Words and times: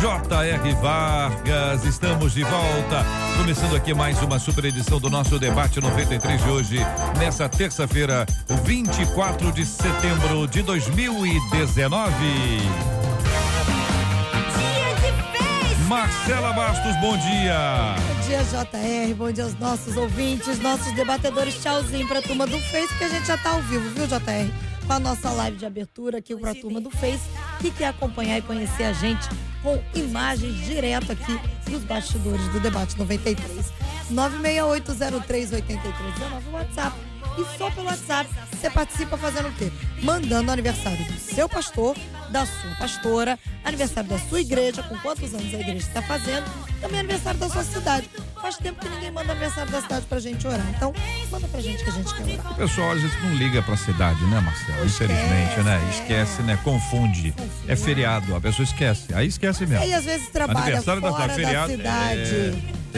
J.R. 0.00 0.74
Vargas. 0.74 1.84
Estamos 1.84 2.34
de 2.34 2.42
volta. 2.42 3.04
Começando 3.38 3.74
aqui 3.74 3.94
mais 3.94 4.20
uma 4.20 4.38
super 4.38 4.66
edição 4.66 5.00
do 5.00 5.08
nosso 5.08 5.38
debate 5.38 5.80
93 5.80 6.42
de 6.42 6.50
hoje, 6.50 6.76
nessa 7.18 7.48
terça-feira, 7.48 8.26
24 8.64 9.50
de 9.52 9.64
setembro 9.64 10.46
de 10.48 10.62
2019. 10.62 12.12
Marcela 15.88 16.52
Bastos, 16.52 16.94
bom 17.00 17.16
dia. 17.16 17.94
Bom 17.96 18.20
dia, 18.26 18.42
JR. 18.44 19.14
Bom 19.14 19.32
dia 19.32 19.44
aos 19.44 19.58
nossos 19.58 19.96
ouvintes, 19.96 20.58
nossos 20.58 20.92
debatedores. 20.94 21.54
Tchauzinho 21.62 22.06
pra 22.06 22.20
turma 22.20 22.46
do 22.46 22.58
Face, 22.58 22.94
que 22.98 23.04
a 23.04 23.08
gente 23.08 23.26
já 23.26 23.38
tá 23.38 23.50
ao 23.50 23.62
vivo, 23.62 23.88
viu, 23.94 24.06
JR? 24.06 24.52
Com 24.86 24.92
a 24.92 25.00
nossa 25.00 25.30
live 25.30 25.56
de 25.56 25.64
abertura 25.64 26.18
aqui 26.18 26.36
pra 26.36 26.54
turma 26.54 26.80
do 26.80 26.90
Face, 26.90 27.24
que 27.70 27.78
quer 27.78 27.88
acompanhar 27.88 28.38
e 28.38 28.42
conhecer 28.42 28.84
a 28.84 28.92
gente 28.92 29.28
com 29.62 29.82
imagens 29.94 30.54
direto 30.64 31.12
aqui 31.12 31.38
dos 31.68 31.82
bastidores 31.82 32.46
do 32.48 32.60
Debate 32.60 32.96
93. 32.96 33.72
968038319 34.12 36.46
o 36.46 36.52
WhatsApp. 36.52 36.96
E 37.38 37.58
só 37.58 37.70
pelo 37.70 37.86
WhatsApp 37.86 38.30
você 38.52 38.70
participa 38.70 39.16
fazendo 39.18 39.48
o 39.48 39.52
quê? 39.52 39.70
Mandando 40.02 40.48
o 40.48 40.52
aniversário 40.52 41.04
do 41.04 41.18
seu 41.20 41.48
pastor, 41.48 41.96
da 42.30 42.46
sua 42.46 42.70
pastora, 42.78 43.38
aniversário 43.64 44.08
da 44.08 44.18
sua 44.18 44.40
igreja, 44.40 44.82
com 44.82 44.96
quantos 44.98 45.32
anos 45.34 45.52
a 45.54 45.58
igreja 45.58 45.86
está 45.86 46.00
fazendo, 46.02 46.44
também 46.80 47.00
aniversário 47.00 47.38
da 47.38 47.48
sua 47.48 47.62
cidade. 47.62 48.08
Faz 48.40 48.56
tempo 48.56 48.80
que 48.80 48.88
ninguém 48.88 49.10
manda 49.10 49.32
aniversário 49.32 49.70
da 49.70 49.80
cidade 49.82 50.06
pra 50.06 50.18
gente 50.18 50.46
orar. 50.46 50.66
Então, 50.76 50.92
manda 51.30 51.46
pra 51.48 51.60
gente 51.60 51.82
que 51.84 51.90
a 51.90 51.92
gente 51.92 52.14
quer 52.14 52.22
orar. 52.40 52.52
O 52.52 52.54
pessoal 52.54 52.92
às 52.92 53.02
vezes 53.02 53.22
não 53.22 53.34
liga 53.34 53.62
pra 53.62 53.76
cidade, 53.76 54.24
né, 54.26 54.40
Marcelo? 54.40 54.84
Infelizmente, 54.86 55.60
né? 55.62 55.80
é. 55.86 55.90
Esquece, 55.90 56.42
né? 56.42 56.58
Confunde. 56.64 57.34
É 57.68 57.76
feriado, 57.76 58.34
a 58.34 58.40
pessoa 58.40 58.64
esquece. 58.64 59.14
Aí 59.14 59.26
esquece 59.26 59.66
mesmo. 59.66 59.84
E 59.84 59.92
às 59.94 60.04
vezes 60.04 60.28
trabalha 60.30 60.60
Aniversário 60.60 61.02
da- 61.02 61.10
fora 61.10 61.20
da 61.22 61.26
da, 61.28 61.34
feriado, 61.34 61.72
cidade 61.72 62.20
é, 62.20 62.54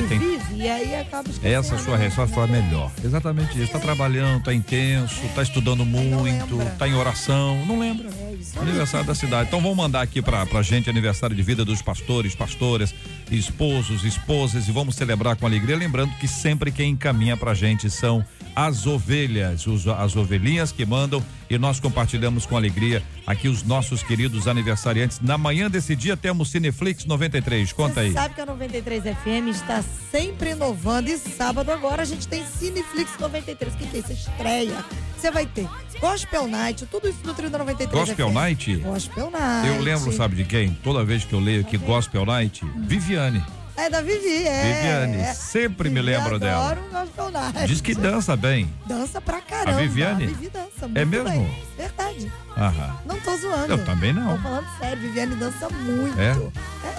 tem- 0.07 0.19
vive, 0.19 0.55
e 0.57 0.69
aí 0.69 0.95
acaba. 0.97 1.29
Essa 1.43 1.79
sua 1.79 1.97
resposta 1.97 2.35
foi 2.35 2.45
a 2.45 2.47
melhor. 2.47 2.91
Exatamente 3.05 3.61
isso. 3.63 3.73
Tá 3.73 3.79
trabalhando, 3.79 4.43
tá 4.43 4.55
intenso, 4.55 5.21
tá 5.35 5.43
estudando 5.43 5.85
muito, 5.85 6.23
lembra. 6.23 6.67
tá 6.79 6.87
em 6.89 6.95
oração. 6.95 7.65
Não 7.67 7.79
lembra. 7.79 8.09
É. 8.09 8.61
Aniversário 8.61 9.07
da 9.07 9.15
cidade. 9.15 9.49
Então 9.49 9.61
vamos 9.61 9.77
mandar 9.77 10.03
aqui 10.03 10.23
pra, 10.23 10.45
pra 10.47 10.63
gente 10.63 10.89
aniversário 10.89 11.35
de 11.35 11.43
vida 11.43 11.65
dos 11.65 11.83
pastores, 11.83 12.35
pastoras, 12.35 12.95
esposos, 13.31 14.05
esposas 14.05 14.69
e 14.69 14.73
vamos 14.73 14.95
celebrar 14.95 15.37
com 15.37 15.47
alegria. 15.47 15.77
Lembrando 15.77 16.15
que 16.19 16.29
sempre 16.29 16.71
quem 16.71 16.93
encaminha 16.93 17.37
pra 17.37 17.55
gente 17.55 17.91
são 17.91 18.25
as 18.55 18.87
ovelhas, 18.87 19.65
as 19.98 20.17
ovelhinhas 20.17 20.72
que 20.72 20.84
mandam 20.84 21.22
e 21.49 21.56
nós 21.56 21.78
compartilhamos 21.78 22.44
com 22.44 22.56
alegria 22.56 23.03
aqui 23.27 23.49
os 23.49 23.62
nossos 23.62 24.03
queridos 24.03 24.49
aniversariantes. 24.49 25.21
Na 25.21 25.39
manhã 25.39 25.71
desse 25.71 25.94
dia 25.94 26.16
temos 26.16 26.50
Cineflix 26.50 27.05
93. 27.05 27.72
Conta 27.72 27.94
Você 27.94 28.00
aí. 28.00 28.12
sabe 28.12 28.34
que 28.34 28.41
a 28.41 28.47
93 28.47 29.03
FM 29.05 29.49
está 29.50 29.83
sempre 30.10 30.50
inovando 30.50 31.09
e 31.09 31.19
sábado 31.19 31.71
agora 31.71 32.03
a 32.03 32.05
gente 32.05 32.27
tem 32.27 32.45
Cineflix 32.45 33.19
93. 33.19 33.75
O 33.75 33.77
que, 33.77 33.87
que 33.87 33.97
é 33.97 34.00
isso? 34.00 34.12
Estreia. 34.12 34.84
Você 35.16 35.31
vai 35.31 35.47
ter 35.47 35.69
Gospel 36.00 36.47
Night, 36.47 36.86
tudo 36.86 37.09
isso 37.09 37.19
no 37.25 37.34
trio 37.34 37.50
da 37.50 37.59
93 37.59 37.91
Gospel 38.06 38.28
FM. 38.28 38.34
Night? 38.34 38.76
Gospel 38.76 39.31
Night. 39.31 39.69
Eu 39.69 39.81
lembro, 39.82 40.12
sabe 40.12 40.36
de 40.36 40.44
quem? 40.44 40.70
Toda 40.82 41.04
vez 41.04 41.25
que 41.25 41.32
eu 41.32 41.41
leio 41.41 41.62
aqui 41.62 41.76
Gospel 41.76 42.25
Night, 42.25 42.64
Viviane. 42.76 43.42
É 43.76 43.88
da 43.88 44.00
Vivi, 44.00 44.44
é. 44.47 44.62
Viviane, 44.75 45.16
é. 45.22 45.34
sempre 45.34 45.88
me 45.88 46.00
Vivi 46.00 46.06
lembro 46.16 46.38
dela. 46.38 46.72
adora 46.72 46.81
o 46.81 46.91
Gospel 46.91 47.31
Night. 47.31 47.66
Diz 47.66 47.81
que 47.81 47.94
dança 47.94 48.36
bem. 48.36 48.69
Dança 48.86 49.20
pra 49.20 49.41
caramba. 49.41 49.78
A 49.78 49.81
Viviane? 49.81 50.26
Vivi 50.26 50.48
dança 50.50 50.86
muito 50.88 50.98
É 50.98 51.04
mesmo? 51.04 51.28
bem. 51.31 51.64
Verdade. 51.76 52.32
Aham. 52.56 52.97
Não 53.06 53.20
tô 53.20 53.36
zoando. 53.36 53.72
Eu 53.72 53.84
também 53.84 54.12
não. 54.12 54.36
Tô 54.36 54.42
falando 54.42 54.66
sério, 54.78 55.00
Viviane 55.03 55.34
dança 55.36 55.69
muito. 55.70 56.19
É? 56.20 56.36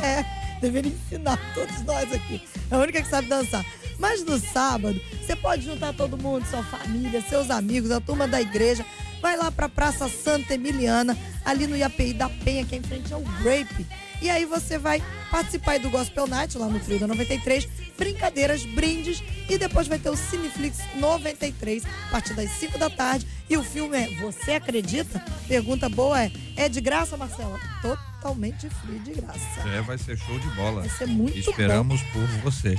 É, 0.02 0.06
é. 0.20 0.26
Deveria 0.62 0.92
ensinar 0.92 1.40
todos 1.54 1.82
nós 1.84 2.12
aqui. 2.14 2.42
É 2.70 2.76
a 2.76 2.78
única 2.78 3.02
que 3.02 3.08
sabe 3.10 3.28
dançar. 3.30 3.66
Mas 4.00 4.24
no 4.24 4.40
sábado, 4.40 5.00
você 5.22 5.36
pode 5.36 5.66
juntar 5.66 5.94
todo 5.94 6.18
mundo, 6.18 6.46
sua 6.46 6.64
família, 6.64 7.22
seus 7.22 7.52
amigos, 7.52 7.92
a 7.92 8.00
turma 8.00 8.28
da 8.28 8.42
igreja. 8.42 8.86
Vai 9.22 9.36
lá 9.36 9.52
pra 9.52 9.68
Praça 9.68 10.08
Santa 10.08 10.54
Emiliana, 10.54 11.18
ali 11.44 11.68
no 11.68 11.76
IAPI 11.76 12.14
da 12.14 12.30
Penha, 12.30 12.66
que 12.66 12.74
é 12.74 12.78
em 12.78 12.82
frente 12.82 13.14
ao 13.14 13.22
Grape. 13.44 13.86
E 14.22 14.30
aí 14.30 14.46
você 14.46 14.78
vai 14.78 15.04
participar 15.30 15.80
do 15.80 15.90
Gospel 15.90 16.26
Night, 16.26 16.58
lá 16.58 16.68
no 16.68 16.80
Trio 16.80 17.00
da 17.00 17.08
93, 17.08 17.68
brincadeiras, 18.00 18.64
brindes, 18.64 19.22
e 19.50 19.58
depois 19.58 19.88
vai 19.88 20.00
ter 20.00 20.10
o 20.10 20.16
Cineflix 20.16 20.80
93, 20.96 21.84
a 21.86 22.12
partir 22.12 22.34
das 22.34 22.50
5 22.52 22.80
da 22.80 22.90
tarde. 22.90 23.28
E 23.50 23.58
o 23.58 23.64
filme 23.64 23.98
é 23.98 24.08
Você 24.22 24.54
Acredita? 24.54 25.24
Pergunta 25.48 25.90
boa 25.90 26.24
é, 26.24 26.32
é 26.56 26.70
de 26.70 26.80
graça, 26.80 27.18
Marcela? 27.18 27.60
Totalmente 27.82 28.70
free 28.70 29.00
de 29.00 29.20
graça. 29.20 29.68
É, 29.68 29.82
vai 29.82 29.98
ser 29.98 30.18
show 30.18 30.40
de 30.40 30.48
bola. 30.52 30.82
Vai 30.82 30.90
ser 30.90 31.08
muito 31.08 31.38
Esperamos 31.38 32.02
por 32.14 32.26
você. 32.44 32.78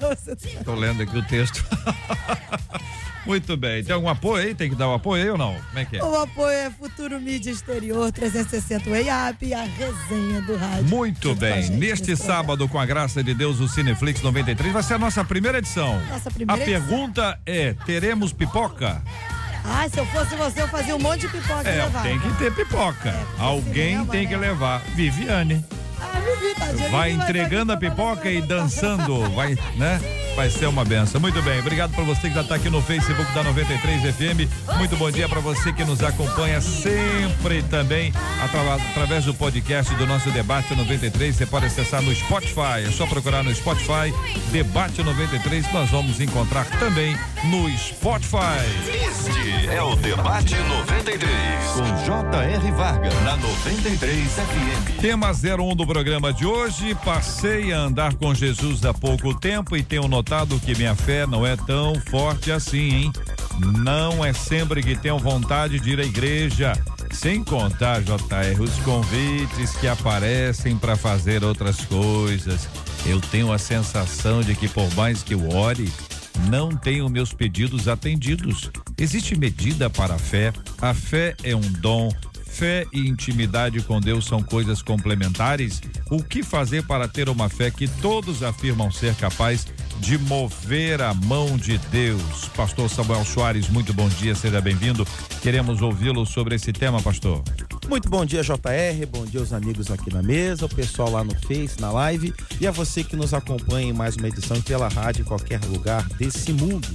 Tô 0.64 0.74
lendo 0.74 1.02
aqui 1.02 1.16
o 1.16 1.24
texto. 1.24 1.64
Muito 3.28 3.58
bem. 3.58 3.84
Tem 3.84 3.94
algum 3.94 4.08
apoio 4.08 4.42
aí? 4.42 4.54
Tem 4.54 4.70
que 4.70 4.74
dar 4.74 4.88
o 4.88 4.94
apoio 4.94 5.22
aí 5.22 5.28
ou 5.28 5.36
não? 5.36 5.54
Como 5.54 5.78
é 5.78 5.84
que 5.84 5.98
é? 5.98 6.02
O 6.02 6.16
apoio 6.16 6.48
é 6.48 6.70
Futuro 6.70 7.20
Mídia 7.20 7.50
Exterior 7.50 8.10
360 8.10 8.88
EIAP 8.88 9.42
e 9.42 9.52
a 9.52 9.64
resenha 9.64 10.40
do 10.40 10.56
rádio. 10.56 10.84
Muito 10.88 11.34
bem. 11.34 11.68
Neste 11.68 12.16
sábado, 12.16 12.66
com 12.66 12.78
a 12.78 12.86
graça 12.86 13.22
de 13.22 13.34
Deus, 13.34 13.60
o 13.60 13.68
Cineflix 13.68 14.22
93 14.22 14.47
vai 14.72 14.82
ser 14.82 14.94
a 14.94 14.98
nossa 14.98 15.24
primeira 15.24 15.58
edição. 15.58 16.00
Nossa 16.08 16.30
primeira 16.30 16.62
a 16.62 16.64
pergunta 16.64 17.38
é: 17.46 17.74
teremos 17.84 18.32
pipoca? 18.32 19.02
Ai, 19.64 19.88
se 19.90 19.98
eu 19.98 20.06
fosse 20.06 20.34
você, 20.36 20.62
eu 20.62 20.68
fazia 20.68 20.96
um 20.96 20.98
monte 20.98 21.20
de 21.22 21.28
pipoca 21.28 21.68
É, 21.68 21.84
levava. 21.84 22.08
tem 22.08 22.18
que 22.18 22.30
ter 22.38 22.54
pipoca. 22.54 23.12
porque 23.12 23.42
Alguém 23.42 23.90
cinema, 23.90 24.06
tem 24.12 24.26
que 24.26 24.34
né? 24.34 24.40
levar. 24.48 24.80
Viviane. 24.94 25.64
Ah, 26.00 26.20
Vivi, 26.20 26.54
tadinha, 26.54 26.88
Vai 26.90 27.10
entregando 27.10 27.72
a 27.72 27.76
fazer 27.76 27.90
pipoca 27.90 28.30
e 28.30 28.40
dançando. 28.40 29.28
Vai, 29.34 29.56
né? 29.76 30.00
Vai 30.36 30.48
ser 30.50 30.66
uma 30.66 30.84
benção. 30.84 31.20
Muito 31.20 31.42
bem. 31.42 31.58
Obrigado 31.58 31.92
por 31.94 32.04
você 32.04 32.28
que 32.28 32.34
já 32.34 32.42
está 32.42 32.54
aqui 32.54 32.70
no 32.70 32.80
Facebook 32.80 33.30
da 33.32 33.42
93 33.42 34.02
FM. 34.14 34.48
Muito 34.76 34.96
bom 34.96 35.10
dia 35.10 35.28
para 35.28 35.40
você 35.40 35.72
que 35.72 35.84
nos 35.84 36.00
acompanha 36.00 36.60
sempre 36.60 37.60
também 37.64 38.12
atra- 38.44 38.74
através 38.90 39.24
do 39.24 39.34
podcast 39.34 39.92
do 39.96 40.06
nosso 40.06 40.30
Debate 40.30 40.76
93. 40.76 41.34
Você 41.34 41.44
pode 41.44 41.66
acessar 41.66 42.00
no 42.02 42.14
Spotify. 42.14 42.84
É 42.86 42.90
só 42.92 43.04
procurar 43.06 43.42
no 43.42 43.52
Spotify 43.52 44.14
Debate 44.52 45.02
93. 45.02 45.72
Nós 45.72 45.90
vamos 45.90 46.20
encontrar 46.20 46.66
também 46.78 47.16
no 47.46 47.68
Spotify. 47.76 48.62
Este 48.86 49.66
é 49.74 49.82
o 49.82 49.96
Debate 49.96 50.54
93 50.54 51.32
com 51.74 52.04
J.R. 52.06 52.70
Vargas 52.72 53.14
na 53.24 53.36
93 53.36 54.24
FM. 54.30 55.00
Tema 55.00 55.32
01 55.32 55.74
do 55.74 55.84
programa 55.84 56.32
de 56.32 56.46
hoje. 56.46 56.94
Passei 57.04 57.72
a 57.72 57.78
andar 57.80 58.14
com 58.14 58.32
Jesus 58.32 58.84
há 58.84 58.94
pouco 58.94 59.34
tempo 59.34 59.76
e 59.76 59.82
tenho 59.82 60.06
notado 60.06 60.27
que 60.64 60.74
minha 60.76 60.94
fé 60.94 61.26
não 61.26 61.46
é 61.46 61.56
tão 61.56 61.94
forte 62.10 62.52
assim, 62.52 62.94
hein? 62.94 63.12
Não 63.78 64.22
é 64.22 64.32
sempre 64.34 64.82
que 64.82 64.94
tenho 64.94 65.18
vontade 65.18 65.80
de 65.80 65.90
ir 65.90 66.00
à 66.00 66.04
igreja. 66.04 66.74
Sem 67.10 67.42
contar, 67.42 68.02
JR, 68.02 68.60
os 68.60 68.74
convites 68.80 69.70
que 69.76 69.88
aparecem 69.88 70.76
para 70.76 70.96
fazer 70.96 71.42
outras 71.42 71.80
coisas. 71.86 72.68
Eu 73.06 73.20
tenho 73.20 73.50
a 73.50 73.58
sensação 73.58 74.42
de 74.42 74.54
que, 74.54 74.68
por 74.68 74.94
mais 74.94 75.22
que 75.22 75.32
eu 75.32 75.48
ore, 75.48 75.90
não 76.50 76.76
tenho 76.76 77.08
meus 77.08 77.32
pedidos 77.32 77.88
atendidos. 77.88 78.70
Existe 78.98 79.34
medida 79.34 79.88
para 79.88 80.16
a 80.16 80.18
fé? 80.18 80.52
A 80.80 80.92
fé 80.92 81.34
é 81.42 81.56
um 81.56 81.72
dom. 81.80 82.10
Fé 82.44 82.86
e 82.92 83.08
intimidade 83.08 83.80
com 83.82 84.00
Deus 84.00 84.26
são 84.26 84.42
coisas 84.42 84.82
complementares. 84.82 85.80
O 86.10 86.22
que 86.22 86.42
fazer 86.42 86.82
para 86.82 87.08
ter 87.08 87.28
uma 87.28 87.48
fé 87.48 87.70
que 87.70 87.86
todos 87.86 88.42
afirmam 88.42 88.90
ser 88.90 89.14
capaz 89.14 89.66
de 90.00 90.18
mover 90.18 91.02
a 91.02 91.12
mão 91.12 91.56
de 91.56 91.78
Deus? 91.78 92.48
Pastor 92.56 92.88
Samuel 92.88 93.24
Soares, 93.24 93.68
muito 93.68 93.92
bom 93.92 94.08
dia, 94.08 94.34
seja 94.34 94.60
bem-vindo. 94.60 95.06
Queremos 95.42 95.82
ouvi-lo 95.82 96.24
sobre 96.24 96.54
esse 96.54 96.72
tema, 96.72 97.02
pastor. 97.02 97.42
Muito 97.88 98.08
bom 98.08 98.24
dia, 98.24 98.42
JR. 98.42 99.06
Bom 99.10 99.24
dia 99.24 99.40
aos 99.40 99.52
amigos 99.52 99.90
aqui 99.90 100.12
na 100.12 100.22
mesa, 100.22 100.66
o 100.66 100.68
pessoal 100.68 101.10
lá 101.10 101.24
no 101.24 101.34
Face, 101.46 101.80
na 101.80 101.90
live 101.90 102.34
e 102.60 102.66
a 102.66 102.70
você 102.70 103.02
que 103.02 103.16
nos 103.16 103.32
acompanha 103.32 103.88
em 103.88 103.92
mais 103.92 104.16
uma 104.16 104.28
edição 104.28 104.60
pela 104.60 104.88
rádio 104.88 105.22
em 105.22 105.24
qualquer 105.24 105.60
lugar 105.64 106.06
desse 106.18 106.52
mundo. 106.52 106.88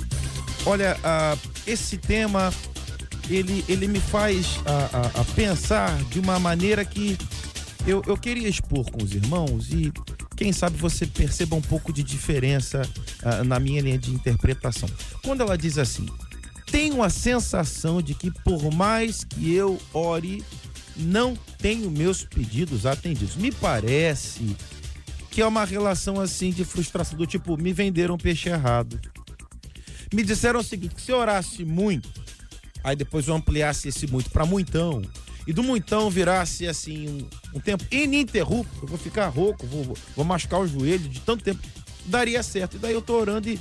Olha, 0.66 0.98
ah, 1.04 1.36
esse 1.66 1.98
tema 1.98 2.54
ele, 3.30 3.64
ele 3.68 3.88
me 3.88 4.00
faz 4.00 4.60
ah, 4.66 4.90
ah, 4.94 5.12
ah, 5.16 5.26
pensar 5.36 5.96
de 6.06 6.20
uma 6.20 6.40
maneira 6.40 6.84
que 6.84 7.18
eu, 7.86 8.02
eu 8.08 8.18
queria 8.18 8.48
expor 8.48 8.90
com 8.90 9.04
os 9.04 9.14
irmãos 9.14 9.72
e 9.72 9.92
quem 10.44 10.52
sabe 10.52 10.76
você 10.76 11.08
perceba 11.08 11.56
um 11.56 11.62
pouco 11.62 11.94
de 11.94 12.04
diferença 12.04 12.82
uh, 13.22 13.46
na 13.46 13.62
minha 13.62 13.82
linha 13.82 13.98
de 13.98 14.12
interpretação. 14.12 14.90
Quando 15.24 15.40
ela 15.40 15.58
diz 15.58 15.78
assim: 15.78 16.06
tenho 16.66 17.02
a 17.02 17.10
sensação 17.10 18.02
de 18.02 18.14
que 18.14 18.30
por 18.30 18.70
mais 18.74 19.24
que 19.24 19.54
eu 19.54 19.80
ore, 19.94 20.44
não 20.98 21.34
tenho 21.60 21.90
meus 21.90 22.26
pedidos 22.26 22.86
atendidos. 22.86 23.38
Me 23.38 23.54
parece 23.54 24.54
que 25.32 25.42
é 25.42 25.48
uma 25.48 25.64
relação 25.64 26.20
assim 26.20 26.52
de 26.52 26.66
frustração, 26.66 27.18
do 27.18 27.26
tipo, 27.26 27.56
me 27.56 27.72
venderam 27.72 28.18
peixe 28.18 28.50
errado. 28.50 29.00
Me 30.14 30.24
disseram 30.24 30.60
o 30.60 30.64
seguinte: 30.64 30.96
que 30.96 31.02
se 31.02 31.14
eu 31.14 31.20
orasse 31.20 31.64
muito, 31.64 32.10
aí 32.84 32.98
depois 32.98 33.30
eu 33.30 33.34
ampliasse 33.34 33.88
esse 33.88 34.08
muito 34.08 34.30
para 34.30 34.46
muitão, 34.46 35.02
e 35.46 35.54
do 35.54 35.64
muitão 35.64 36.10
virasse 36.10 36.68
assim 36.68 37.08
um, 37.08 37.58
um 37.58 37.60
tempo 37.60 37.84
ininterrupto, 37.92 38.80
eu 38.82 38.88
vou 38.88 38.98
ficar 38.98 39.28
rouco, 39.28 39.66
vou, 39.68 39.98
vou, 40.16 40.26
machucar 40.26 40.60
o 40.60 40.68
joelho 40.68 41.08
de 41.10 41.20
tanto 41.20 41.44
tempo, 41.44 41.60
daria 42.06 42.42
certo. 42.42 42.76
E 42.76 42.80
daí 42.80 42.94
eu 42.94 43.02
tô 43.02 43.20
orando 43.20 43.50
e 43.50 43.60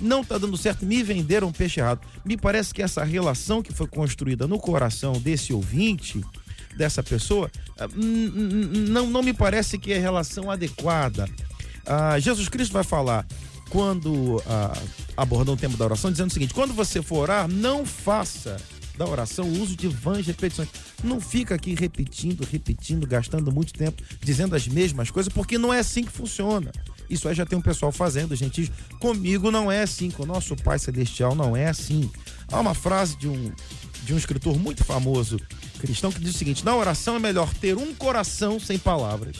não 0.00 0.24
tá 0.24 0.38
dando 0.38 0.56
certo, 0.56 0.84
me 0.84 1.02
venderam 1.02 1.48
um 1.48 1.52
peixe 1.52 1.80
errado. 1.80 2.00
Me 2.24 2.36
parece 2.36 2.72
que 2.72 2.82
essa 2.82 3.04
relação 3.04 3.62
que 3.62 3.72
foi 3.72 3.86
construída 3.86 4.46
no 4.46 4.58
coração 4.58 5.12
desse 5.14 5.52
ouvinte 5.52 6.20
dessa 6.76 7.02
pessoa, 7.02 7.50
ah, 7.78 7.86
não, 7.94 9.06
não 9.06 9.22
me 9.22 9.32
parece 9.32 9.78
que 9.78 9.92
é 9.92 9.98
relação 9.98 10.50
adequada. 10.50 11.28
Ah, 11.84 12.18
Jesus 12.18 12.48
Cristo 12.48 12.72
vai 12.72 12.84
falar 12.84 13.26
quando 13.68 14.42
ah, 14.46 14.78
abordando 15.16 15.52
o 15.52 15.56
tema 15.56 15.76
da 15.76 15.84
oração, 15.84 16.10
dizendo 16.10 16.30
o 16.30 16.32
seguinte: 16.32 16.54
quando 16.54 16.72
você 16.72 17.02
for 17.02 17.20
orar, 17.20 17.48
não 17.48 17.84
faça 17.84 18.56
da 18.96 19.06
oração 19.06 19.46
o 19.46 19.62
uso 19.62 19.76
de 19.76 19.88
vãs 19.88 20.26
repetições. 20.26 20.68
Não 21.02 21.20
fica 21.20 21.54
aqui 21.54 21.74
repetindo, 21.74 22.46
repetindo, 22.50 23.06
gastando 23.06 23.52
muito 23.52 23.72
tempo 23.72 24.02
dizendo 24.20 24.54
as 24.54 24.66
mesmas 24.68 25.10
coisas, 25.10 25.32
porque 25.32 25.58
não 25.58 25.72
é 25.72 25.78
assim 25.78 26.04
que 26.04 26.12
funciona. 26.12 26.70
Isso 27.08 27.28
aí 27.28 27.34
já 27.34 27.44
tem 27.44 27.58
um 27.58 27.62
pessoal 27.62 27.92
fazendo, 27.92 28.34
gente. 28.34 28.72
Comigo 29.00 29.50
não 29.50 29.70
é 29.70 29.82
assim, 29.82 30.10
com 30.10 30.22
o 30.22 30.26
nosso 30.26 30.56
Pai 30.56 30.78
Celestial 30.78 31.34
não 31.34 31.56
é 31.56 31.68
assim. 31.68 32.10
Há 32.50 32.60
uma 32.60 32.74
frase 32.74 33.16
de 33.16 33.28
um, 33.28 33.52
de 34.04 34.14
um 34.14 34.16
escritor 34.16 34.58
muito 34.58 34.84
famoso 34.84 35.38
cristão 35.82 36.12
que 36.12 36.20
diz 36.20 36.34
o 36.34 36.38
seguinte: 36.38 36.64
na 36.64 36.76
oração 36.76 37.16
é 37.16 37.18
melhor 37.18 37.52
ter 37.54 37.76
um 37.76 37.92
coração 37.92 38.60
sem 38.60 38.78
palavras 38.78 39.36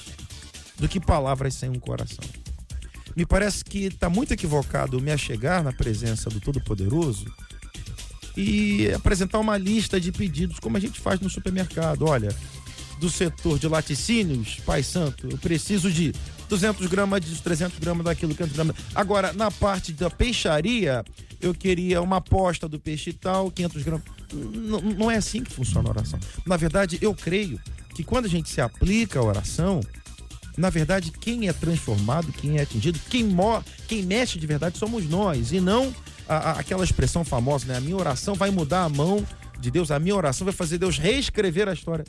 do 0.76 0.88
que 0.88 0.98
palavras 0.98 1.54
sem 1.54 1.70
um 1.70 1.78
coração. 1.78 2.24
Me 3.14 3.24
parece 3.24 3.62
que 3.64 3.84
está 3.84 4.08
muito 4.08 4.32
equivocado 4.32 5.00
me 5.00 5.12
achegar 5.12 5.62
na 5.62 5.72
presença 5.72 6.28
do 6.28 6.40
Todo-Poderoso 6.40 7.32
e 8.36 8.90
apresentar 8.92 9.38
uma 9.38 9.56
lista 9.56 10.00
de 10.00 10.10
pedidos, 10.10 10.58
como 10.58 10.76
a 10.76 10.80
gente 10.80 11.00
faz 11.00 11.20
no 11.20 11.28
supermercado. 11.28 12.06
Olha, 12.06 12.34
do 12.98 13.10
setor 13.10 13.58
de 13.58 13.66
laticínios, 13.66 14.60
Pai 14.64 14.82
Santo, 14.82 15.28
eu 15.28 15.36
preciso 15.36 15.90
de 15.90 16.14
200 16.48 16.86
gramas 16.86 17.20
disso, 17.20 17.42
300 17.42 17.78
gramas 17.78 18.04
daquilo, 18.04 18.34
500 18.34 18.54
gramas. 18.54 18.76
Agora, 18.94 19.32
na 19.32 19.50
parte 19.50 19.92
da 19.92 20.08
peixaria, 20.08 21.04
eu 21.40 21.52
queria 21.52 22.00
uma 22.00 22.18
aposta 22.18 22.68
do 22.68 22.78
peixe 22.78 23.12
tal, 23.12 23.50
500 23.50 23.82
gramas. 23.82 24.04
Não, 24.96 25.10
é 25.10 25.16
assim 25.16 25.42
que 25.42 25.52
funciona 25.52 25.88
a 25.88 25.90
oração. 25.90 26.20
Na 26.46 26.56
verdade, 26.56 26.98
eu 27.02 27.14
creio 27.14 27.58
que 27.94 28.04
quando 28.04 28.26
a 28.26 28.28
gente 28.28 28.48
se 28.48 28.60
aplica 28.60 29.18
a 29.18 29.22
oração, 29.22 29.80
na 30.56 30.70
verdade, 30.70 31.10
quem 31.10 31.48
é 31.48 31.52
transformado, 31.52 32.32
quem 32.32 32.58
é 32.58 32.62
atingido, 32.62 33.00
quem, 33.10 33.24
mo 33.24 33.62
quem 33.88 34.02
mexe 34.02 34.38
de 34.38 34.46
verdade 34.46 34.78
somos 34.78 35.08
nós, 35.08 35.52
e 35.52 35.60
não 35.60 35.92
a, 36.36 36.50
aquela 36.52 36.84
expressão 36.84 37.24
famosa, 37.24 37.66
né? 37.66 37.76
A 37.76 37.80
minha 37.80 37.96
oração 37.96 38.34
vai 38.34 38.50
mudar 38.50 38.84
a 38.84 38.88
mão 38.88 39.24
de 39.58 39.70
Deus, 39.70 39.90
a 39.90 39.98
minha 39.98 40.14
oração 40.14 40.44
vai 40.44 40.54
fazer 40.54 40.78
Deus 40.78 40.98
reescrever 40.98 41.68
a 41.68 41.72
história. 41.72 42.04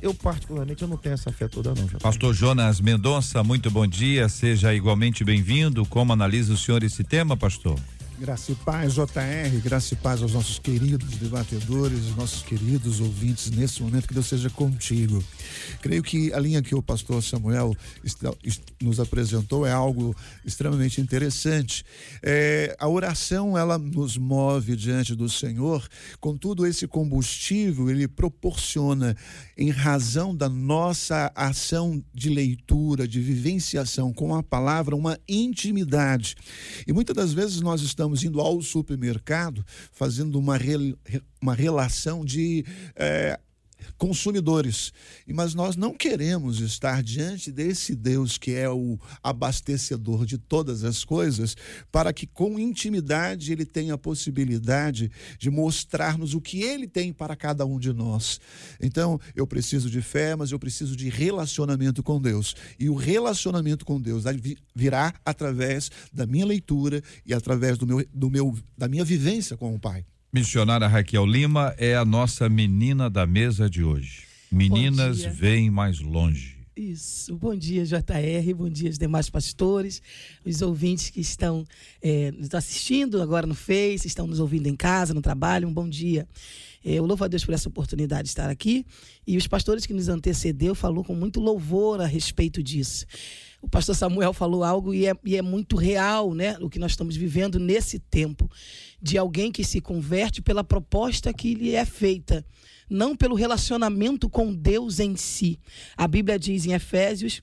Eu, 0.00 0.14
particularmente, 0.14 0.82
eu 0.82 0.88
não 0.88 0.96
tenho 0.96 1.14
essa 1.14 1.32
fé 1.32 1.48
toda, 1.48 1.74
não. 1.74 1.88
Pastor 1.98 2.32
Jonas 2.32 2.80
Mendonça, 2.80 3.42
muito 3.42 3.68
bom 3.68 3.84
dia, 3.84 4.28
seja 4.28 4.72
igualmente 4.72 5.24
bem-vindo. 5.24 5.84
Como 5.86 6.12
analisa 6.12 6.52
o 6.52 6.56
senhor 6.56 6.84
esse 6.84 7.02
tema, 7.02 7.36
pastor? 7.36 7.76
Graça 8.18 8.52
e 8.52 8.54
paz, 8.54 8.94
JR, 8.94 9.60
graça 9.64 9.94
e 9.94 9.96
paz 9.96 10.22
aos 10.22 10.34
nossos 10.34 10.58
queridos 10.58 11.16
debatedores, 11.16 12.14
nossos 12.14 12.42
queridos 12.42 13.00
ouvintes 13.00 13.50
nesse 13.50 13.82
momento, 13.82 14.06
que 14.06 14.14
Deus 14.14 14.26
seja 14.26 14.48
contigo. 14.50 15.24
Creio 15.80 16.02
que 16.02 16.32
a 16.32 16.38
linha 16.38 16.62
que 16.62 16.74
o 16.74 16.82
pastor 16.82 17.22
Samuel 17.22 17.74
nos 18.80 19.00
apresentou 19.00 19.66
é 19.66 19.72
algo 19.72 20.14
extremamente 20.44 21.00
interessante. 21.00 21.84
É, 22.22 22.76
a 22.78 22.86
oração, 22.86 23.56
ela 23.58 23.76
nos 23.76 24.16
move 24.16 24.76
diante 24.76 25.16
do 25.16 25.28
Senhor, 25.28 25.88
contudo, 26.20 26.66
esse 26.66 26.86
combustível, 26.86 27.90
ele 27.90 28.06
proporciona, 28.06 29.16
em 29.56 29.70
razão 29.70 30.36
da 30.36 30.48
nossa 30.48 31.32
ação 31.34 32.02
de 32.14 32.28
leitura, 32.28 33.08
de 33.08 33.20
vivenciação 33.20 34.12
com 34.12 34.34
a 34.34 34.42
palavra, 34.42 34.94
uma 34.94 35.18
intimidade. 35.26 36.36
E 36.86 36.92
muitas 36.92 37.16
das 37.16 37.32
vezes 37.32 37.60
nós 37.60 37.80
estamos 37.80 38.01
estamos 38.02 38.24
indo 38.24 38.40
ao 38.40 38.60
supermercado 38.60 39.64
fazendo 39.92 40.36
uma, 40.36 40.56
re, 40.56 40.96
uma 41.40 41.54
relação 41.54 42.24
de 42.24 42.64
é, 42.96 43.38
consumidores. 43.96 44.92
Mas 45.26 45.54
nós 45.54 45.76
não 45.76 45.94
queremos 45.94 46.60
estar 46.60 47.02
diante 47.02 47.50
desse 47.50 47.94
Deus 47.94 48.38
que 48.38 48.52
é 48.52 48.68
o 48.68 48.98
abastecedor 49.22 50.26
de 50.26 50.38
todas 50.38 50.84
as 50.84 51.04
coisas, 51.04 51.56
para 51.90 52.12
que 52.12 52.26
com 52.26 52.58
intimidade 52.58 53.52
ele 53.52 53.64
tenha 53.64 53.94
a 53.94 53.98
possibilidade 53.98 55.10
de 55.38 55.50
mostrar-nos 55.50 56.34
o 56.34 56.40
que 56.40 56.62
ele 56.62 56.86
tem 56.86 57.12
para 57.12 57.36
cada 57.36 57.64
um 57.64 57.78
de 57.78 57.92
nós. 57.92 58.40
Então, 58.80 59.20
eu 59.34 59.46
preciso 59.46 59.90
de 59.90 60.00
fé, 60.00 60.34
mas 60.36 60.50
eu 60.50 60.58
preciso 60.58 60.96
de 60.96 61.08
relacionamento 61.08 62.02
com 62.02 62.20
Deus. 62.20 62.54
E 62.78 62.88
o 62.88 62.94
relacionamento 62.94 63.84
com 63.84 64.00
Deus 64.00 64.24
virá 64.74 65.14
através 65.24 65.90
da 66.12 66.26
minha 66.26 66.46
leitura 66.46 67.02
e 67.24 67.34
através 67.34 67.78
do 67.78 67.86
meu, 67.86 68.04
do 68.12 68.30
meu, 68.30 68.56
da 68.76 68.88
minha 68.88 69.04
vivência 69.04 69.56
com 69.56 69.74
o 69.74 69.78
Pai. 69.78 70.04
Missionária 70.34 70.88
Raquel 70.88 71.26
Lima 71.26 71.74
é 71.76 71.94
a 71.94 72.06
nossa 72.06 72.48
menina 72.48 73.10
da 73.10 73.26
mesa 73.26 73.68
de 73.68 73.84
hoje. 73.84 74.22
Meninas 74.50 75.20
vêm 75.20 75.70
mais 75.70 76.00
longe. 76.00 76.56
Isso. 76.74 77.36
Bom 77.36 77.54
dia, 77.54 77.84
JR. 77.84 78.54
Bom 78.56 78.70
dia, 78.70 78.88
os 78.88 78.96
demais 78.96 79.28
pastores, 79.28 80.00
os 80.42 80.62
ouvintes 80.62 81.10
que 81.10 81.20
estão 81.20 81.66
é, 82.00 82.30
nos 82.30 82.54
assistindo 82.54 83.20
agora 83.20 83.46
no 83.46 83.54
Face, 83.54 84.06
estão 84.06 84.26
nos 84.26 84.40
ouvindo 84.40 84.68
em 84.68 84.74
casa, 84.74 85.12
no 85.12 85.20
trabalho. 85.20 85.68
Um 85.68 85.72
bom 85.72 85.86
dia. 85.86 86.26
É, 86.82 86.94
eu 86.94 87.04
louvo 87.04 87.24
a 87.24 87.28
Deus 87.28 87.44
por 87.44 87.52
essa 87.52 87.68
oportunidade 87.68 88.22
de 88.22 88.28
estar 88.30 88.48
aqui. 88.48 88.86
E 89.26 89.36
os 89.36 89.46
pastores 89.46 89.84
que 89.84 89.92
nos 89.92 90.08
antecedeu 90.08 90.74
falou 90.74 91.04
com 91.04 91.14
muito 91.14 91.40
louvor 91.40 92.00
a 92.00 92.06
respeito 92.06 92.62
disso. 92.62 93.04
O 93.62 93.68
pastor 93.68 93.94
Samuel 93.94 94.32
falou 94.32 94.64
algo 94.64 94.92
e 94.92 95.06
é, 95.06 95.14
e 95.24 95.36
é 95.36 95.40
muito 95.40 95.76
real, 95.76 96.34
né? 96.34 96.58
O 96.60 96.68
que 96.68 96.80
nós 96.80 96.90
estamos 96.90 97.16
vivendo 97.16 97.60
nesse 97.60 98.00
tempo 98.00 98.50
de 99.00 99.16
alguém 99.16 99.52
que 99.52 99.62
se 99.62 99.80
converte 99.80 100.42
pela 100.42 100.64
proposta 100.64 101.32
que 101.32 101.54
lhe 101.54 101.74
é 101.76 101.84
feita, 101.84 102.44
não 102.90 103.16
pelo 103.16 103.36
relacionamento 103.36 104.28
com 104.28 104.52
Deus 104.52 104.98
em 104.98 105.14
si. 105.14 105.60
A 105.96 106.08
Bíblia 106.08 106.38
diz 106.38 106.66
em 106.66 106.72
Efésios, 106.72 107.40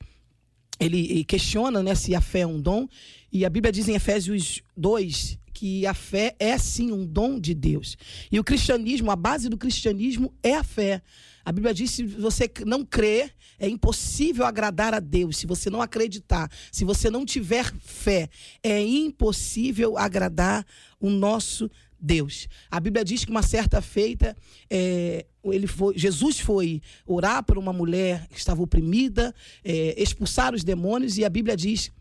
ele 0.79 1.23
questiona 1.23 1.83
né, 1.83 1.93
se 1.95 2.15
a 2.15 2.21
fé 2.21 2.39
é 2.39 2.47
um 2.47 2.59
dom, 2.59 2.87
e 3.31 3.45
a 3.45 3.49
Bíblia 3.49 3.71
diz 3.71 3.87
em 3.87 3.95
Efésios 3.95 4.63
2 4.75 5.37
que 5.53 5.85
a 5.85 5.93
fé 5.93 6.35
é 6.39 6.57
sim 6.57 6.91
um 6.91 7.05
dom 7.05 7.37
de 7.37 7.53
Deus. 7.53 7.97
E 8.31 8.39
o 8.39 8.43
cristianismo, 8.43 9.11
a 9.11 9.15
base 9.15 9.49
do 9.49 9.57
cristianismo 9.57 10.33
é 10.41 10.55
a 10.55 10.63
fé. 10.63 11.01
A 11.43 11.51
Bíblia 11.51 11.73
diz: 11.73 11.91
se 11.91 12.03
você 12.03 12.49
não 12.65 12.85
crer, 12.85 13.33
é 13.59 13.67
impossível 13.67 14.45
agradar 14.45 14.93
a 14.93 15.01
Deus. 15.01 15.35
Se 15.35 15.45
você 15.45 15.69
não 15.69 15.81
acreditar, 15.81 16.49
se 16.71 16.85
você 16.85 17.09
não 17.09 17.25
tiver 17.25 17.73
fé, 17.81 18.29
é 18.63 18.81
impossível 18.81 19.97
agradar 19.97 20.65
o 20.97 21.09
nosso 21.09 21.69
Deus. 21.99 22.47
A 22.71 22.79
Bíblia 22.79 23.03
diz 23.03 23.25
que 23.25 23.31
uma 23.31 23.43
certa 23.43 23.81
feita, 23.81 24.35
é, 24.69 25.25
ele 25.53 25.67
foi, 25.67 25.97
Jesus 25.97 26.39
foi 26.39 26.81
orar 27.05 27.43
por 27.43 27.57
uma 27.57 27.73
mulher 27.73 28.27
que 28.27 28.37
estava 28.37 28.61
oprimida, 28.61 29.33
é, 29.63 30.01
expulsar 30.01 30.53
os 30.53 30.63
demônios, 30.63 31.17
e 31.17 31.25
a 31.25 31.29
Bíblia 31.29 31.55
diz 31.55 31.91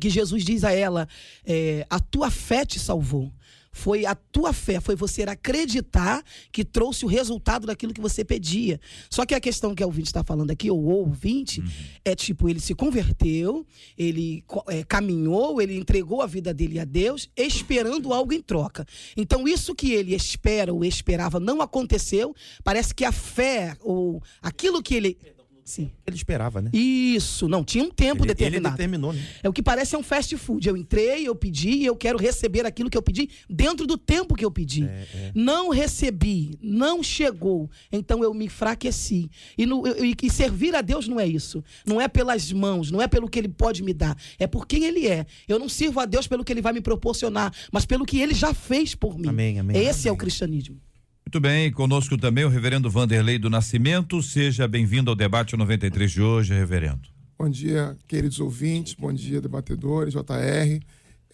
que 0.00 0.10
Jesus 0.10 0.44
diz 0.44 0.64
a 0.64 0.72
ela: 0.72 1.08
é, 1.44 1.86
A 1.88 2.00
tua 2.00 2.30
fé 2.30 2.64
te 2.64 2.78
salvou. 2.78 3.32
Foi 3.76 4.06
a 4.06 4.14
tua 4.14 4.54
fé, 4.54 4.80
foi 4.80 4.96
você 4.96 5.22
acreditar 5.24 6.24
que 6.50 6.64
trouxe 6.64 7.04
o 7.04 7.08
resultado 7.08 7.66
daquilo 7.66 7.92
que 7.92 8.00
você 8.00 8.24
pedia. 8.24 8.80
Só 9.10 9.26
que 9.26 9.34
a 9.34 9.40
questão 9.40 9.74
que 9.74 9.84
o 9.84 9.86
ouvinte 9.86 10.06
está 10.06 10.24
falando 10.24 10.50
aqui, 10.50 10.70
ou 10.70 10.82
o 10.82 10.88
ouvinte, 10.88 11.60
uhum. 11.60 11.68
é 12.02 12.14
tipo, 12.14 12.48
ele 12.48 12.58
se 12.58 12.74
converteu, 12.74 13.66
ele 13.98 14.42
é, 14.68 14.82
caminhou, 14.82 15.60
ele 15.60 15.76
entregou 15.76 16.22
a 16.22 16.26
vida 16.26 16.54
dele 16.54 16.80
a 16.80 16.86
Deus, 16.86 17.28
esperando 17.36 18.14
algo 18.14 18.32
em 18.32 18.40
troca. 18.40 18.86
Então, 19.14 19.46
isso 19.46 19.74
que 19.74 19.92
ele 19.92 20.14
espera 20.14 20.72
ou 20.72 20.82
esperava 20.82 21.38
não 21.38 21.60
aconteceu, 21.60 22.34
parece 22.64 22.94
que 22.94 23.04
a 23.04 23.12
fé, 23.12 23.76
ou 23.82 24.22
aquilo 24.40 24.82
que 24.82 24.94
ele 24.94 25.18
Sim. 25.66 25.90
Ele 26.06 26.14
esperava, 26.14 26.62
né? 26.62 26.70
Isso, 26.72 27.48
não, 27.48 27.64
tinha 27.64 27.82
um 27.82 27.90
tempo 27.90 28.22
ele, 28.22 28.28
determinado. 28.28 28.68
Ele 28.68 28.76
determinou, 28.76 29.12
né? 29.12 29.20
É 29.42 29.48
o 29.48 29.52
que 29.52 29.60
parece 29.60 29.96
é 29.96 29.98
um 29.98 30.02
fast 30.02 30.36
food. 30.36 30.68
Eu 30.68 30.76
entrei, 30.76 31.26
eu 31.26 31.34
pedi 31.34 31.70
e 31.70 31.84
eu 31.84 31.96
quero 31.96 32.16
receber 32.16 32.64
aquilo 32.64 32.88
que 32.88 32.96
eu 32.96 33.02
pedi 33.02 33.28
dentro 33.50 33.84
do 33.84 33.98
tempo 33.98 34.36
que 34.36 34.44
eu 34.44 34.50
pedi. 34.50 34.84
É, 34.84 34.86
é. 34.86 35.32
Não 35.34 35.70
recebi, 35.70 36.56
não 36.62 37.02
chegou. 37.02 37.68
Então 37.90 38.22
eu 38.22 38.32
me 38.32 38.44
enfraqueci. 38.44 39.28
E, 39.58 39.66
no, 39.66 39.82
e, 39.88 40.14
e 40.22 40.30
servir 40.30 40.72
a 40.76 40.82
Deus 40.82 41.08
não 41.08 41.18
é 41.18 41.26
isso. 41.26 41.64
Não 41.84 42.00
é 42.00 42.06
pelas 42.06 42.52
mãos, 42.52 42.92
não 42.92 43.02
é 43.02 43.08
pelo 43.08 43.28
que 43.28 43.36
Ele 43.36 43.48
pode 43.48 43.82
me 43.82 43.92
dar. 43.92 44.16
É 44.38 44.46
por 44.46 44.68
quem 44.68 44.84
Ele 44.84 45.08
é. 45.08 45.26
Eu 45.48 45.58
não 45.58 45.68
sirvo 45.68 45.98
a 45.98 46.06
Deus 46.06 46.28
pelo 46.28 46.44
que 46.44 46.52
Ele 46.52 46.62
vai 46.62 46.72
me 46.72 46.80
proporcionar, 46.80 47.52
mas 47.72 47.84
pelo 47.84 48.06
que 48.06 48.20
Ele 48.20 48.34
já 48.34 48.54
fez 48.54 48.94
por 48.94 49.18
mim. 49.18 49.28
Amém, 49.28 49.58
amém. 49.58 49.76
Esse 49.76 50.06
é 50.06 50.12
o 50.12 50.14
Amém. 50.14 50.18
cristianismo. 50.20 50.80
Muito 51.26 51.40
bem, 51.40 51.72
conosco 51.72 52.16
também 52.16 52.44
o 52.44 52.48
reverendo 52.48 52.88
Vanderlei 52.88 53.36
do 53.36 53.50
Nascimento. 53.50 54.22
Seja 54.22 54.68
bem-vindo 54.68 55.10
ao 55.10 55.16
debate 55.16 55.56
93 55.56 56.10
de 56.12 56.22
hoje, 56.22 56.54
reverendo. 56.54 57.08
Bom 57.36 57.48
dia, 57.50 57.96
queridos 58.06 58.38
ouvintes, 58.38 58.94
bom 58.94 59.12
dia, 59.12 59.40
debatedores, 59.40 60.14
JR. 60.14 60.80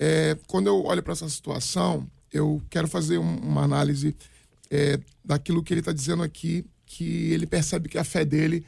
É, 0.01 0.37
quando 0.47 0.67
eu 0.69 0.83
olho 0.83 1.03
para 1.03 1.13
essa 1.13 1.29
situação, 1.29 2.11
eu 2.33 2.61
quero 2.71 2.89
fazer 2.89 3.19
um- 3.19 3.37
uma 3.41 3.63
análise 3.63 4.17
é, 4.75 4.99
daquilo 5.23 5.63
que 5.63 5.75
ele 5.75 5.81
está 5.83 5.93
dizendo 5.93 6.23
aqui, 6.23 6.65
que 6.87 7.31
ele 7.31 7.47
percebe 7.47 7.91
que 7.91 7.99
a 7.99 8.05
fé 8.05 8.25
dele 8.25 8.65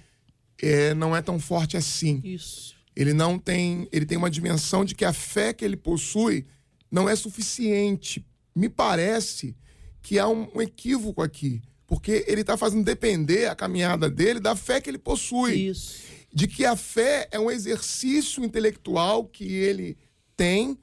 é, 0.60 0.92
não 0.92 1.16
é 1.16 1.22
tão 1.22 1.40
forte 1.40 1.78
assim. 1.78 2.20
Isso. 2.22 2.74
Ele 2.94 3.14
não 3.14 3.38
tem, 3.38 3.88
ele 3.90 4.04
tem 4.04 4.18
uma 4.18 4.30
dimensão 4.30 4.84
de 4.84 4.94
que 4.94 5.02
a 5.06 5.14
fé 5.14 5.54
que 5.54 5.64
ele 5.64 5.78
possui 5.78 6.44
não 6.90 7.08
é 7.08 7.16
suficiente. 7.16 8.22
Me 8.54 8.68
parece 8.68 9.56
que 10.04 10.18
há 10.18 10.28
um, 10.28 10.46
um 10.54 10.60
equívoco 10.60 11.22
aqui, 11.22 11.62
porque 11.86 12.26
ele 12.28 12.42
está 12.42 12.58
fazendo 12.58 12.84
depender 12.84 13.46
a 13.46 13.54
caminhada 13.54 14.10
dele 14.10 14.38
da 14.38 14.54
fé 14.54 14.78
que 14.78 14.90
ele 14.90 14.98
possui 14.98 15.70
Isso. 15.70 16.02
de 16.32 16.46
que 16.46 16.66
a 16.66 16.76
fé 16.76 17.26
é 17.32 17.40
um 17.40 17.50
exercício 17.50 18.44
intelectual 18.44 19.24
que 19.24 19.50
ele 19.50 19.96
tem 20.36 20.78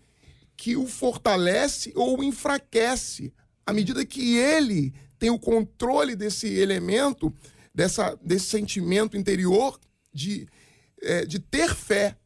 que 0.57 0.75
o 0.75 0.87
fortalece 0.87 1.93
ou 1.95 2.19
o 2.19 2.23
enfraquece 2.23 3.31
à 3.63 3.71
medida 3.71 4.03
que 4.03 4.37
ele 4.37 4.91
tem 5.19 5.29
o 5.29 5.37
controle 5.37 6.15
desse 6.15 6.47
elemento, 6.47 7.31
dessa, 7.73 8.17
desse 8.23 8.47
sentimento 8.47 9.15
interior 9.15 9.79
de, 10.11 10.47
eh, 10.99 11.25
de 11.27 11.37
ter 11.37 11.75
fé. 11.75 12.17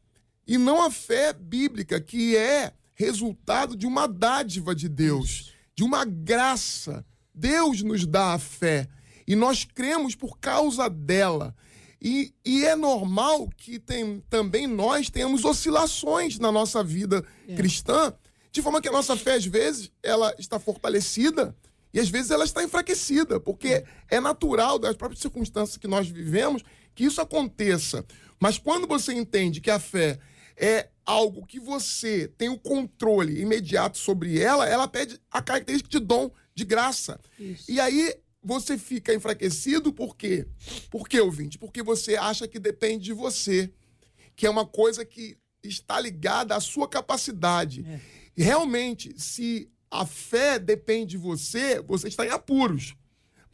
E 0.46 0.56
não 0.56 0.82
a 0.82 0.90
fé 0.90 1.34
bíblica, 1.34 2.00
que 2.00 2.34
é 2.34 2.72
resultado 2.94 3.76
de 3.76 3.86
uma 3.86 4.06
dádiva 4.06 4.74
de 4.74 4.88
Deus, 4.88 5.55
de 5.76 5.84
uma 5.84 6.04
graça. 6.04 7.04
Deus 7.34 7.82
nos 7.82 8.06
dá 8.06 8.32
a 8.32 8.38
fé 8.38 8.88
e 9.26 9.36
nós 9.36 9.64
cremos 9.64 10.14
por 10.14 10.38
causa 10.38 10.88
dela. 10.88 11.54
E, 12.00 12.32
e 12.44 12.64
é 12.64 12.74
normal 12.74 13.48
que 13.56 13.78
tem, 13.78 14.20
também 14.30 14.66
nós 14.66 15.10
tenhamos 15.10 15.44
oscilações 15.44 16.38
na 16.38 16.50
nossa 16.50 16.82
vida 16.82 17.24
cristã, 17.56 18.12
de 18.50 18.62
forma 18.62 18.80
que 18.80 18.88
a 18.88 18.92
nossa 18.92 19.16
fé, 19.16 19.34
às 19.34 19.44
vezes, 19.44 19.90
ela 20.02 20.34
está 20.38 20.58
fortalecida 20.58 21.54
e 21.92 22.00
às 22.00 22.08
vezes 22.08 22.30
ela 22.30 22.44
está 22.44 22.62
enfraquecida, 22.62 23.40
porque 23.40 23.84
é 24.08 24.20
natural 24.20 24.78
das 24.78 24.96
próprias 24.96 25.20
circunstâncias 25.20 25.76
que 25.76 25.88
nós 25.88 26.08
vivemos 26.08 26.62
que 26.94 27.04
isso 27.04 27.20
aconteça. 27.20 28.04
Mas 28.40 28.58
quando 28.58 28.86
você 28.86 29.12
entende 29.12 29.60
que 29.60 29.70
a 29.70 29.78
fé 29.78 30.18
é 30.56 30.88
algo 31.06 31.46
que 31.46 31.60
você 31.60 32.28
tem 32.36 32.48
o 32.48 32.58
controle 32.58 33.40
imediato 33.40 33.96
sobre 33.96 34.40
ela, 34.40 34.68
ela 34.68 34.88
pede 34.88 35.18
a 35.30 35.40
característica 35.40 35.88
de 35.88 36.04
dom, 36.04 36.30
de 36.54 36.64
graça. 36.64 37.20
E 37.68 37.80
aí 37.80 38.12
você 38.42 38.76
fica 38.76 39.14
enfraquecido 39.14 39.92
por 39.92 40.16
quê? 40.16 40.46
Por 40.90 41.08
quê, 41.08 41.20
ouvinte? 41.20 41.58
Porque 41.58 41.82
você 41.82 42.16
acha 42.16 42.46
que 42.48 42.58
depende 42.58 43.04
de 43.04 43.12
você, 43.12 43.72
que 44.34 44.46
é 44.46 44.50
uma 44.50 44.66
coisa 44.66 45.04
que 45.04 45.38
está 45.62 45.98
ligada 46.00 46.54
à 46.54 46.60
sua 46.60 46.88
capacidade. 46.88 47.82
E 48.36 48.42
realmente, 48.42 49.14
se 49.16 49.70
a 49.90 50.04
fé 50.04 50.58
depende 50.58 51.12
de 51.12 51.16
você, 51.18 51.80
você 51.80 52.08
está 52.08 52.26
em 52.26 52.30
apuros. 52.30 52.94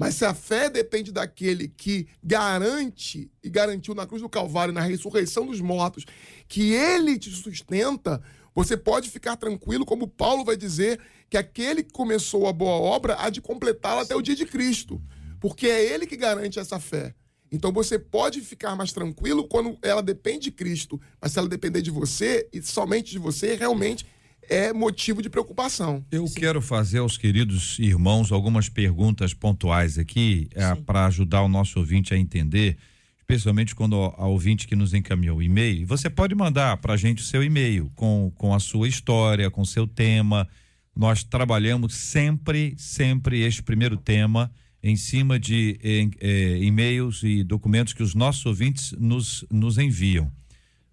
Mas 0.03 0.17
se 0.17 0.25
a 0.25 0.35
fé 0.35 0.69
depende 0.69 1.13
daquele 1.13 1.69
que 1.69 2.09
garante 2.23 3.31
e 3.43 3.49
garantiu 3.49 3.95
na 3.95 4.07
cruz 4.07 4.21
do 4.21 4.29
Calvário, 4.29 4.75
na 4.75 4.81
ressurreição 4.81 5.47
dos 5.47 5.61
mortos, 5.61 6.05
que 6.49 6.73
ele 6.73 7.19
te 7.19 7.31
sustenta, 7.31 8.21
você 8.55 8.77
pode 8.77 9.09
ficar 9.09 9.37
tranquilo, 9.37 9.87
como 9.87 10.09
Paulo 10.09 10.45
vai 10.45 10.57
dizer, 10.57 11.01
que 11.31 11.37
aquele 11.37 11.83
que 11.83 11.93
começou 11.93 12.47
a 12.47 12.53
boa 12.53 12.75
obra 12.75 13.17
há 13.19 13.31
de 13.31 13.41
completá-la 13.41 14.03
até 14.03 14.17
o 14.17 14.21
dia 14.21 14.35
de 14.35 14.45
Cristo. 14.45 15.01
Porque 15.41 15.67
é 15.67 15.85
ele 15.85 16.07
que 16.07 16.17
garante 16.17 16.59
essa 16.59 16.81
fé. 16.81 17.15
Então 17.53 17.71
você 17.71 17.99
pode 17.99 18.41
ficar 18.41 18.75
mais 18.75 18.93
tranquilo 18.93 19.47
quando 19.47 19.79
ela 19.83 20.03
depende 20.03 20.45
de 20.45 20.53
Cristo, 20.53 21.01
mas 21.21 21.33
se 21.33 21.39
ela 21.39 21.49
depender 21.49 21.83
de 21.83 21.91
você 21.91 22.49
e 22.53 22.63
somente 22.63 23.13
de 23.13 23.19
você, 23.19 23.55
realmente 23.55 24.07
é 24.49 24.73
motivo 24.73 25.23
de 25.23 25.31
preocupação. 25.31 26.05
Eu 26.11 26.25
quero 26.27 26.61
fazer 26.61 26.99
aos 26.99 27.17
queridos 27.17 27.79
irmãos 27.79 28.33
algumas 28.33 28.69
perguntas 28.69 29.33
pontuais 29.35 29.99
aqui 29.99 30.49
para 30.87 31.07
ajudar 31.07 31.43
o 31.43 31.49
nosso 31.49 31.79
ouvinte 31.79 32.13
a 32.13 32.19
entender, 32.19 32.77
especialmente 33.19 33.75
quando 33.75 33.97
a, 33.97 34.27
ouvinte 34.27 34.67
que 34.67 34.77
nos 34.77 34.95
encaminhou 34.95 35.39
o 35.39 35.43
e-mail. 35.43 35.87
Você 35.87 36.11
pode 36.11 36.35
mandar 36.35 36.77
para 36.79 36.95
a 36.95 36.97
gente 36.97 37.23
o 37.23 37.27
seu 37.27 37.43
e-mail 37.43 37.91
com, 37.95 38.33
com 38.37 38.55
a 38.55 38.61
sua 38.61 38.89
história, 38.89 39.51
com 39.51 39.63
o 39.63 39.67
seu 39.67 39.87
tema. 39.87 40.49
Nós 40.95 41.25
trabalhamos 41.25 41.95
sempre, 41.95 42.75
sempre 42.77 43.41
este 43.41 43.63
primeiro 43.63 43.97
tema 43.97 44.51
em 44.83 44.97
cima 44.97 45.39
de 45.39 45.79
em, 45.83 46.11
eh, 46.21 46.59
e-mails 46.61 47.23
e 47.23 47.45
documentos 47.45 47.93
que 47.93 48.03
os 48.03 48.15
nossos 48.15 48.45
ouvintes 48.45 48.93
nos, 48.99 49.45
nos 49.51 49.79
enviam. 49.79 50.31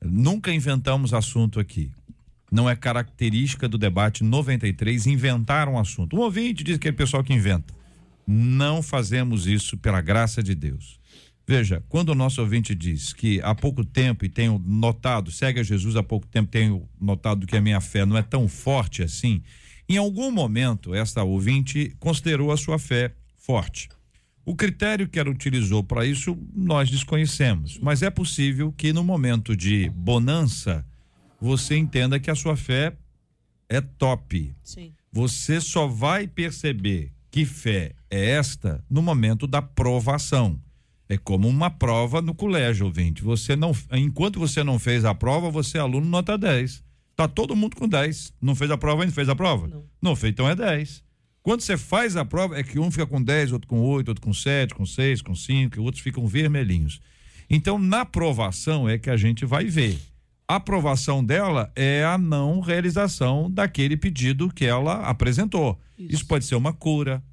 Nunca 0.02 0.54
inventamos 0.54 1.14
assunto 1.14 1.60
aqui. 1.60 1.92
Não 2.52 2.70
é 2.70 2.76
característica 2.76 3.68
do 3.68 3.78
debate 3.78 4.24
93 4.24 5.08
inventar 5.08 5.68
um 5.68 5.78
assunto. 5.78 6.16
Um 6.16 6.20
ouvinte 6.20 6.64
diz 6.64 6.78
que 6.78 6.88
é 6.88 6.92
o 6.92 6.96
pessoal 6.96 7.24
que 7.24 7.34
inventa. 7.34 7.74
Não 8.28 8.82
fazemos 8.82 9.48
isso 9.48 9.78
pela 9.78 10.02
graça 10.02 10.42
de 10.42 10.56
Deus. 10.56 11.00
Veja, 11.48 11.84
quando 11.90 12.10
o 12.10 12.16
nosso 12.16 12.42
ouvinte 12.42 12.76
diz 12.76 13.12
que 13.12 13.42
há 13.42 13.56
pouco 13.56 13.84
tempo, 13.84 14.24
e 14.24 14.30
tenho 14.30 14.62
notado, 14.64 15.32
segue 15.32 15.60
a 15.60 15.64
Jesus 15.64 15.96
há 15.96 16.04
pouco 16.04 16.28
tempo, 16.28 16.52
tenho 16.52 16.88
notado 17.02 17.48
que 17.48 17.58
a 17.58 17.62
minha 17.62 17.82
fé 17.82 18.06
não 18.06 18.16
é 18.16 18.22
tão 18.22 18.48
forte 18.48 19.02
assim, 19.02 19.42
em 19.90 19.98
algum 19.98 20.30
momento, 20.30 20.94
esta 20.94 21.24
ouvinte 21.24 21.96
considerou 22.00 22.52
a 22.52 22.58
sua 22.58 22.78
fé 22.78 23.16
forte. 23.36 23.90
O 24.46 24.56
critério 24.56 25.08
que 25.08 25.20
ela 25.20 25.32
utilizou 25.32 25.84
para 25.84 26.06
isso 26.06 26.38
nós 26.56 26.92
desconhecemos, 26.92 27.80
mas 27.82 28.04
é 28.04 28.12
possível 28.12 28.72
que 28.72 28.94
no 28.94 29.04
momento 29.04 29.58
de 29.58 29.90
bonança 29.90 30.86
você 31.42 31.78
entenda 31.78 32.20
que 32.20 32.30
a 32.30 32.36
sua 32.36 32.56
fé 32.56 32.96
é 33.68 33.80
top. 33.80 34.54
Sim. 34.64 34.94
Você 35.12 35.60
só 35.62 35.88
vai 35.88 36.28
perceber 36.28 37.12
que 37.32 37.46
fé 37.46 37.94
é 38.10 38.32
esta 38.32 38.84
no 38.90 39.02
momento 39.02 39.48
da 39.48 39.62
provação. 39.62 40.60
É 41.08 41.18
como 41.18 41.48
uma 41.48 41.72
prova 41.72 42.22
no 42.22 42.36
colégio, 42.36 42.86
ouvinte. 42.86 43.24
Você 43.24 43.56
não, 43.56 43.76
enquanto 43.94 44.40
você 44.40 44.64
não 44.64 44.78
fez 44.78 45.06
a 45.06 45.16
prova, 45.16 45.50
você 45.50 45.78
é 45.78 45.82
aluno 45.82 46.08
nota 46.08 46.38
10. 46.38 46.84
Tá 47.16 47.28
todo 47.28 47.56
mundo 47.56 47.76
com 47.76 47.88
10. 47.88 48.34
Não 48.40 48.56
fez 48.56 48.70
a 48.70 48.78
prova 48.78 49.04
ainda? 49.04 49.14
Fez 49.14 49.28
a 49.28 49.36
prova? 49.36 49.68
Não. 49.68 49.84
Não 50.02 50.16
fez, 50.16 50.32
então 50.32 50.48
é 50.48 50.56
10. 50.56 51.04
Quando 51.42 51.62
você 51.62 51.78
faz 51.78 52.16
a 52.16 52.24
prova, 52.24 52.60
é 52.60 52.64
que 52.64 52.80
um 52.80 52.92
fica 52.92 53.08
com 53.08 53.22
10, 53.22 53.54
outro 53.54 53.68
com 53.68 53.80
8, 53.80 54.10
outro 54.10 54.22
com 54.24 54.34
7, 54.34 54.76
com 54.76 54.86
6, 54.86 55.22
com 55.22 55.34
5, 55.34 55.78
e 55.78 55.80
outros 55.80 56.04
ficam 56.04 56.28
vermelhinhos. 56.28 57.02
Então, 57.50 57.80
na 57.80 58.06
provação 58.06 58.88
é 58.88 59.00
que 59.00 59.10
a 59.10 59.18
gente 59.18 59.46
vai 59.46 59.66
ver. 59.66 60.00
A 60.50 60.56
aprovação 60.56 61.24
dela 61.24 61.72
é 61.76 62.04
a 62.04 62.18
não 62.18 62.60
realização 62.60 63.52
daquele 63.52 63.96
pedido 63.96 64.50
que 64.50 64.66
ela 64.66 65.08
apresentou. 65.08 65.80
Isso, 65.96 66.16
Isso. 66.16 66.26
pode 66.26 66.44
ser 66.44 66.56
uma 66.56 66.74
cura, 66.74 67.24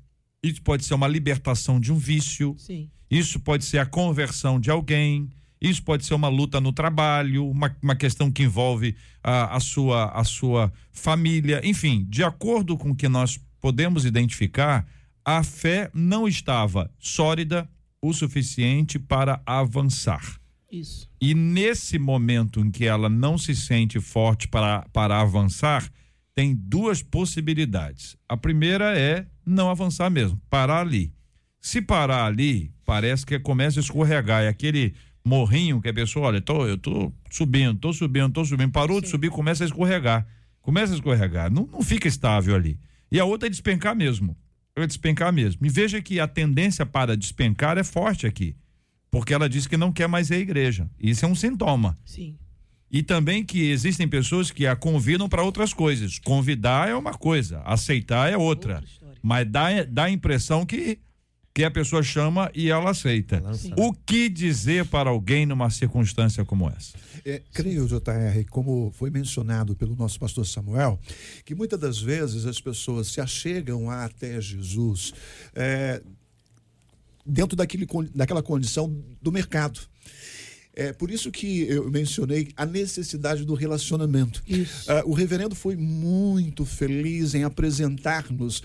isso 0.43 0.61
pode 0.61 0.85
ser 0.85 0.93
uma 0.93 1.09
libertação 1.09 1.81
de 1.81 1.91
um 1.91 1.97
vício, 1.97 2.55
Sim. 2.59 2.91
isso 3.11 3.41
pode 3.41 3.65
ser 3.65 3.79
a 3.79 3.87
conversão 3.87 4.61
de 4.61 4.71
alguém, 4.71 5.31
isso 5.59 5.83
pode 5.83 6.05
ser 6.05 6.13
uma 6.13 6.29
luta 6.29 6.61
no 6.61 6.75
trabalho, 6.75 7.49
uma, 7.49 7.75
uma 7.83 7.97
questão 7.97 8.31
que 8.31 8.43
envolve 8.43 8.95
a, 9.25 9.57
a, 9.57 9.61
sua, 9.61 10.11
a 10.11 10.23
sua 10.23 10.71
família, 10.93 11.63
enfim, 11.65 12.05
de 12.11 12.23
acordo 12.23 12.77
com 12.77 12.91
o 12.91 12.95
que 12.95 13.09
nós 13.09 13.41
podemos 13.63 14.05
identificar, 14.05 14.87
a 15.25 15.43
fé 15.43 15.91
não 15.95 16.29
estava 16.29 16.91
sólida 16.99 17.67
o 18.03 18.13
suficiente 18.13 18.99
para 18.99 19.41
avançar. 19.47 20.39
Isso. 20.71 21.09
E 21.21 21.35
nesse 21.35 21.99
momento 21.99 22.61
em 22.61 22.71
que 22.71 22.85
ela 22.85 23.09
não 23.09 23.39
se 23.39 23.55
sente 23.55 24.01
forte 24.01 24.49
para, 24.49 24.87
para 24.93 25.21
avançar, 25.21 25.89
tem 26.35 26.55
duas 26.55 27.03
possibilidades. 27.03 28.17
A 28.29 28.37
primeira 28.37 28.99
é 28.99 29.27
não 29.45 29.71
avançar 29.71 30.11
mesmo, 30.11 30.41
parar 30.51 30.81
ali. 30.81 31.13
Se 31.61 31.81
parar 31.81 32.27
ali, 32.27 32.73
parece 32.85 33.25
que 33.25 33.39
começa 33.39 33.81
a 33.81 33.83
escorregar. 33.83 34.43
É 34.43 34.49
aquele 34.49 34.95
morrinho 35.25 35.81
que 35.81 35.89
a 35.89 35.95
pessoa, 35.95 36.29
olha, 36.29 36.41
tô, 36.41 36.67
eu 36.67 36.77
tô 36.77 37.13
subindo, 37.31 37.79
tô 37.79 37.93
subindo, 37.93 38.33
tô 38.33 38.45
subindo. 38.45 38.71
Parou 38.71 39.01
de 39.01 39.09
subir, 39.09 39.31
começa 39.31 39.65
a 39.65 39.67
escorregar. 39.67 40.27
Começa 40.61 40.93
a 40.93 40.97
escorregar. 40.97 41.51
Não, 41.51 41.67
não 41.67 41.83
fica 41.83 42.07
estável 42.07 42.55
ali. 42.55 42.79
E 43.11 43.19
a 43.19 43.25
outra 43.25 43.49
é 43.49 43.51
despencar 43.51 43.97
mesmo. 43.97 44.37
É 44.77 44.87
despencar 44.87 45.33
mesmo. 45.33 45.65
E 45.65 45.69
veja 45.71 46.03
que 46.03 46.21
a 46.21 46.29
tendência 46.29 46.85
para 46.85 47.17
despencar 47.17 47.79
é 47.79 47.85
forte 47.85 48.27
aqui. 48.27 48.55
Porque 49.11 49.33
ela 49.33 49.49
disse 49.49 49.69
que 49.69 49.77
não 49.77 49.93
quer 49.93 50.09
mais 50.09 50.31
ir 50.31 50.35
à 50.35 50.39
igreja. 50.39 50.91
Isso 51.01 51.25
é 51.25 51.29
um 51.29 51.35
sintoma. 51.35 51.97
Sim. 52.05 52.37
E 52.91 53.03
também 53.03 53.45
que 53.45 53.71
existem 53.71 54.07
pessoas 54.09 54.51
que 54.51 54.67
a 54.67 54.77
convidam 54.77 55.29
para 55.29 55.43
outras 55.43 55.73
coisas. 55.73 56.19
Convidar 56.19 56.89
é 56.89 56.95
uma 56.95 57.15
coisa, 57.15 57.61
aceitar 57.61 58.31
é 58.33 58.37
outra. 58.37 58.77
Outra. 58.77 59.17
Mas 59.23 59.51
dá, 59.51 59.83
dá 59.89 60.05
a 60.05 60.11
impressão 60.11 60.65
que, 60.65 61.01
que 61.53 61.65
a 61.65 61.71
pessoa 61.71 62.03
chama 62.03 62.51
e 62.55 62.71
ela 62.71 62.91
aceita. 62.91 63.43
O 63.77 63.93
que 63.93 64.29
dizer 64.29 64.87
para 64.87 65.11
alguém 65.11 65.45
numa 65.45 65.69
circunstância 65.69 66.45
como 66.45 66.69
essa? 66.69 66.97
É, 67.25 67.43
creio, 67.53 67.89
JR, 67.89 68.45
como 68.51 68.93
foi 68.95 69.11
mencionado 69.11 69.75
pelo 69.75 69.97
nosso 69.97 70.21
pastor 70.21 70.47
Samuel, 70.47 71.01
que 71.45 71.55
muitas 71.55 71.81
das 71.81 71.99
vezes 72.01 72.47
as 72.47 72.61
pessoas 72.61 73.09
se 73.09 73.21
achegam 73.21 73.91
até 73.91 74.41
Jesus 74.41 75.13
é, 75.55 76.01
dentro 77.27 77.57
daquele, 77.57 77.87
daquela 78.15 78.43
condição 78.43 79.05
do 79.21 79.33
mercado. 79.33 79.81
É 80.79 80.93
por 80.93 81.11
isso 81.11 81.31
que 81.33 81.63
eu 81.63 81.91
mencionei 81.91 82.49
a 82.55 82.67
necessidade 82.67 83.47
do 83.47 83.55
relacionamento. 83.55 84.43
Ah, 84.87 85.03
o 85.07 85.15
reverendo 85.15 85.55
foi 85.55 85.75
muito 85.75 86.67
feliz 86.67 87.35
em 87.35 87.45
apresentar-nos 87.45 88.63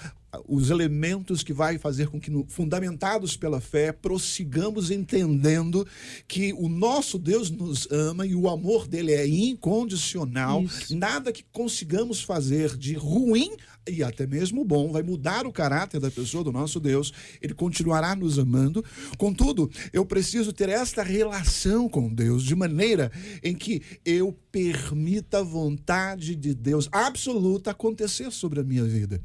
os 0.48 0.70
elementos 0.70 1.44
que 1.44 1.54
vai 1.54 1.78
fazer 1.78 2.08
com 2.08 2.20
que, 2.20 2.32
fundamentados 2.48 3.36
pela 3.36 3.60
fé, 3.60 3.92
prossigamos 3.92 4.90
entendendo 4.92 5.86
que 6.28 6.54
o 6.54 6.70
nosso 6.70 7.18
Deus 7.18 7.50
nos 7.50 7.90
ama 7.92 8.26
e 8.26 8.34
o 8.36 8.50
amor 8.50 8.88
dele 8.88 9.14
é 9.14 9.28
incondicional. 9.28 10.64
Isso. 10.64 10.96
Nada 10.96 11.32
que 11.32 11.44
consigamos 11.52 12.22
fazer 12.22 12.78
de 12.78 12.94
ruim 12.94 13.52
e 13.90 14.04
até 14.04 14.28
mesmo 14.28 14.64
bom 14.64 14.92
vai 14.92 15.02
mudar 15.02 15.46
o 15.46 15.52
caráter 15.52 16.00
da 16.00 16.12
pessoa 16.12 16.44
do 16.44 16.52
nosso 16.52 16.80
Deus. 16.80 17.12
Ele 17.42 17.54
continuará 17.54 18.16
nos 18.16 18.38
amando. 18.38 18.84
Contudo, 19.18 19.70
eu 19.92 20.06
preciso 20.06 20.54
ter 20.54 20.70
esta 20.70 21.04
relação 21.04 21.90
com 21.90 22.14
Deus 22.14 22.44
de 22.44 22.56
maneira 22.56 23.12
em 23.44 23.56
que 23.56 23.82
eu 24.06 24.38
permita 24.52 25.40
a 25.40 25.44
vontade 25.44 26.36
de 26.36 26.54
Deus 26.54 26.90
absoluta 26.92 27.72
acontecer 27.72 28.32
sobre 28.32 28.60
a 28.60 28.64
minha 28.64 28.84
vida. 28.84 29.22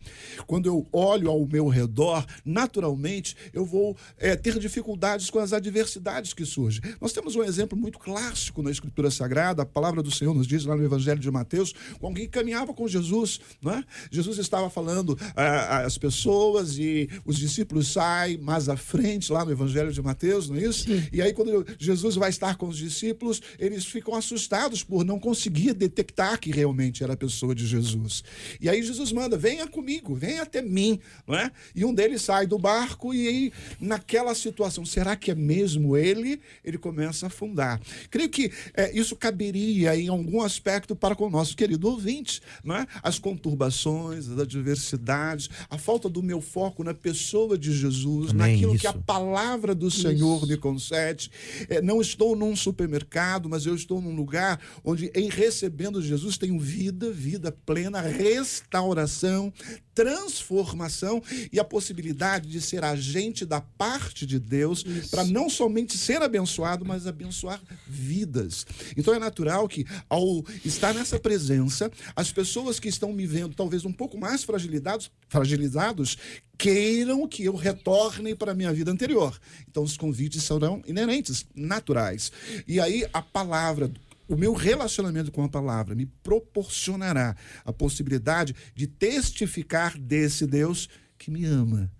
Quando 0.47 0.67
eu 0.67 0.87
olho 0.93 1.29
ao 1.29 1.47
meu 1.47 1.69
redor, 1.69 2.25
naturalmente 2.45 3.37
eu 3.53 3.65
vou 3.65 3.97
eh, 4.19 4.37
ter 4.37 4.59
dificuldades 4.59 5.29
com 5.29 5.39
as 5.39 5.53
adversidades 5.53 6.33
que 6.33 6.45
surgem. 6.45 6.83
Nós 7.01 7.13
temos 7.13 7.35
um 7.35 7.43
exemplo 7.43 7.77
muito 7.77 7.99
clássico 7.99 8.63
na 8.63 8.71
Escritura 8.71 9.11
Sagrada, 9.11 9.63
a 9.63 9.67
palavra 9.67 10.03
do 10.03 10.11
Senhor 10.11 10.35
nos 10.35 10.47
diz 10.47 10.65
lá 10.65 10.77
no 10.77 10.85
Evangelho 10.85 11.21
de 11.21 11.31
Mateus, 11.31 11.75
com 11.99 12.07
alguém 12.07 12.27
que 12.27 12.31
caminhava 12.31 12.73
com 12.73 12.87
Jesus, 12.87 13.41
não 13.61 13.73
é? 13.73 13.85
Jesus 14.11 14.39
estava 14.39 14.71
falando 14.71 15.19
ah, 15.35 15.85
às 15.85 15.99
pessoas 15.99 16.79
e 16.79 17.09
os 17.25 17.37
discípulos 17.37 17.89
saem 17.89 18.39
mais 18.39 18.69
à 18.69 18.77
frente 18.77 19.33
lá 19.33 19.45
no 19.45 19.51
Evangelho 19.51 19.93
de 19.93 20.01
Mateus, 20.01 20.49
não 20.49 20.57
é 20.57 20.63
isso? 20.63 20.87
E 21.13 21.21
aí 21.21 21.33
quando 21.33 21.67
Jesus 21.79 22.15
vai 22.15 22.31
estar 22.31 22.57
com 22.57 22.69
os 22.69 22.77
discípulos, 22.77 23.43
eles 23.59 23.85
ficam 23.85 24.15
assustados 24.15 24.85
por 24.85 25.05
não 25.05 25.16
conseguir 25.19 25.75
detectar 25.75 26.39
que 26.39 26.51
realmente 26.51 27.03
era 27.03 27.15
a 27.15 27.17
pessoa 27.17 27.55
de 27.55 27.67
Jesus. 27.67 28.23
E 28.61 28.69
aí 28.69 28.83
Jesus 28.83 29.13
manda: 29.13 29.37
"Venha 29.37 29.67
comigo, 29.67 30.15
venha 30.15 30.43
até 30.43 30.63
mim", 30.63 30.99
não 31.27 31.37
é? 31.37 31.51
E 31.75 31.85
um 31.85 31.95
deles 31.95 32.23
sai 32.23 32.47
do 32.47 32.59
barco 32.59 33.13
e 33.13 33.29
aí 33.29 33.53
naquela 33.81 34.35
situação, 34.35 34.85
será 34.85 35.17
que 35.17 35.31
é 35.31 35.35
mesmo 35.35 35.97
ele? 35.97 36.41
Ele 36.65 36.79
começa 36.79 37.27
a 37.27 37.29
afundar. 37.29 37.81
Creio 38.11 38.29
que 38.29 38.53
eh, 38.75 38.93
isso 38.95 39.17
caberia 39.17 39.97
em 39.97 40.09
algum 40.09 40.43
aspecto 40.43 40.95
para 40.95 41.15
com 41.15 41.27
o 41.27 41.31
nosso 41.31 41.57
querido 41.57 41.89
ouvinte, 41.89 42.41
não 42.65 42.77
é? 42.77 42.87
As 43.03 43.19
conturbações, 43.19 44.29
as 44.29 44.39
adversidades, 44.39 45.49
a 45.71 45.79
falta 45.79 46.09
do 46.09 46.23
meu 46.23 46.41
foco 46.41 46.83
na 46.85 46.95
pessoa 46.95 47.57
de 47.59 47.73
Jesus, 47.73 48.31
Amém, 48.31 48.55
naquilo 48.55 48.79
que 48.79 48.87
a 48.87 48.91
isso. 48.91 49.03
palavra 49.07 49.75
do 49.75 49.91
Senhor 49.91 50.47
me 50.47 50.57
concede. 50.57 51.31
Eh, 51.69 51.81
não 51.81 52.01
estou 52.01 52.37
num 52.37 52.55
supermercado, 52.55 53.49
mas 53.49 53.67
eu 53.67 53.75
estou 53.75 54.01
num 54.01 54.15
lugar 54.15 54.61
onde, 54.85 55.06
em 55.15 55.29
recebendo 55.29 56.03
Jesus, 56.03 56.39
tenho 56.39 56.59
vida, 56.59 57.11
vida 57.11 57.53
plena, 57.53 58.01
restauração, 58.01 59.53
transformação 59.95 61.23
e 61.51 61.59
a 61.59 61.65
possibilidade 61.65 62.49
de 62.49 62.61
ser 62.61 62.85
agente 62.85 63.47
da 63.47 63.61
parte 63.61 64.27
de 64.27 64.39
Deus 64.39 64.85
para 65.11 65.25
não 65.25 65.49
somente 65.49 65.97
ser 65.97 66.21
abençoado, 66.23 66.85
mas 66.85 67.07
abençoar 67.07 67.61
vidas. 67.87 68.67
Então 68.97 69.15
é 69.15 69.19
natural 69.19 69.67
que, 69.67 69.87
ao 70.09 70.45
estar 70.65 70.93
nessa 70.93 71.19
presença, 71.19 71.91
as 72.15 72.31
pessoas 72.31 72.79
que 72.79 72.89
estão 72.89 73.13
me 73.13 73.27
vendo 73.27 73.55
talvez 73.55 73.85
um 73.85 73.93
pouco 73.93 74.19
mais 74.19 74.45
fragilizados, 74.45 75.11
fragilizados 75.29 76.19
queiram 76.59 77.27
que 77.27 77.45
eu 77.45 77.55
retorne 77.55 78.35
para 78.35 78.53
a 78.53 78.55
minha 78.55 78.73
vida 78.73 78.91
anterior. 78.91 79.39
Então 79.69 79.83
os 79.83 79.97
convites 79.97 80.43
serão 80.43 80.83
inerentes, 80.87 81.47
naturais. 81.55 82.33
E 82.67 82.81
aí 82.81 83.07
a 83.13 83.23
palavra 83.23 83.91
o 84.29 84.37
meu 84.37 84.53
relacionamento 84.53 85.31
com 85.31 85.43
a 85.43 85.49
palavra 85.49 85.95
me 85.95 86.07
proporcionará 86.07 87.37
a 87.65 87.73
possibilidade 87.73 88.55
de 88.75 88.87
testificar 88.87 89.99
desse 89.99 90.47
Deus 90.47 90.89
que 91.19 91.31
me 91.31 91.45
ama. 91.45 91.91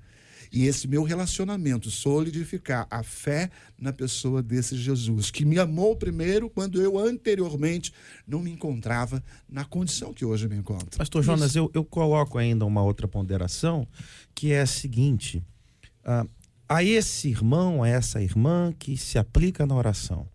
E 0.53 0.67
esse 0.67 0.87
meu 0.87 1.03
relacionamento 1.03 1.91
solidificar 1.91 2.87
a 2.91 3.03
fé 3.03 3.51
na 3.79 3.93
pessoa 3.93 4.43
desse 4.43 4.77
Jesus, 4.77 5.31
que 5.31 5.45
me 5.45 5.59
amou 5.59 5.97
primeiro 5.97 6.49
quando 6.49 6.81
eu 6.81 6.99
anteriormente 6.99 7.93
não 8.27 8.41
me 8.41 8.51
encontrava 8.51 9.23
na 9.49 9.65
condição 9.65 10.13
que 10.15 10.25
hoje 10.25 10.49
me 10.49 10.57
encontro. 10.57 10.97
Pastor 10.97 11.23
Jonas, 11.23 11.57
eu, 11.57 11.71
eu 11.75 11.85
coloco 11.85 12.39
ainda 12.39 12.65
uma 12.65 12.83
outra 12.83 13.09
ponderação, 13.09 13.87
que 14.35 14.53
é 14.53 14.61
a 14.61 14.67
seguinte: 14.67 15.43
ah, 16.05 16.27
a 16.69 16.83
esse 16.83 17.29
irmão, 17.29 17.83
a 17.83 17.89
essa 17.89 18.23
irmã 18.23 18.73
que 18.79 18.97
se 18.97 19.19
aplica 19.19 19.67
na 19.67 19.75
oração, 19.75 20.29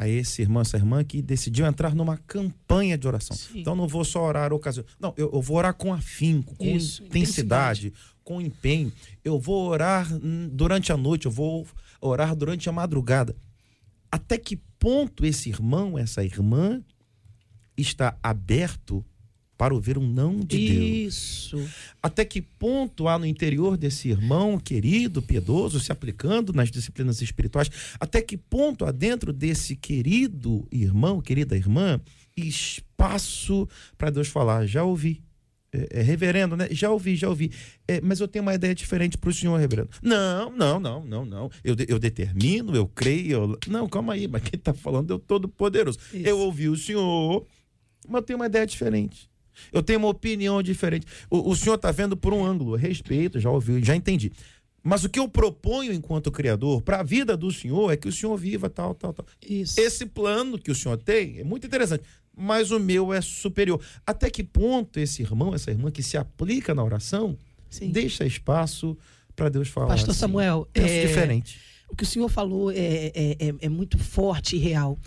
a 0.00 0.08
esse 0.08 0.40
irmão, 0.40 0.62
essa 0.62 0.78
irmã 0.78 1.04
que 1.04 1.20
decidiu 1.20 1.66
entrar 1.66 1.94
numa 1.94 2.16
campanha 2.16 2.96
de 2.96 3.06
oração. 3.06 3.36
Sim. 3.36 3.60
Então 3.60 3.76
não 3.76 3.86
vou 3.86 4.02
só 4.02 4.22
orar 4.22 4.50
ocasião. 4.50 4.82
Não, 4.98 5.12
eu, 5.14 5.30
eu 5.30 5.42
vou 5.42 5.58
orar 5.58 5.74
com 5.74 5.92
afinco, 5.92 6.56
com 6.56 6.64
Isso, 6.64 7.04
intensidade, 7.04 7.92
com 8.24 8.40
empenho. 8.40 8.90
Eu 9.22 9.38
vou 9.38 9.68
orar 9.68 10.08
durante 10.50 10.90
a 10.90 10.96
noite, 10.96 11.26
eu 11.26 11.30
vou 11.30 11.68
orar 12.00 12.34
durante 12.34 12.66
a 12.66 12.72
madrugada. 12.72 13.36
Até 14.10 14.38
que 14.38 14.56
ponto 14.78 15.26
esse 15.26 15.50
irmão, 15.50 15.98
essa 15.98 16.24
irmã 16.24 16.82
está 17.76 18.16
aberto 18.22 19.04
para 19.60 19.74
ouvir 19.74 19.98
um 19.98 20.06
não 20.08 20.36
de 20.40 20.56
Deus? 20.70 21.14
Isso. 21.14 21.68
Até 22.02 22.24
que 22.24 22.40
ponto 22.40 23.06
há 23.06 23.18
no 23.18 23.26
interior 23.26 23.76
desse 23.76 24.08
irmão 24.08 24.58
querido, 24.58 25.20
piedoso, 25.20 25.78
se 25.78 25.92
aplicando 25.92 26.50
nas 26.54 26.70
disciplinas 26.70 27.20
espirituais? 27.20 27.70
Até 28.00 28.22
que 28.22 28.38
ponto 28.38 28.86
há 28.86 28.90
dentro 28.90 29.34
desse 29.34 29.76
querido 29.76 30.66
irmão, 30.72 31.20
querida 31.20 31.54
irmã, 31.54 32.00
espaço 32.34 33.68
para 33.98 34.08
Deus 34.08 34.28
falar? 34.28 34.66
Já 34.66 34.82
ouvi. 34.82 35.22
É, 35.72 36.00
é, 36.00 36.02
reverendo, 36.02 36.56
né? 36.56 36.66
Já 36.70 36.90
ouvi, 36.90 37.14
já 37.14 37.28
ouvi. 37.28 37.52
É, 37.86 38.00
mas 38.00 38.18
eu 38.18 38.26
tenho 38.26 38.42
uma 38.42 38.54
ideia 38.54 38.74
diferente 38.74 39.18
para 39.18 39.28
o 39.28 39.32
senhor, 39.32 39.60
reverendo. 39.60 39.90
Não, 40.02 40.50
não, 40.56 40.80
não, 40.80 41.04
não, 41.04 41.24
não. 41.26 41.50
Eu, 41.62 41.76
eu 41.86 41.98
determino, 41.98 42.74
eu 42.74 42.88
creio. 42.88 43.32
eu- 43.42 43.58
Não, 43.68 43.86
calma 43.88 44.14
aí, 44.14 44.26
mas 44.26 44.42
quem 44.42 44.58
está 44.58 44.72
falando 44.72 45.12
é 45.12 45.16
o 45.16 45.18
Todo-Poderoso. 45.18 45.98
Isso. 46.14 46.26
Eu 46.26 46.38
ouvi 46.38 46.68
o 46.68 46.76
senhor, 46.76 47.46
mas 48.08 48.20
eu 48.20 48.22
tenho 48.22 48.38
uma 48.38 48.46
ideia 48.46 48.66
diferente. 48.66 49.29
Eu 49.72 49.82
tenho 49.82 49.98
uma 49.98 50.08
opinião 50.08 50.62
diferente. 50.62 51.06
O, 51.28 51.50
o 51.50 51.56
senhor 51.56 51.76
está 51.76 51.90
vendo 51.90 52.16
por 52.16 52.32
um 52.32 52.44
ângulo, 52.44 52.76
respeito, 52.76 53.38
já 53.38 53.50
ouvi, 53.50 53.82
já 53.82 53.94
entendi. 53.94 54.32
Mas 54.82 55.04
o 55.04 55.08
que 55.08 55.18
eu 55.18 55.28
proponho 55.28 55.92
enquanto 55.92 56.30
criador 56.30 56.80
para 56.80 57.00
a 57.00 57.02
vida 57.02 57.36
do 57.36 57.52
senhor 57.52 57.92
é 57.92 57.96
que 57.96 58.08
o 58.08 58.12
senhor 58.12 58.36
viva 58.36 58.70
tal, 58.70 58.94
tal, 58.94 59.12
tal. 59.12 59.26
Isso. 59.46 59.78
Esse 59.80 60.06
plano 60.06 60.58
que 60.58 60.70
o 60.70 60.74
senhor 60.74 60.96
tem 60.96 61.38
é 61.38 61.44
muito 61.44 61.66
interessante, 61.66 62.02
mas 62.34 62.70
o 62.70 62.80
meu 62.80 63.12
é 63.12 63.20
superior. 63.20 63.80
Até 64.06 64.30
que 64.30 64.42
ponto 64.42 64.98
esse 64.98 65.22
irmão, 65.22 65.54
essa 65.54 65.70
irmã 65.70 65.90
que 65.90 66.02
se 66.02 66.16
aplica 66.16 66.74
na 66.74 66.82
oração, 66.82 67.36
Sim. 67.68 67.90
deixa 67.90 68.24
espaço 68.24 68.96
para 69.36 69.48
Deus 69.48 69.68
falar? 69.68 69.88
Pastor 69.88 70.10
assim? 70.10 70.20
Samuel, 70.20 70.66
é, 70.74 71.06
diferente. 71.06 71.58
O 71.90 71.96
que 71.96 72.04
o 72.04 72.06
senhor 72.06 72.28
falou 72.28 72.70
é, 72.70 72.76
é, 72.76 73.36
é, 73.38 73.54
é 73.62 73.68
muito 73.68 73.98
forte 73.98 74.56
e 74.56 74.58
real. 74.58 74.98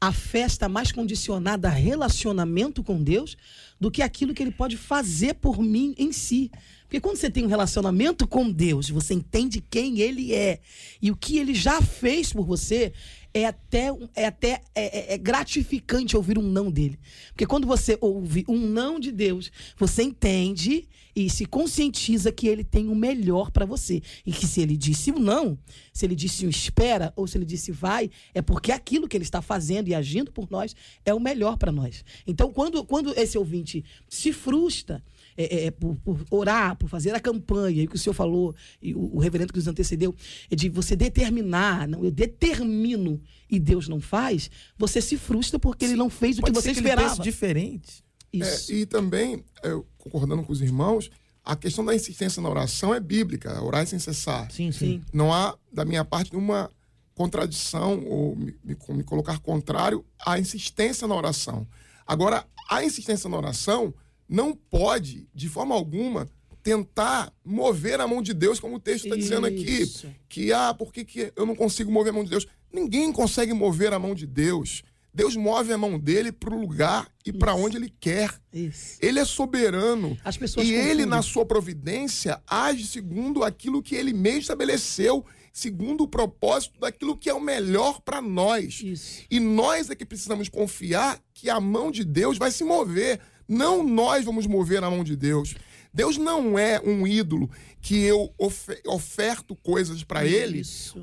A 0.00 0.12
fé 0.12 0.40
está 0.42 0.68
mais 0.68 0.90
condicionada 0.90 1.68
a 1.68 1.70
relacionamento 1.70 2.82
com 2.82 3.02
Deus 3.02 3.36
do 3.80 3.90
que 3.90 4.02
aquilo 4.02 4.34
que 4.34 4.42
ele 4.42 4.50
pode 4.50 4.76
fazer 4.76 5.34
por 5.34 5.62
mim 5.62 5.94
em 5.96 6.10
si. 6.10 6.50
Porque 6.82 7.00
quando 7.00 7.16
você 7.16 7.30
tem 7.30 7.44
um 7.44 7.48
relacionamento 7.48 8.26
com 8.26 8.50
Deus, 8.50 8.90
você 8.90 9.14
entende 9.14 9.64
quem 9.70 10.00
ele 10.00 10.34
é 10.34 10.60
e 11.00 11.10
o 11.10 11.16
que 11.16 11.38
ele 11.38 11.54
já 11.54 11.80
fez 11.80 12.32
por 12.32 12.44
você, 12.44 12.92
é 13.34 13.46
até, 13.46 13.88
é 14.14 14.26
até 14.26 14.60
é, 14.74 15.12
é- 15.12 15.14
é 15.14 15.18
gratificante 15.18 16.16
ouvir 16.16 16.38
um 16.38 16.42
não 16.42 16.70
dele. 16.70 16.98
Porque 17.28 17.46
quando 17.46 17.66
você 17.66 17.96
ouve 18.00 18.44
um 18.48 18.58
não 18.58 19.00
de 19.00 19.10
Deus, 19.10 19.50
você 19.76 20.02
entende 20.02 20.88
e 21.14 21.28
se 21.28 21.44
conscientiza 21.44 22.32
que 22.32 22.48
ele 22.48 22.64
tem 22.64 22.88
o 22.88 22.94
melhor 22.94 23.50
para 23.50 23.66
você. 23.66 24.02
E 24.24 24.32
que 24.32 24.46
se 24.46 24.60
ele 24.60 24.76
disse 24.76 25.10
um 25.12 25.18
não, 25.18 25.58
se 25.92 26.06
ele 26.06 26.14
disse 26.14 26.46
um 26.46 26.48
espera, 26.48 27.12
ou 27.16 27.26
se 27.26 27.36
ele 27.36 27.44
disse 27.44 27.70
vai, 27.70 28.10
é 28.34 28.40
porque 28.40 28.72
aquilo 28.72 29.06
que 29.06 29.16
ele 29.16 29.24
está 29.24 29.42
fazendo 29.42 29.88
e 29.88 29.94
agindo 29.94 30.32
por 30.32 30.50
nós 30.50 30.74
é 31.04 31.12
o 31.12 31.20
melhor 31.20 31.56
para 31.56 31.70
nós. 31.72 32.04
Então, 32.26 32.52
quando, 32.52 32.84
quando 32.84 33.12
esse 33.18 33.36
ouvinte 33.36 33.84
se 34.08 34.32
frustra, 34.32 35.02
é, 35.36 35.66
é, 35.66 35.70
por, 35.70 35.96
por 35.96 36.24
orar, 36.30 36.76
por 36.76 36.88
fazer 36.88 37.14
a 37.14 37.20
campanha, 37.20 37.82
e 37.82 37.86
o 37.86 37.88
que 37.88 37.96
o 37.96 37.98
senhor 37.98 38.14
falou, 38.14 38.54
e 38.80 38.94
o, 38.94 39.16
o 39.16 39.18
reverendo 39.18 39.52
que 39.52 39.58
nos 39.58 39.68
antecedeu, 39.68 40.14
é 40.50 40.54
de 40.56 40.68
você 40.68 40.94
determinar, 40.96 41.86
não, 41.88 42.04
eu 42.04 42.10
determino 42.10 43.20
e 43.50 43.58
Deus 43.58 43.88
não 43.88 44.00
faz, 44.00 44.50
você 44.78 45.00
se 45.00 45.16
frustra 45.16 45.58
porque 45.58 45.84
ele 45.84 45.96
não 45.96 46.08
fez 46.10 46.38
o 46.38 46.42
que 46.42 46.50
você 46.52 46.68
ser 46.68 46.74
que 46.74 46.80
ele 46.80 46.88
esperava. 46.88 47.10
pense 47.16 47.22
diferente. 47.22 48.04
Isso. 48.32 48.72
É, 48.72 48.74
e 48.76 48.86
também, 48.86 49.44
eu, 49.62 49.86
concordando 49.98 50.42
com 50.42 50.52
os 50.52 50.60
irmãos, 50.62 51.10
a 51.44 51.54
questão 51.56 51.84
da 51.84 51.94
insistência 51.94 52.40
na 52.40 52.48
oração 52.48 52.94
é 52.94 53.00
bíblica, 53.00 53.60
orar 53.62 53.86
sem 53.86 53.98
cessar. 53.98 54.50
Sim, 54.50 54.70
Sim. 54.72 55.02
Não 55.12 55.32
há, 55.32 55.56
da 55.72 55.84
minha 55.84 56.04
parte, 56.04 56.32
nenhuma 56.32 56.70
contradição 57.14 58.02
ou 58.06 58.34
me, 58.36 58.54
me- 58.64 58.76
me 58.96 59.04
colocar 59.04 59.38
contrário 59.40 60.04
à 60.24 60.38
insistência 60.38 61.06
na 61.06 61.14
oração. 61.14 61.66
Agora, 62.06 62.46
a 62.70 62.82
insistência 62.84 63.28
na 63.28 63.36
oração 63.36 63.92
não 64.28 64.54
pode, 64.54 65.28
de 65.34 65.48
forma 65.48 65.74
alguma, 65.74 66.28
tentar 66.62 67.32
mover 67.44 68.00
a 68.00 68.06
mão 68.06 68.22
de 68.22 68.32
Deus, 68.32 68.60
como 68.60 68.76
o 68.76 68.80
texto 68.80 69.04
está 69.04 69.16
dizendo 69.16 69.46
aqui. 69.46 69.90
Que, 70.28 70.52
ah, 70.52 70.72
por 70.72 70.92
que, 70.92 71.04
que 71.04 71.32
eu 71.34 71.44
não 71.44 71.56
consigo 71.56 71.90
mover 71.90 72.10
a 72.10 72.14
mão 72.14 72.24
de 72.24 72.30
Deus? 72.30 72.46
Ninguém 72.72 73.12
consegue 73.12 73.52
mover 73.52 73.92
a 73.92 73.98
mão 73.98 74.14
de 74.14 74.26
Deus. 74.26 74.82
Deus 75.14 75.36
move 75.36 75.70
a 75.70 75.76
mão 75.76 75.98
dele 75.98 76.32
para 76.32 76.54
o 76.54 76.58
lugar 76.58 77.06
e 77.24 77.32
para 77.32 77.54
onde 77.54 77.76
ele 77.76 77.92
quer. 78.00 78.32
Isso. 78.52 78.96
Ele 79.00 79.18
é 79.18 79.24
soberano. 79.24 80.16
As 80.24 80.38
pessoas 80.38 80.66
e 80.66 80.72
ele, 80.72 80.84
confundem. 80.84 81.06
na 81.06 81.20
sua 81.20 81.44
providência, 81.44 82.40
age 82.46 82.86
segundo 82.86 83.44
aquilo 83.44 83.82
que 83.82 83.94
ele 83.94 84.14
mesmo 84.14 84.40
estabeleceu, 84.40 85.22
segundo 85.52 86.04
o 86.04 86.08
propósito 86.08 86.80
daquilo 86.80 87.16
que 87.16 87.28
é 87.28 87.34
o 87.34 87.40
melhor 87.40 88.00
para 88.00 88.22
nós. 88.22 88.80
Isso. 88.82 89.22
E 89.30 89.38
nós 89.38 89.90
é 89.90 89.94
que 89.94 90.06
precisamos 90.06 90.48
confiar 90.48 91.20
que 91.34 91.50
a 91.50 91.60
mão 91.60 91.90
de 91.90 92.04
Deus 92.04 92.38
vai 92.38 92.50
se 92.50 92.64
mover. 92.64 93.20
Não 93.52 93.82
nós 93.82 94.24
vamos 94.24 94.46
mover 94.46 94.82
a 94.82 94.90
mão 94.90 95.04
de 95.04 95.14
Deus. 95.16 95.54
Deus 95.94 96.16
não 96.16 96.58
é 96.58 96.80
um 96.80 97.06
ídolo 97.06 97.50
que 97.80 98.00
eu 98.02 98.32
ofe- 98.38 98.80
oferto 98.86 99.54
coisas 99.56 100.02
para 100.02 100.24
ele, 100.24 100.58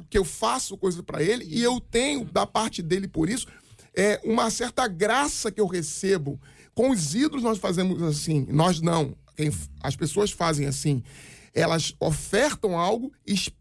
que 0.10 0.18
eu 0.18 0.26
faço 0.26 0.76
coisas 0.78 1.02
para 1.02 1.22
ele 1.22 1.46
e 1.48 1.62
eu 1.62 1.80
tenho 1.80 2.26
da 2.26 2.46
parte 2.48 2.82
dele 2.82 3.08
por 3.08 3.30
isso 3.30 3.46
é 3.96 4.20
uma 4.24 4.50
certa 4.50 4.88
graça 4.88 5.52
que 5.52 5.60
eu 5.62 5.68
recebo. 5.68 6.40
Com 6.74 6.90
os 6.92 7.14
ídolos 7.14 7.44
nós 7.44 7.58
fazemos 7.58 8.02
assim, 8.02 8.48
nós 8.50 8.80
não. 8.82 9.16
Quem- 9.36 9.52
as 9.84 9.96
pessoas 9.96 10.32
fazem 10.32 10.66
assim. 10.68 11.04
Elas 11.54 11.94
ofertam 12.00 12.78
algo, 12.80 13.12
esperam 13.28 13.59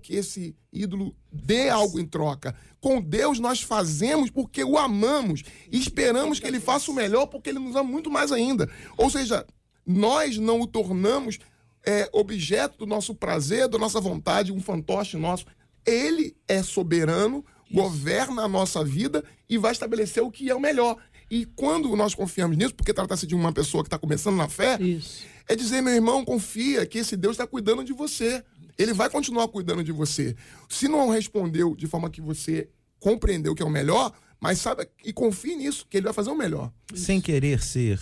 que 0.00 0.14
esse 0.14 0.56
ídolo 0.72 1.14
dê 1.30 1.68
algo 1.68 2.00
em 2.00 2.06
troca. 2.06 2.54
Com 2.80 3.00
Deus 3.00 3.38
nós 3.38 3.60
fazemos 3.60 4.30
porque 4.30 4.64
o 4.64 4.78
amamos 4.78 5.42
e 5.70 5.78
esperamos 5.78 6.40
que 6.40 6.46
ele 6.46 6.60
faça 6.60 6.90
o 6.90 6.94
melhor 6.94 7.26
porque 7.26 7.50
ele 7.50 7.58
nos 7.58 7.76
ama 7.76 7.90
muito 7.90 8.10
mais 8.10 8.32
ainda. 8.32 8.70
Ou 8.96 9.10
seja, 9.10 9.46
nós 9.86 10.38
não 10.38 10.60
o 10.60 10.66
tornamos 10.66 11.38
é, 11.84 12.08
objeto 12.12 12.78
do 12.78 12.86
nosso 12.86 13.14
prazer, 13.14 13.68
da 13.68 13.78
nossa 13.78 14.00
vontade, 14.00 14.52
um 14.52 14.60
fantoche 14.60 15.16
nosso. 15.16 15.46
Ele 15.84 16.36
é 16.46 16.62
soberano, 16.62 17.44
governa 17.72 18.42
a 18.42 18.48
nossa 18.48 18.84
vida 18.84 19.24
e 19.48 19.58
vai 19.58 19.72
estabelecer 19.72 20.22
o 20.22 20.30
que 20.30 20.50
é 20.50 20.54
o 20.54 20.60
melhor. 20.60 20.96
E 21.30 21.46
quando 21.46 21.94
nós 21.94 22.14
confiamos 22.14 22.56
nisso, 22.56 22.74
porque 22.74 22.92
trata-se 22.92 23.26
de 23.26 23.34
uma 23.34 23.52
pessoa 23.52 23.84
que 23.84 23.88
está 23.88 23.98
começando 23.98 24.36
na 24.36 24.48
fé, 24.48 24.76
Isso. 24.82 25.24
é 25.48 25.54
dizer, 25.54 25.80
meu 25.80 25.94
irmão, 25.94 26.24
confia 26.24 26.84
que 26.84 26.98
esse 26.98 27.16
Deus 27.16 27.34
está 27.34 27.46
cuidando 27.46 27.84
de 27.84 27.92
você. 27.92 28.42
Ele 28.80 28.92
vai 28.92 29.10
continuar 29.10 29.46
cuidando 29.48 29.82
de 29.84 29.92
você. 29.92 30.34
Se 30.68 30.88
não 30.88 31.10
respondeu 31.10 31.74
de 31.76 31.86
forma 31.86 32.08
que 32.10 32.20
você 32.20 32.68
compreendeu 32.98 33.54
que 33.54 33.62
é 33.62 33.66
o 33.66 33.70
melhor, 33.70 34.12
mas 34.40 34.58
sabe 34.58 34.88
e 35.04 35.12
confie 35.12 35.54
nisso, 35.56 35.86
que 35.88 35.96
ele 35.98 36.04
vai 36.04 36.12
fazer 36.14 36.30
o 36.30 36.34
melhor. 36.36 36.72
sem 36.94 37.20
querer 37.20 37.62
ser 37.62 38.00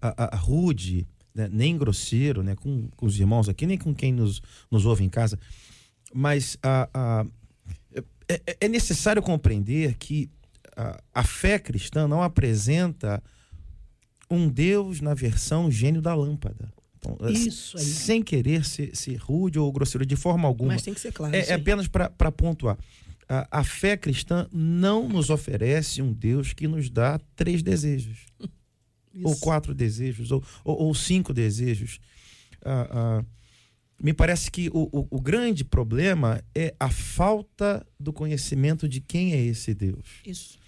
a, 0.00 0.24
a- 0.24 0.34
a 0.34 0.36
rude, 0.36 1.06
né, 1.34 1.48
nem 1.50 1.76
grosseiro, 1.78 2.42
né, 2.42 2.54
com, 2.56 2.88
com 2.96 3.06
os 3.06 3.18
irmãos 3.18 3.48
aqui, 3.48 3.66
nem 3.66 3.78
com 3.78 3.94
quem 3.94 4.12
nos, 4.12 4.40
nos 4.70 4.84
ouve 4.86 5.04
em 5.04 5.08
casa, 5.08 5.38
mas 6.12 6.56
a, 6.62 6.88
a- 6.92 7.26
é, 7.94 8.02
é- 8.46 8.56
é 8.62 8.68
necessário 8.68 9.22
compreender 9.22 9.94
que 9.96 10.30
a, 10.76 11.00
a 11.14 11.24
fé 11.24 11.58
cristã 11.58 12.06
não 12.06 12.22
apresenta 12.22 13.22
um 14.30 14.48
Deus 14.48 15.00
na 15.00 15.14
versão 15.14 15.70
gênio 15.70 16.02
da 16.02 16.14
lâmpada. 16.14 16.72
Então, 16.98 17.16
Isso 17.30 17.78
aí. 17.78 17.84
sem 17.84 18.22
querer 18.22 18.64
ser, 18.64 18.94
ser 18.96 19.16
rude 19.16 19.58
ou 19.58 19.70
grosseiro 19.72 20.04
de 20.04 20.16
forma 20.16 20.48
alguma. 20.48 20.72
Mas 20.72 20.82
tem 20.82 20.94
que 20.94 21.00
ser 21.00 21.12
claro. 21.12 21.34
É, 21.34 21.50
é 21.50 21.54
apenas 21.54 21.86
para 21.88 22.32
pontuar. 22.32 22.76
A, 23.28 23.60
a 23.60 23.64
fé 23.64 23.96
cristã 23.96 24.48
não 24.52 25.08
nos 25.08 25.30
oferece 25.30 26.02
um 26.02 26.12
Deus 26.12 26.52
que 26.52 26.66
nos 26.66 26.90
dá 26.90 27.20
três 27.36 27.62
desejos, 27.62 28.26
ou 29.22 29.32
Isso. 29.32 29.40
quatro 29.40 29.74
desejos, 29.74 30.30
ou, 30.32 30.42
ou, 30.64 30.82
ou 30.86 30.94
cinco 30.94 31.32
desejos. 31.32 32.00
Ah, 32.64 32.88
ah, 32.90 33.24
me 34.02 34.12
parece 34.12 34.50
que 34.50 34.68
o, 34.72 34.88
o, 34.92 35.06
o 35.10 35.20
grande 35.20 35.64
problema 35.64 36.42
é 36.54 36.74
a 36.78 36.88
falta 36.88 37.84
do 37.98 38.12
conhecimento 38.12 38.88
de 38.88 39.00
quem 39.00 39.32
é 39.32 39.40
esse 39.44 39.74
Deus. 39.74 40.06
Isso. 40.24 40.58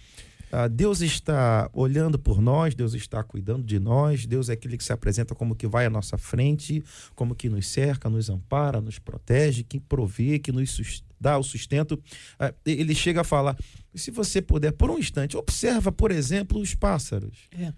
Ah, 0.53 0.67
Deus 0.67 1.01
está 1.01 1.71
olhando 1.73 2.19
por 2.19 2.41
nós, 2.41 2.75
Deus 2.75 2.93
está 2.95 3.23
cuidando 3.23 3.63
de 3.65 3.79
nós, 3.79 4.27
Deus 4.27 4.49
é 4.49 4.55
aquele 4.55 4.77
que 4.77 4.83
se 4.85 4.93
apresenta 4.93 5.35
como 5.35 5.55
que 5.55 5.67
vai 5.67 5.87
à 5.87 5.91
nossa 5.91 6.19
frente, 6.19 6.83
como 7.15 7.35
que 7.35 7.49
nos 7.49 7.67
cerca, 7.69 8.11
nos 8.11 8.29
ampara, 8.29 8.81
nos 8.81 8.99
protege, 8.99 9.63
que 9.63 9.79
provê, 9.79 10.39
que 10.41 10.51
nos 10.51 11.05
dá 11.21 11.39
o 11.39 11.43
sustento. 11.45 12.03
Ah, 12.39 12.53
ele 12.67 12.95
chega 12.95 13.21
a 13.21 13.25
falar: 13.25 13.57
se 13.95 14.11
você 14.11 14.43
puder, 14.43 14.73
por 14.73 14.91
um 14.91 14.99
instante, 14.99 15.37
observa, 15.37 15.93
por 15.93 16.11
exemplo, 16.11 16.61
os 16.61 16.75
pássaros. 16.75 17.49
É. 17.57 17.73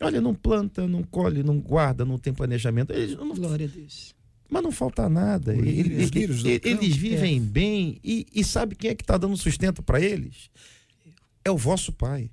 Olha, 0.00 0.20
não 0.20 0.34
planta, 0.34 0.88
não 0.88 1.02
colhe, 1.04 1.42
não 1.44 1.60
guarda, 1.60 2.04
não 2.04 2.18
tem 2.18 2.32
planejamento. 2.32 2.92
Eles 2.92 3.16
não- 3.16 3.32
Glória 3.34 3.66
a 3.66 3.68
Deus. 3.68 4.14
mas 4.50 4.62
não 4.62 4.72
falta 4.72 5.08
nada. 5.08 5.52
Os 5.52 5.58
Ele- 5.58 5.70
lírios- 5.70 5.94
ele- 5.94 6.04
os 6.04 6.10
lírios 6.10 6.42
do 6.42 6.48
ele- 6.48 6.58
campo. 6.60 6.84
eles 6.84 6.96
vivem 6.96 7.40
bem 7.40 8.00
e, 8.02 8.26
e 8.34 8.42
sabe 8.42 8.74
quem 8.74 8.90
é 8.90 8.94
que 8.94 9.02
está 9.04 9.16
dando 9.16 9.36
sustento 9.36 9.82
para 9.82 10.00
eles? 10.00 10.50
É 11.44 11.50
o 11.50 11.56
vosso 11.56 11.92
pai. 11.92 12.30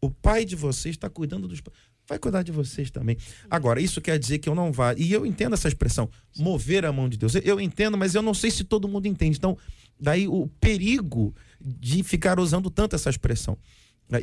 O 0.00 0.10
pai 0.10 0.44
de 0.44 0.56
vocês 0.56 0.94
está 0.94 1.08
cuidando 1.08 1.48
dos. 1.48 1.60
Vai 2.08 2.18
cuidar 2.18 2.42
de 2.42 2.52
vocês 2.52 2.90
também. 2.90 3.16
Agora, 3.50 3.80
isso 3.80 4.00
quer 4.00 4.18
dizer 4.18 4.38
que 4.38 4.48
eu 4.48 4.54
não 4.54 4.70
vá. 4.72 4.94
E 4.94 5.12
eu 5.12 5.26
entendo 5.26 5.54
essa 5.54 5.66
expressão, 5.66 6.08
mover 6.36 6.84
a 6.84 6.92
mão 6.92 7.08
de 7.08 7.16
Deus. 7.16 7.34
Eu- 7.34 7.60
entendo, 7.60 7.98
mas 7.98 8.14
eu 8.14 8.22
não 8.22 8.32
sei 8.32 8.50
se 8.50 8.62
todo 8.62 8.86
mundo 8.86 9.06
entende. 9.06 9.36
Então, 9.38 9.58
daí 9.98 10.28
o 10.28 10.46
perigo 10.60 11.34
de 11.60 12.04
ficar 12.04 12.38
usando 12.38 12.70
tanto 12.70 12.94
essa 12.94 13.10
expressão. 13.10 13.58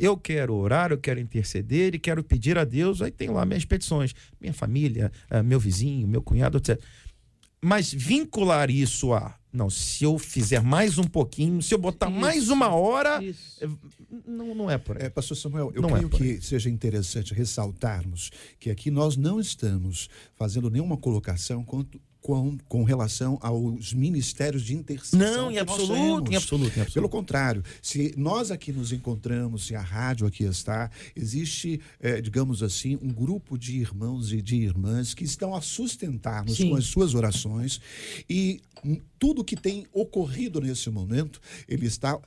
Eu 0.00 0.16
quero 0.16 0.54
orar, 0.54 0.92
eu 0.92 0.98
quero 0.98 1.20
interceder 1.20 1.94
e 1.94 1.98
quero 1.98 2.24
pedir 2.24 2.56
a 2.56 2.64
Deus. 2.64 3.02
Aí 3.02 3.10
tem 3.10 3.28
lá 3.28 3.44
minhas 3.44 3.66
petições, 3.66 4.14
minha 4.40 4.54
família, 4.54 5.12
ah, 5.28 5.42
meu 5.42 5.60
vizinho, 5.60 6.08
meu 6.08 6.22
cunhado, 6.22 6.56
etc. 6.56 6.80
Mas 7.62 7.92
vincular 7.92 8.70
isso 8.70 9.12
a, 9.12 9.38
não, 9.54 9.70
se 9.70 10.02
eu 10.02 10.18
fizer 10.18 10.60
mais 10.60 10.98
um 10.98 11.04
pouquinho, 11.04 11.62
se 11.62 11.72
eu 11.72 11.78
botar 11.78 12.10
Isso. 12.10 12.20
mais 12.20 12.48
uma 12.48 12.74
hora, 12.74 13.22
Isso. 13.22 13.64
eh, 13.64 13.68
não, 14.26 14.52
não 14.52 14.68
é 14.68 14.76
por 14.76 14.96
aí. 14.96 15.04
É, 15.04 15.10
Pastor 15.10 15.36
Samuel, 15.36 15.70
eu 15.72 15.80
Não 15.80 15.90
é 15.90 15.92
creio 15.92 16.08
por 16.08 16.18
que 16.18 16.42
seja 16.42 16.68
interessante 16.68 17.32
ressaltarmos 17.32 18.32
que 18.58 18.68
aqui 18.68 18.90
nós 18.90 19.16
não 19.16 19.38
estamos 19.38 20.10
fazendo 20.34 20.68
nenhuma 20.68 20.96
colocação 20.96 21.64
quanto, 21.64 22.00
com, 22.24 22.56
com 22.70 22.84
relação 22.84 23.38
aos 23.42 23.92
ministérios 23.92 24.62
de 24.62 24.74
intercessão. 24.74 25.18
Não, 25.18 25.50
em 25.50 25.58
absoluto, 25.58 26.32
em 26.32 26.36
absoluto, 26.36 26.68
em 26.78 26.80
absoluto. 26.80 26.94
Pelo 26.94 27.08
contrário, 27.10 27.62
se 27.82 28.14
nós 28.16 28.50
aqui 28.50 28.72
nos 28.72 28.92
encontramos, 28.92 29.66
se 29.66 29.74
a 29.74 29.82
rádio 29.82 30.26
aqui 30.26 30.42
está, 30.44 30.90
existe, 31.14 31.78
eh, 32.00 32.22
digamos 32.22 32.62
assim, 32.62 32.98
um 33.02 33.12
grupo 33.12 33.58
de 33.58 33.76
irmãos 33.76 34.32
e 34.32 34.40
de 34.40 34.56
irmãs 34.56 35.12
que 35.12 35.22
estão 35.22 35.54
a 35.54 35.60
sustentar-nos 35.60 36.56
com 36.56 36.74
as 36.74 36.86
suas 36.86 37.14
orações 37.14 37.78
e 38.26 38.62
tudo 39.18 39.44
que 39.44 39.56
tem 39.56 39.86
ocorrido 39.92 40.60
nesse 40.60 40.90
momento, 40.90 41.40
ele 41.66 41.86
está, 41.86 42.18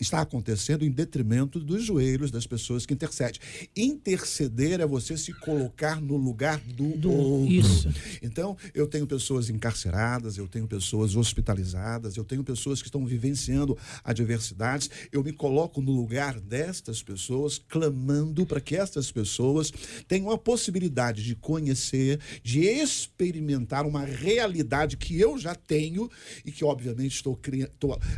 está 0.00 0.20
acontecendo 0.22 0.82
em 0.84 0.90
detrimento 0.90 1.58
dos 1.60 1.84
joelhos 1.84 2.30
das 2.30 2.46
pessoas 2.46 2.86
que 2.86 2.94
intercedem. 2.94 3.38
Interceder 3.74 4.80
é 4.80 4.86
você 4.86 5.16
se 5.16 5.32
colocar 5.40 6.00
no 6.00 6.16
lugar 6.16 6.58
do, 6.60 6.96
Do- 6.96 7.10
outro. 7.12 7.52
isso. 7.52 7.88
Então, 8.22 8.56
eu 8.74 8.86
tenho 8.86 9.06
pessoas 9.06 9.45
encarceradas, 9.50 10.36
eu 10.36 10.48
tenho 10.48 10.66
pessoas 10.66 11.16
hospitalizadas, 11.16 12.16
eu 12.16 12.24
tenho 12.24 12.42
pessoas 12.44 12.80
que 12.80 12.88
estão 12.88 13.04
vivenciando 13.04 13.76
adversidades. 14.04 14.90
Eu 15.12 15.22
me 15.22 15.32
coloco 15.32 15.80
no 15.80 15.92
lugar 15.92 16.40
destas 16.40 17.02
pessoas, 17.02 17.58
clamando 17.58 18.46
para 18.46 18.60
que 18.60 18.76
estas 18.76 19.10
pessoas 19.10 19.72
tenham 20.08 20.30
a 20.30 20.38
possibilidade 20.38 21.22
de 21.22 21.34
conhecer, 21.34 22.20
de 22.42 22.60
experimentar 22.60 23.86
uma 23.86 24.04
realidade 24.04 24.96
que 24.96 25.20
eu 25.20 25.38
já 25.38 25.54
tenho 25.54 26.10
e 26.44 26.52
que, 26.52 26.64
obviamente, 26.64 27.14
estou, 27.14 27.38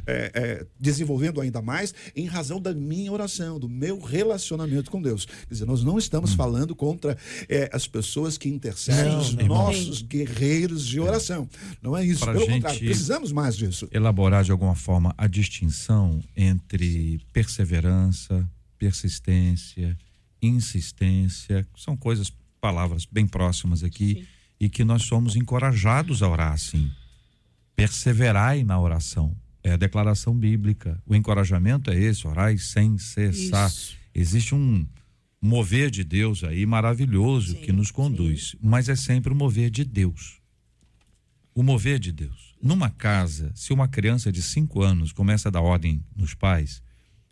é, 0.06 0.30
é, 0.34 0.66
desenvolvendo 0.78 1.40
ainda 1.40 1.60
mais 1.60 1.94
em 2.14 2.26
razão 2.26 2.60
da 2.60 2.72
minha 2.72 3.12
oração, 3.12 3.58
do 3.58 3.68
meu 3.68 4.00
relacionamento 4.00 4.90
com 4.90 5.00
Deus. 5.00 5.26
Quer 5.26 5.54
dizer, 5.54 5.64
nós 5.64 5.82
não 5.82 5.98
estamos 5.98 6.34
falando 6.34 6.74
contra 6.74 7.16
é, 7.48 7.68
as 7.72 7.86
pessoas 7.86 8.38
que 8.38 8.48
intercedem, 8.48 9.16
os 9.16 9.34
nossos 9.34 10.02
guerreiros 10.02 10.86
de 10.86 11.00
oração. 11.00 11.17
Não 11.82 11.96
é 11.96 12.04
isso. 12.04 12.20
Pra 12.20 12.32
Pelo 12.32 12.44
gente- 12.46 12.54
contrário, 12.62 12.80
precisamos 12.80 13.32
mais 13.32 13.56
disso. 13.56 13.88
elaborar 13.92 14.44
de 14.44 14.50
alguma 14.52 14.74
forma 14.74 15.14
a 15.18 15.26
distinção 15.26 16.22
entre 16.36 17.20
perseverança, 17.32 18.48
persistência, 18.78 19.96
insistência, 20.40 21.66
são 21.76 21.96
coisas 21.96 22.32
palavras 22.60 23.06
bem 23.10 23.26
próximas 23.26 23.82
aqui 23.84 24.26
e 24.60 24.68
que 24.68 24.84
nós 24.84 25.02
somos 25.02 25.36
encorajados 25.36 26.22
a 26.22 26.28
orar 26.28 26.52
assim. 26.52 26.90
Perseverai 27.76 28.64
na 28.64 28.80
oração. 28.80 29.36
É 29.62 29.72
a 29.72 29.76
declaração 29.76 30.34
bíblica. 30.34 31.00
O 31.06 31.14
encorajamento 31.14 31.90
é 31.90 31.98
esse, 31.98 32.26
orai 32.26 32.58
sem 32.58 32.98
cessar. 32.98 33.68
Isso. 33.68 33.96
Existe 34.14 34.54
um 34.54 34.86
mover 35.40 35.90
de 35.90 36.02
Deus 36.02 36.42
aí 36.42 36.66
maravilhoso 36.66 37.52
Sim, 37.52 37.60
que 37.60 37.70
nos 37.72 37.90
conduz, 37.92 38.56
mas 38.60 38.88
é 38.88 38.96
sempre 38.96 39.32
o 39.32 39.36
mover 39.36 39.70
de 39.70 39.84
Deus. 39.84 40.37
O 41.58 41.62
mover 41.64 41.98
de 41.98 42.12
Deus. 42.12 42.54
Numa 42.62 42.88
casa, 42.88 43.50
se 43.52 43.72
uma 43.72 43.88
criança 43.88 44.30
de 44.30 44.40
cinco 44.40 44.80
anos 44.80 45.10
começa 45.10 45.48
a 45.48 45.50
dar 45.50 45.60
ordem 45.60 46.04
nos 46.14 46.32
pais, 46.32 46.80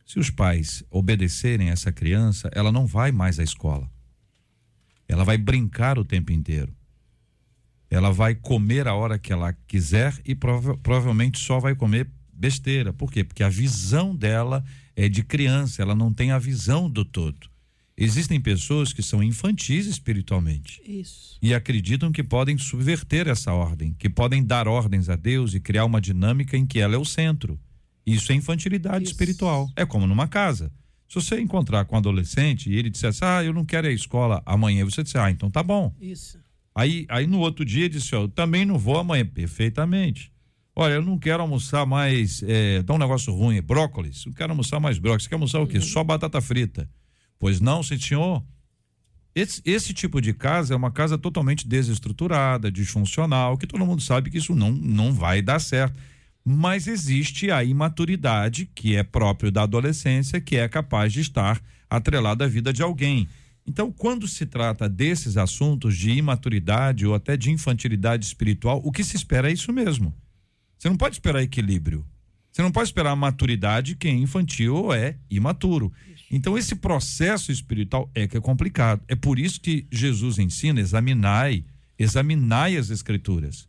se 0.05 0.19
os 0.19 0.31
pais 0.31 0.83
obedecerem 0.91 1.71
essa 1.71 1.93
criança, 1.93 2.51
ela 2.53 2.73
não 2.73 2.89
vai 2.89 3.13
mais 3.13 3.39
à 3.39 3.45
escola. 3.45 3.89
Ela 5.07 5.23
vai 5.23 5.39
brincar 5.39 5.97
o 5.97 6.05
tempo 6.05 6.33
inteiro. 6.33 6.75
Ela 7.89 8.11
vai 8.11 8.35
comer 8.35 8.89
a 8.89 8.95
hora 8.97 9.17
que 9.17 9.33
ela 9.33 9.53
quiser 9.69 10.21
e 10.25 10.35
prova- 10.35 10.77
provavelmente 10.77 11.39
só 11.39 11.61
vai 11.61 11.77
comer 11.77 12.11
besteira. 12.33 12.93
Por 12.93 13.13
quê? 13.13 13.23
Porque 13.23 13.45
a 13.45 13.49
visão 13.49 14.13
dela 14.13 14.65
é 14.97 15.09
de 15.09 15.23
criança, 15.23 15.83
ela 15.83 15.95
não 15.95 16.13
tem 16.13 16.33
a 16.33 16.39
visão 16.41 16.91
do 16.91 17.05
todo. 17.05 17.49
Existem 17.99 18.39
pessoas 18.39 18.93
que 18.93 19.03
são 19.03 19.23
infantis 19.23 19.87
espiritualmente 19.87 20.83
Isso. 20.85 21.39
e 21.41 21.55
acreditam 21.55 22.13
que 22.13 22.23
podem 22.23 22.59
subverter 22.59 23.27
essa 23.27 23.55
ordem, 23.55 23.95
que 23.99 24.11
podem 24.11 24.45
dar 24.45 24.69
ordens 24.69 25.09
a 25.09 25.17
Deus 25.17 25.55
e 25.55 25.61
criar 25.61 25.87
uma 25.87 26.01
dinâmica 26.01 26.59
em 26.59 26.67
que 26.67 26.79
ela 26.79 26.95
é 26.95 26.99
o 26.99 27.07
centro. 27.07 27.59
Isso 28.07 28.31
é 28.33 28.35
infantilidade 28.35 29.05
Isso. 29.05 29.13
espiritual. 29.13 29.71
É 29.75 29.87
como 29.87 30.07
numa 30.07 30.29
casa. 30.29 30.71
Se 31.09 31.15
você 31.15 31.41
encontrar 31.41 31.87
com 31.87 31.95
um 31.95 31.99
adolescente 31.99 32.69
e 32.69 32.77
ele 32.77 32.91
dissesse, 32.91 33.25
ah, 33.25 33.43
eu 33.43 33.55
não 33.55 33.65
quero 33.65 33.87
ir 33.87 33.91
à 33.91 33.93
escola 33.93 34.43
amanhã, 34.45 34.85
você 34.85 35.03
disse, 35.03 35.17
ah, 35.17 35.31
então 35.31 35.51
tá 35.51 35.63
bom. 35.63 35.95
Isso. 35.99 36.39
Aí, 36.75 37.07
aí 37.09 37.27
no 37.27 37.39
outro 37.39 37.65
dia 37.65 37.89
disse, 37.89 38.15
ó, 38.15 38.23
eu 38.23 38.29
também 38.29 38.67
não 38.67 38.77
vou 38.77 38.99
amanhã, 38.99 39.25
perfeitamente. 39.25 40.31
Olha, 40.75 40.95
eu 40.95 41.03
não 41.03 41.19
quero 41.19 41.41
almoçar 41.43 41.87
mais, 41.87 42.43
é, 42.43 42.83
dá 42.83 42.93
um 42.93 42.99
negócio 42.99 43.33
ruim, 43.33 43.63
brócolis, 43.63 44.27
eu 44.27 44.35
quero 44.35 44.53
almoçar 44.53 44.79
mais 44.79 44.99
brócolis, 44.99 45.23
você 45.23 45.31
quer 45.31 45.37
almoçar 45.37 45.61
o 45.61 45.67
quê? 45.67 45.81
Só 45.81 46.05
batata 46.05 46.39
frita. 46.43 46.87
Pois 47.39 47.61
não, 47.61 47.83
senhor. 47.83 48.43
Esse, 49.35 49.61
esse 49.65 49.93
tipo 49.93 50.21
de 50.21 50.33
casa 50.33 50.73
é 50.73 50.77
uma 50.77 50.91
casa 50.91 51.19
totalmente 51.19 51.69
desestruturada, 51.69 52.73
disfuncional, 52.73 53.59
que 53.59 53.67
todo 53.67 53.85
mundo 53.85 54.01
sabe 54.01 54.31
que 54.31 54.39
isso 54.39 54.55
não, 54.55 54.73
não 54.73 55.13
vai 55.13 55.43
dar 55.43 55.59
certo. 55.59 56.01
Mas 56.43 56.87
existe 56.87 57.51
a 57.51 57.63
imaturidade, 57.63 58.71
que 58.75 58.97
é 58.97 59.03
próprio 59.03 59.51
da 59.51 59.65
adolescência, 59.65 60.41
que 60.41 60.57
é 60.57 60.67
capaz 60.69 61.13
de 61.13 61.21
estar 61.21 61.61
atrelada 61.91 62.45
à 62.45 62.49
vida 62.49 62.73
de 62.73 62.83
alguém. 62.83 63.29
Então, 63.67 63.91
quando 63.91 64.29
se 64.29 64.47
trata 64.47 64.89
desses 64.89 65.37
assuntos 65.37 65.97
de 65.97 66.13
imaturidade 66.13 67.05
ou 67.05 67.15
até 67.15 67.37
de 67.37 67.51
infantilidade 67.51 68.25
espiritual, 68.25 68.81
o 68.85 68.93
que 68.93 69.03
se 69.03 69.17
espera 69.17 69.51
é 69.51 69.53
isso 69.53 69.73
mesmo. 69.73 70.15
Você 70.79 70.89
não 70.89 70.97
pode 70.97 71.17
esperar 71.17 71.43
equilíbrio. 71.43 72.07
Você 72.53 72.63
não 72.63 72.71
pode 72.73 72.89
esperar 72.89 73.15
maturidade 73.17 73.97
quem 73.97 74.15
é 74.15 74.19
infantil 74.19 74.77
ou 74.77 74.95
é 74.95 75.17
imaturo. 75.29 75.93
Então, 76.31 76.59
esse 76.59 76.75
processo 76.75 77.53
espiritual 77.53 78.11
é 78.15 78.27
que 78.27 78.37
é 78.37 78.41
complicado. 78.41 79.03
É 79.07 79.15
por 79.15 79.39
isso 79.39 79.61
que 79.61 79.87
Jesus 79.91 80.39
ensina: 80.39 80.81
examinai, 80.81 81.65
examinai 81.99 82.77
as 82.77 82.91
escrituras. 82.91 83.69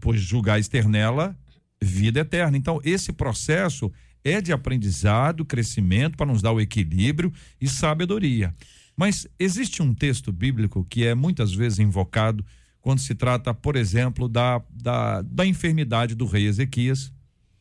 Pois 0.00 0.20
julgais 0.20 0.68
ter 0.68 0.86
nela 0.86 1.36
vida 1.80 2.20
eterna. 2.20 2.56
Então, 2.56 2.80
esse 2.84 3.12
processo 3.12 3.90
é 4.24 4.40
de 4.40 4.52
aprendizado, 4.52 5.44
crescimento, 5.44 6.16
para 6.16 6.30
nos 6.30 6.42
dar 6.42 6.52
o 6.52 6.60
equilíbrio 6.60 7.32
e 7.60 7.68
sabedoria. 7.68 8.54
Mas 8.96 9.26
existe 9.38 9.80
um 9.80 9.94
texto 9.94 10.32
bíblico 10.32 10.84
que 10.90 11.04
é 11.04 11.14
muitas 11.14 11.54
vezes 11.54 11.78
invocado 11.78 12.44
quando 12.80 12.98
se 12.98 13.14
trata, 13.14 13.54
por 13.54 13.76
exemplo, 13.76 14.28
da, 14.28 14.62
da, 14.70 15.22
da 15.22 15.46
enfermidade 15.46 16.14
do 16.14 16.26
rei 16.26 16.46
Ezequias, 16.46 17.12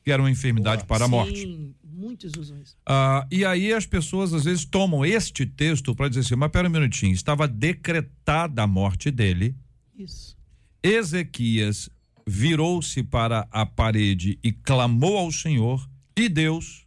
que 0.03 0.11
era 0.11 0.21
uma 0.21 0.31
enfermidade 0.31 0.85
para 0.85 1.05
a 1.05 1.07
morte. 1.07 1.75
Muitos 1.97 2.31
usam 2.37 2.61
isso. 2.61 2.77
Ah, 2.85 3.25
e 3.31 3.43
aí 3.43 3.73
as 3.73 3.87
pessoas 3.87 4.31
às 4.31 4.43
vezes 4.43 4.63
tomam 4.63 5.03
este 5.03 5.47
texto 5.47 5.95
para 5.95 6.07
dizer 6.07 6.21
assim, 6.21 6.35
mas 6.35 6.51
pera 6.51 6.67
um 6.67 6.71
minutinho, 6.71 7.11
estava 7.11 7.47
decretada 7.47 8.61
a 8.61 8.67
morte 8.67 9.09
dele, 9.09 9.55
Isso. 9.97 10.37
Ezequias 10.83 11.89
virou-se 12.27 13.01
para 13.01 13.47
a 13.49 13.65
parede 13.65 14.37
e 14.43 14.51
clamou 14.51 15.17
ao 15.17 15.31
Senhor, 15.31 15.89
e 16.15 16.29
Deus 16.29 16.85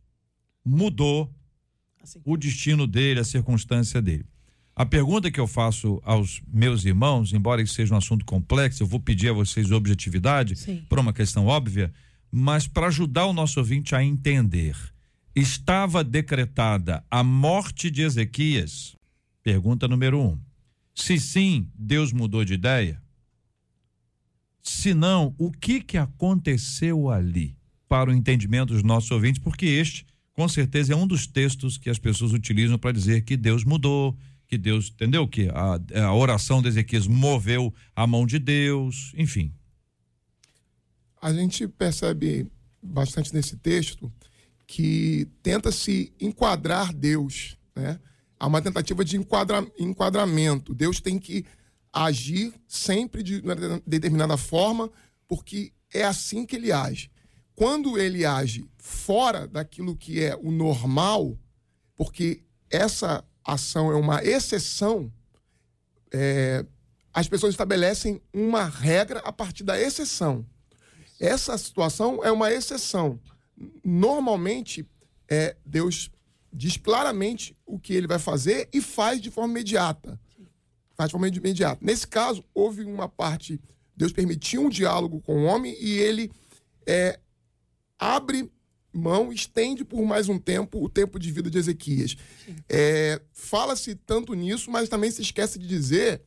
mudou 0.64 1.28
Assim. 2.00 2.20
o 2.24 2.36
destino 2.36 2.86
dele, 2.86 3.18
a 3.18 3.24
circunstância 3.24 4.00
dele. 4.00 4.26
A 4.76 4.86
pergunta 4.86 5.28
que 5.28 5.40
eu 5.40 5.48
faço 5.48 6.00
aos 6.04 6.40
meus 6.46 6.84
irmãos, 6.84 7.32
embora 7.32 7.60
isso 7.60 7.74
seja 7.74 7.94
um 7.94 7.98
assunto 7.98 8.24
complexo, 8.24 8.82
eu 8.82 8.86
vou 8.86 9.00
pedir 9.00 9.30
a 9.30 9.32
vocês 9.32 9.72
objetividade, 9.72 10.54
por 10.88 11.00
uma 11.00 11.12
questão 11.12 11.46
óbvia, 11.46 11.92
mas 12.30 12.68
para 12.68 12.86
ajudar 12.86 13.26
o 13.26 13.32
nosso 13.32 13.58
ouvinte 13.58 13.92
a 13.94 14.04
entender. 14.04 14.76
Estava 15.34 16.02
decretada 16.02 17.04
a 17.10 17.22
morte 17.22 17.90
de 17.90 18.02
Ezequias? 18.02 18.96
Pergunta 19.42 19.86
número 19.86 20.20
um. 20.20 20.38
Se 20.94 21.18
sim, 21.18 21.70
Deus 21.74 22.12
mudou 22.12 22.44
de 22.44 22.54
ideia? 22.54 23.00
Se 24.62 24.92
não, 24.92 25.34
o 25.38 25.50
que 25.50 25.80
que 25.80 25.96
aconteceu 25.96 27.08
ali 27.08 27.56
para 27.88 28.10
o 28.10 28.12
entendimento 28.12 28.74
dos 28.74 28.82
nossos 28.82 29.10
ouvintes? 29.10 29.40
Porque 29.40 29.66
este, 29.66 30.06
com 30.32 30.48
certeza, 30.48 30.92
é 30.92 30.96
um 30.96 31.06
dos 31.06 31.26
textos 31.26 31.78
que 31.78 31.88
as 31.88 31.98
pessoas 31.98 32.32
utilizam 32.32 32.78
para 32.78 32.92
dizer 32.92 33.22
que 33.22 33.36
Deus 33.36 33.64
mudou, 33.64 34.16
que 34.46 34.58
Deus, 34.58 34.90
entendeu? 34.90 35.26
Que 35.28 35.48
a, 35.48 36.04
a 36.06 36.14
oração 36.14 36.60
de 36.60 36.68
Ezequias 36.68 37.06
moveu 37.06 37.72
a 37.94 38.06
mão 38.06 38.26
de 38.26 38.38
Deus, 38.38 39.12
enfim. 39.16 39.54
a 41.22 41.32
gente 41.32 41.68
percebe 41.68 42.50
bastante 42.82 43.32
nesse 43.34 43.56
texto 43.56 44.12
que 44.70 45.26
tenta 45.42 45.72
se 45.72 46.14
enquadrar 46.20 46.94
Deus, 46.94 47.58
né? 47.74 47.98
Há 48.38 48.46
uma 48.46 48.62
tentativa 48.62 49.04
de 49.04 49.16
enquadra, 49.16 49.66
enquadramento. 49.76 50.72
Deus 50.72 51.00
tem 51.00 51.18
que 51.18 51.44
agir 51.92 52.54
sempre 52.68 53.20
de 53.20 53.40
uma 53.40 53.56
determinada 53.84 54.36
forma, 54.36 54.88
porque 55.26 55.72
é 55.92 56.04
assim 56.04 56.46
que 56.46 56.54
ele 56.54 56.70
age. 56.70 57.10
Quando 57.52 57.98
ele 57.98 58.24
age 58.24 58.64
fora 58.78 59.48
daquilo 59.48 59.96
que 59.96 60.22
é 60.22 60.36
o 60.40 60.52
normal, 60.52 61.36
porque 61.96 62.44
essa 62.70 63.24
ação 63.44 63.90
é 63.90 63.96
uma 63.96 64.22
exceção, 64.22 65.12
é, 66.12 66.64
as 67.12 67.26
pessoas 67.26 67.54
estabelecem 67.54 68.22
uma 68.32 68.66
regra 68.66 69.18
a 69.24 69.32
partir 69.32 69.64
da 69.64 69.76
exceção. 69.78 70.46
Essa 71.18 71.58
situação 71.58 72.24
é 72.24 72.30
uma 72.30 72.52
exceção. 72.52 73.18
Normalmente, 73.84 74.86
é, 75.28 75.56
Deus 75.64 76.10
diz 76.52 76.76
claramente 76.76 77.56
o 77.64 77.78
que 77.78 77.92
ele 77.92 78.06
vai 78.06 78.18
fazer 78.18 78.68
e 78.72 78.80
faz 78.80 79.20
de 79.20 79.30
forma 79.30 79.52
imediata. 79.52 80.18
Faz 80.94 81.08
de 81.08 81.12
forma 81.12 81.28
imediata. 81.28 81.78
Nesse 81.82 82.06
caso, 82.06 82.44
houve 82.52 82.84
uma 82.84 83.08
parte, 83.08 83.60
Deus 83.96 84.12
permitiu 84.12 84.62
um 84.62 84.68
diálogo 84.68 85.20
com 85.20 85.42
o 85.42 85.44
homem 85.44 85.76
e 85.80 85.98
ele 85.98 86.30
é, 86.86 87.18
abre 87.98 88.50
mão, 88.92 89.32
estende 89.32 89.84
por 89.84 90.04
mais 90.04 90.28
um 90.28 90.38
tempo 90.38 90.82
o 90.82 90.88
tempo 90.88 91.18
de 91.18 91.30
vida 91.30 91.48
de 91.48 91.58
Ezequias. 91.58 92.16
É, 92.68 93.20
Fala-se 93.32 93.94
tanto 93.94 94.34
nisso, 94.34 94.70
mas 94.70 94.88
também 94.88 95.10
se 95.10 95.22
esquece 95.22 95.58
de 95.58 95.66
dizer, 95.66 96.22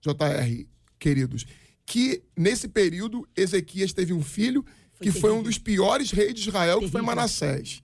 JR, 0.00 0.66
queridos, 0.98 1.46
que 1.86 2.22
nesse 2.36 2.68
período 2.68 3.26
Ezequias 3.34 3.92
teve 3.92 4.12
um 4.12 4.22
filho 4.22 4.64
Foi 5.02 5.12
que 5.12 5.20
foi 5.20 5.32
um 5.32 5.42
dos 5.42 5.58
piores 5.58 6.10
reis 6.10 6.34
de 6.34 6.48
Israel, 6.48 6.80
que 6.80 6.88
foi. 6.88 7.02
Manassés. 7.02 7.82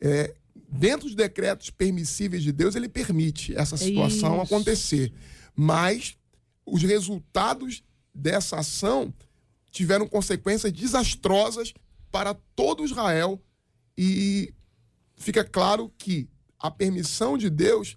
É, 0.00 0.34
dentro 0.68 1.06
dos 1.06 1.14
decretos 1.14 1.70
permissíveis 1.70 2.42
de 2.42 2.52
Deus, 2.52 2.74
ele 2.74 2.88
permite 2.88 3.56
essa 3.56 3.76
situação 3.76 4.34
Isso. 4.34 4.42
acontecer. 4.42 5.12
Mas 5.54 6.16
os 6.64 6.82
resultados 6.82 7.82
dessa 8.14 8.58
ação 8.58 9.12
tiveram 9.70 10.08
consequências 10.08 10.72
desastrosas 10.72 11.72
para 12.10 12.34
todo 12.54 12.84
Israel 12.84 13.40
e 13.96 14.54
fica 15.16 15.44
claro 15.44 15.92
que 15.98 16.28
a 16.58 16.70
permissão 16.70 17.36
de 17.36 17.50
Deus 17.50 17.96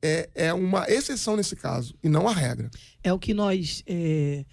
é, 0.00 0.30
é 0.34 0.54
uma 0.54 0.88
exceção 0.88 1.36
nesse 1.36 1.56
caso 1.56 1.94
e 2.02 2.08
não 2.08 2.28
a 2.28 2.32
regra. 2.32 2.70
é 3.02 3.12
o 3.12 3.18
que 3.18 3.34
nós 3.34 3.82
é, 3.86 4.44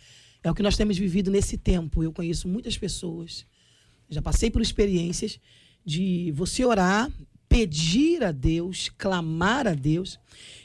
é 0.46 0.52
o 0.52 0.54
que 0.54 0.62
nós 0.62 0.78
temos 0.78 0.96
vivido 0.96 1.32
nesse 1.32 1.58
tempo. 1.58 2.04
Eu 2.04 2.14
conheço 2.14 2.48
muitas 2.48 2.78
pessoas, 2.78 3.48
já 4.08 4.22
passei 4.22 4.52
por 4.52 4.62
experiências 4.62 5.40
de 5.84 6.32
você 6.36 6.64
orar, 6.64 7.12
pedir 7.50 8.24
a 8.24 8.32
Deus, 8.32 8.92
clamar 8.96 9.66
a 9.66 9.74
Deus 9.74 10.20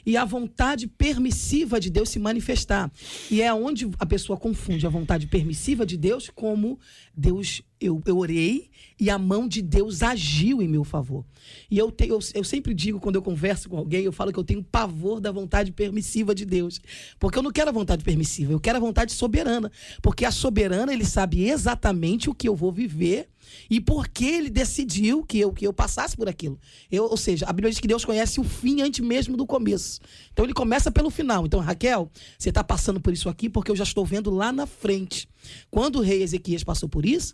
e 0.05 0.15
a 0.15 0.23
vontade 0.23 0.85
permissiva 0.85 1.79
de 1.79 1.89
Deus 1.89 2.09
se 2.09 2.19
manifestar. 2.19 2.91
E 3.31 3.41
é 3.41 3.51
onde 3.51 3.89
a 3.97 4.05
pessoa 4.05 4.37
confunde 4.37 4.85
a 4.85 4.89
vontade 4.89 5.25
permissiva 5.25 5.83
de 5.83 5.97
Deus 5.97 6.29
como 6.29 6.79
Deus 7.15 7.63
eu, 7.81 8.01
eu 8.05 8.17
orei 8.17 8.69
e 8.99 9.09
a 9.09 9.17
mão 9.17 9.47
de 9.47 9.63
Deus 9.63 10.03
agiu 10.03 10.61
em 10.61 10.67
meu 10.67 10.83
favor. 10.83 11.25
E 11.71 11.77
eu, 11.77 11.91
tenho, 11.91 12.13
eu, 12.13 12.19
eu 12.35 12.43
sempre 12.43 12.71
digo, 12.71 12.99
quando 12.99 13.15
eu 13.15 13.21
converso 13.21 13.67
com 13.67 13.75
alguém, 13.75 14.03
eu 14.03 14.11
falo 14.11 14.31
que 14.31 14.37
eu 14.37 14.43
tenho 14.43 14.63
pavor 14.63 15.19
da 15.19 15.31
vontade 15.31 15.71
permissiva 15.71 16.35
de 16.35 16.45
Deus. 16.45 16.79
Porque 17.19 17.39
eu 17.39 17.41
não 17.41 17.51
quero 17.51 17.69
a 17.69 17.73
vontade 17.73 18.03
permissiva, 18.03 18.53
eu 18.53 18.59
quero 18.59 18.77
a 18.77 18.79
vontade 18.79 19.11
soberana. 19.11 19.71
Porque 20.03 20.23
a 20.23 20.29
soberana, 20.29 20.93
ele 20.93 21.03
sabe 21.03 21.49
exatamente 21.49 22.29
o 22.29 22.35
que 22.35 22.47
eu 22.47 22.55
vou 22.55 22.71
viver 22.71 23.27
e 23.69 23.81
por 23.81 24.07
que 24.07 24.25
ele 24.25 24.51
decidiu 24.51 25.23
que 25.23 25.39
eu, 25.39 25.51
que 25.51 25.65
eu 25.65 25.73
passasse 25.73 26.15
por 26.15 26.29
aquilo. 26.29 26.59
Eu, 26.91 27.05
ou 27.05 27.17
seja, 27.17 27.47
a 27.47 27.53
Bíblia 27.53 27.71
diz 27.71 27.79
que 27.79 27.87
Deus 27.87 28.05
conhece 28.05 28.39
o 28.39 28.43
fim 28.43 28.81
antes 28.81 28.99
mesmo 28.99 29.35
do 29.35 29.47
começo. 29.47 29.99
Então 30.31 30.45
ele 30.45 30.53
começa 30.53 30.91
pelo 30.91 31.09
final. 31.09 31.45
Então, 31.47 31.59
Raquel, 31.59 32.09
você 32.37 32.49
está 32.49 32.63
passando 32.63 33.01
por 33.01 33.11
isso 33.11 33.27
aqui 33.27 33.49
porque 33.49 33.71
eu 33.71 33.75
já 33.75 33.83
estou 33.83 34.05
vendo 34.05 34.29
lá 34.29 34.51
na 34.51 34.67
frente. 34.67 35.27
Quando 35.71 35.97
o 35.97 36.01
rei 36.01 36.21
Ezequias 36.21 36.63
passou 36.63 36.87
por 36.87 37.03
isso, 37.03 37.33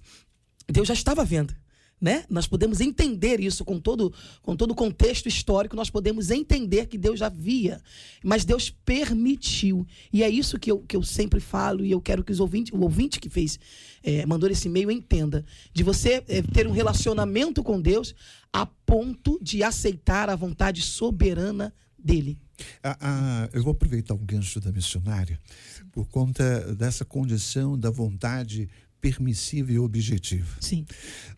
Deus 0.67 0.87
já 0.87 0.93
estava 0.93 1.23
vendo. 1.23 1.55
Né? 1.99 2.25
Nós 2.29 2.45
podemos 2.45 2.79
entender 2.79 3.39
isso 3.39 3.65
com 3.65 3.79
todo 3.79 4.13
com 4.43 4.55
todo 4.55 4.69
o 4.69 4.75
contexto 4.75 5.27
histórico, 5.27 5.75
nós 5.75 5.89
podemos 5.89 6.29
entender 6.29 6.85
que 6.85 6.95
Deus 6.95 7.17
já 7.17 7.27
via, 7.27 7.81
mas 8.23 8.45
Deus 8.45 8.69
permitiu. 8.69 9.83
E 10.13 10.21
é 10.21 10.29
isso 10.29 10.59
que 10.59 10.71
eu, 10.71 10.77
que 10.81 10.95
eu 10.95 11.01
sempre 11.01 11.39
falo 11.39 11.83
e 11.83 11.89
eu 11.89 11.99
quero 11.99 12.23
que 12.23 12.31
os 12.31 12.39
ouvintes, 12.39 12.71
o 12.71 12.81
ouvinte 12.81 13.19
que 13.19 13.31
fez, 13.31 13.59
é, 14.03 14.27
mandou 14.27 14.47
esse 14.47 14.67
e-mail 14.67 14.91
entenda, 14.91 15.43
de 15.73 15.83
você 15.83 16.23
é, 16.27 16.43
ter 16.43 16.67
um 16.67 16.71
relacionamento 16.71 17.63
com 17.63 17.81
Deus 17.81 18.13
a 18.53 18.63
ponto 18.67 19.39
de 19.41 19.63
aceitar 19.63 20.29
a 20.29 20.35
vontade 20.35 20.83
soberana 20.83 21.73
dele. 21.97 22.37
Ah, 22.83 22.97
ah, 23.01 23.49
eu 23.53 23.63
vou 23.63 23.71
aproveitar 23.71 24.13
um 24.13 24.23
gancho 24.23 24.59
da 24.59 24.71
missionária 24.71 25.39
por 25.91 26.07
conta 26.07 26.75
dessa 26.75 27.03
condição 27.03 27.77
da 27.77 27.89
vontade 27.89 28.69
permissiva 29.01 29.71
e 29.71 29.79
objetiva. 29.79 30.57
Sim. 30.59 30.85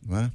Não 0.06 0.18
é? 0.18 0.32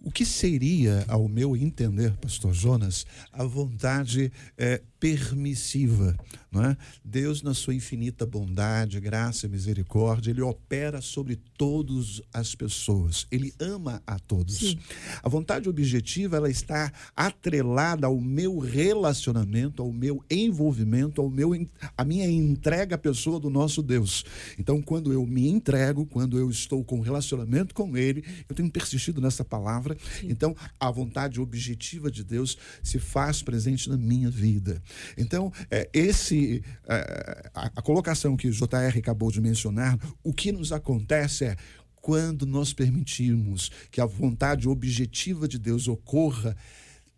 O 0.00 0.12
que 0.12 0.24
seria, 0.24 1.04
ao 1.08 1.28
meu 1.28 1.56
entender, 1.56 2.12
pastor 2.18 2.54
Jonas, 2.54 3.04
a 3.32 3.44
vontade 3.44 4.32
é, 4.56 4.80
permissiva? 4.98 6.16
Não 6.50 6.64
é? 6.64 6.76
Deus, 7.04 7.42
na 7.42 7.52
sua 7.52 7.74
infinita 7.74 8.24
bondade, 8.24 8.98
graça 9.00 9.46
e 9.46 9.48
misericórdia, 9.48 10.30
ele 10.30 10.40
opera 10.40 11.00
sobre 11.00 11.36
todas 11.56 12.22
as 12.32 12.54
pessoas. 12.54 13.26
Ele 13.30 13.52
ama 13.60 14.02
a 14.06 14.18
todos. 14.18 14.58
Sim. 14.58 14.78
A 15.22 15.28
vontade 15.28 15.68
objetiva, 15.68 16.36
ela 16.38 16.50
está 16.50 16.92
atrelada 17.14 18.06
ao 18.06 18.18
meu 18.18 18.58
relacionamento, 18.58 19.82
ao 19.82 19.92
meu 19.92 20.24
envolvimento, 20.30 21.20
ao 21.20 21.28
meu, 21.28 21.52
a 21.96 22.04
minha 22.04 22.28
entrega 22.28 22.94
à 22.94 22.98
pessoa 22.98 23.38
do 23.38 23.50
nosso 23.50 23.82
Deus. 23.82 24.24
Então, 24.58 24.80
quando 24.80 25.12
eu 25.12 25.26
me 25.26 25.48
entrego, 25.48 26.06
quando 26.06 26.38
eu 26.38 26.50
estou 26.50 26.82
com 26.82 27.00
relacionamento 27.00 27.74
com 27.74 27.96
Ele, 27.96 28.24
eu 28.48 28.54
tenho 28.54 28.70
persistido 28.70 29.20
nessa 29.20 29.44
palavra. 29.44 29.96
Então, 30.22 30.56
a 30.80 30.90
vontade 30.90 31.40
objetiva 31.40 32.10
de 32.10 32.24
Deus 32.24 32.56
se 32.82 32.98
faz 32.98 33.42
presente 33.42 33.88
na 33.88 33.96
minha 33.96 34.30
vida. 34.30 34.82
Então, 35.16 35.52
é, 35.70 35.88
esse 35.92 36.62
é, 36.88 37.50
a, 37.54 37.66
a 37.76 37.82
colocação 37.82 38.36
que 38.36 38.48
o 38.48 38.52
JR 38.52 38.98
acabou 38.98 39.30
de 39.30 39.40
mencionar, 39.40 39.98
o 40.22 40.32
que 40.32 40.52
nos 40.52 40.72
acontece 40.72 41.44
é 41.44 41.56
quando 41.96 42.46
nós 42.46 42.72
permitirmos 42.72 43.70
que 43.90 44.00
a 44.00 44.06
vontade 44.06 44.68
objetiva 44.68 45.46
de 45.46 45.58
Deus 45.58 45.88
ocorra, 45.88 46.56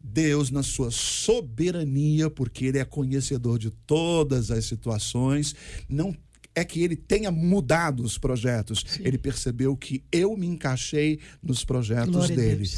Deus, 0.03 0.51
na 0.51 0.63
sua 0.63 0.91
soberania, 0.91 2.31
porque 2.31 2.65
Ele 2.65 2.79
é 2.79 2.85
conhecedor 2.85 3.59
de 3.59 3.71
todas 3.71 4.51
as 4.51 4.65
situações, 4.65 5.55
não 5.89 6.17
é 6.55 6.65
que 6.65 6.83
ele 6.83 6.97
tenha 6.97 7.31
mudado 7.31 8.03
os 8.03 8.19
projetos. 8.19 8.85
Ele 9.01 9.17
percebeu 9.19 9.77
que 9.77 10.03
eu 10.11 10.37
me 10.37 10.47
encaixei 10.47 11.21
nos 11.43 11.65
projetos 11.65 12.13
Glória 12.13 12.37
dele. 12.37 12.69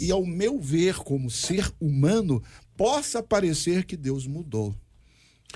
E 0.00 0.10
ao 0.10 0.24
meu 0.24 0.60
ver, 0.60 0.96
como 0.98 1.30
ser 1.30 1.70
humano, 1.80 2.42
possa 2.76 3.22
parecer 3.22 3.84
que 3.84 3.96
Deus 3.96 4.26
mudou. 4.26 4.74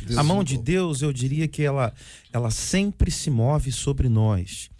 Deus 0.04 0.16
A 0.18 0.22
mão 0.22 0.42
de 0.44 0.54
mudou. 0.54 0.64
Deus, 0.64 1.02
eu 1.02 1.12
diria 1.12 1.46
que 1.48 1.62
ela, 1.62 1.92
ela 2.33 2.50
sempre 2.50 3.11
se 3.11 3.28
move 3.30 3.70
sobre 3.72 4.09
nós. 4.09 4.70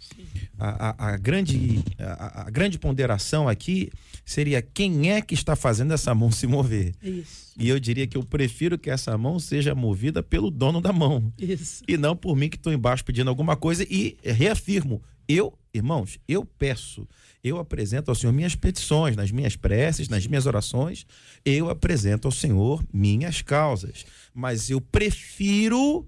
A, 0.57 0.89
a- 0.89 1.09
a 1.13 1.17
grande, 1.17 1.83
a, 1.99 2.43
a 2.43 2.49
grande 2.49 2.77
ponderação 2.79 3.47
aqui 3.47 3.89
seria 4.25 4.61
quem 4.61 5.11
é 5.11 5.21
que 5.21 5.33
está 5.33 5.55
fazendo 5.55 5.93
essa 5.93 6.13
mão 6.15 6.31
se 6.31 6.47
mover. 6.47 6.93
Isso. 7.01 7.53
E 7.57 7.67
eu 7.67 7.79
diria 7.79 8.07
que 8.07 8.17
eu 8.17 8.23
prefiro 8.23 8.77
que 8.77 8.89
essa 8.89 9.17
mão 9.17 9.39
seja 9.39 9.75
movida 9.75 10.23
pelo 10.23 10.49
dono 10.49 10.79
da 10.79 10.93
mão. 10.93 11.31
Isso. 11.37 11.83
E 11.87 11.97
não 11.97 12.15
por 12.15 12.35
mim 12.35 12.49
que 12.49 12.55
estou 12.57 12.71
embaixo 12.71 13.03
pedindo 13.03 13.29
alguma 13.29 13.55
coisa. 13.55 13.85
E 13.89 14.17
reafirmo, 14.23 15.01
eu, 15.27 15.53
irmãos, 15.73 16.17
eu 16.27 16.45
peço, 16.45 17.07
eu 17.43 17.57
apresento 17.57 18.11
ao 18.11 18.15
Senhor 18.15 18.31
minhas 18.33 18.55
petições, 18.55 19.15
nas 19.15 19.31
minhas 19.31 19.55
preces, 19.55 20.07
nas 20.09 20.27
minhas 20.27 20.45
orações, 20.45 21.05
eu 21.43 21.69
apresento 21.69 22.27
ao 22.27 22.31
Senhor 22.31 22.83
minhas 22.93 23.41
causas. 23.41 24.05
Mas 24.33 24.69
eu 24.69 24.79
prefiro 24.79 26.07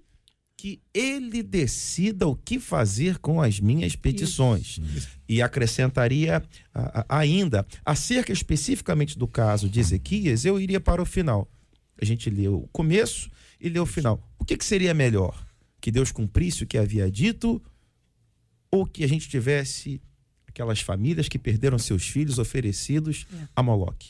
que 0.56 0.80
ele 0.94 1.44
decida 1.44 2.28
o 2.28 2.36
que 2.36 2.60
fazer 2.60 3.18
com 3.18 3.42
as 3.42 3.60
minhas 3.60 3.96
petições. 3.96 4.80
E 5.28 5.42
acrescentaria 5.42 6.42
a- 6.74 7.00
a- 7.10 7.20
ainda, 7.20 7.66
acerca 7.84 8.32
especificamente 8.32 9.18
do 9.18 9.28
caso 9.28 9.68
de 9.68 9.80
Ezequias, 9.80 10.46
eu 10.46 10.60
iria 10.60 10.80
para 10.80 11.02
o 11.02 11.06
final. 11.06 11.50
A 12.02 12.06
gente 12.06 12.30
leu 12.30 12.56
o 12.64 12.68
começo 12.70 13.30
e 13.60 13.68
leu 13.70 13.84
o 13.84 13.88
final. 13.88 14.22
O 14.40 14.46
que, 14.46 14.56
que 14.56 14.64
seria 14.66 14.94
melhor? 14.94 15.46
Que 15.82 15.92
Deus 15.92 16.12
cumprisse 16.12 16.64
o 16.64 16.68
que 16.68 16.78
havia 16.78 17.10
dito 17.12 17.62
ou 18.72 18.86
que 18.86 19.04
a 19.04 19.08
gente 19.08 19.28
tivesse 19.28 20.00
aquelas 20.54 20.82
famílias 20.82 21.28
que 21.28 21.40
perderam 21.40 21.80
seus 21.80 22.08
filhos 22.08 22.38
oferecidos 22.38 23.26
a 23.56 23.64
Moloque? 23.64 24.10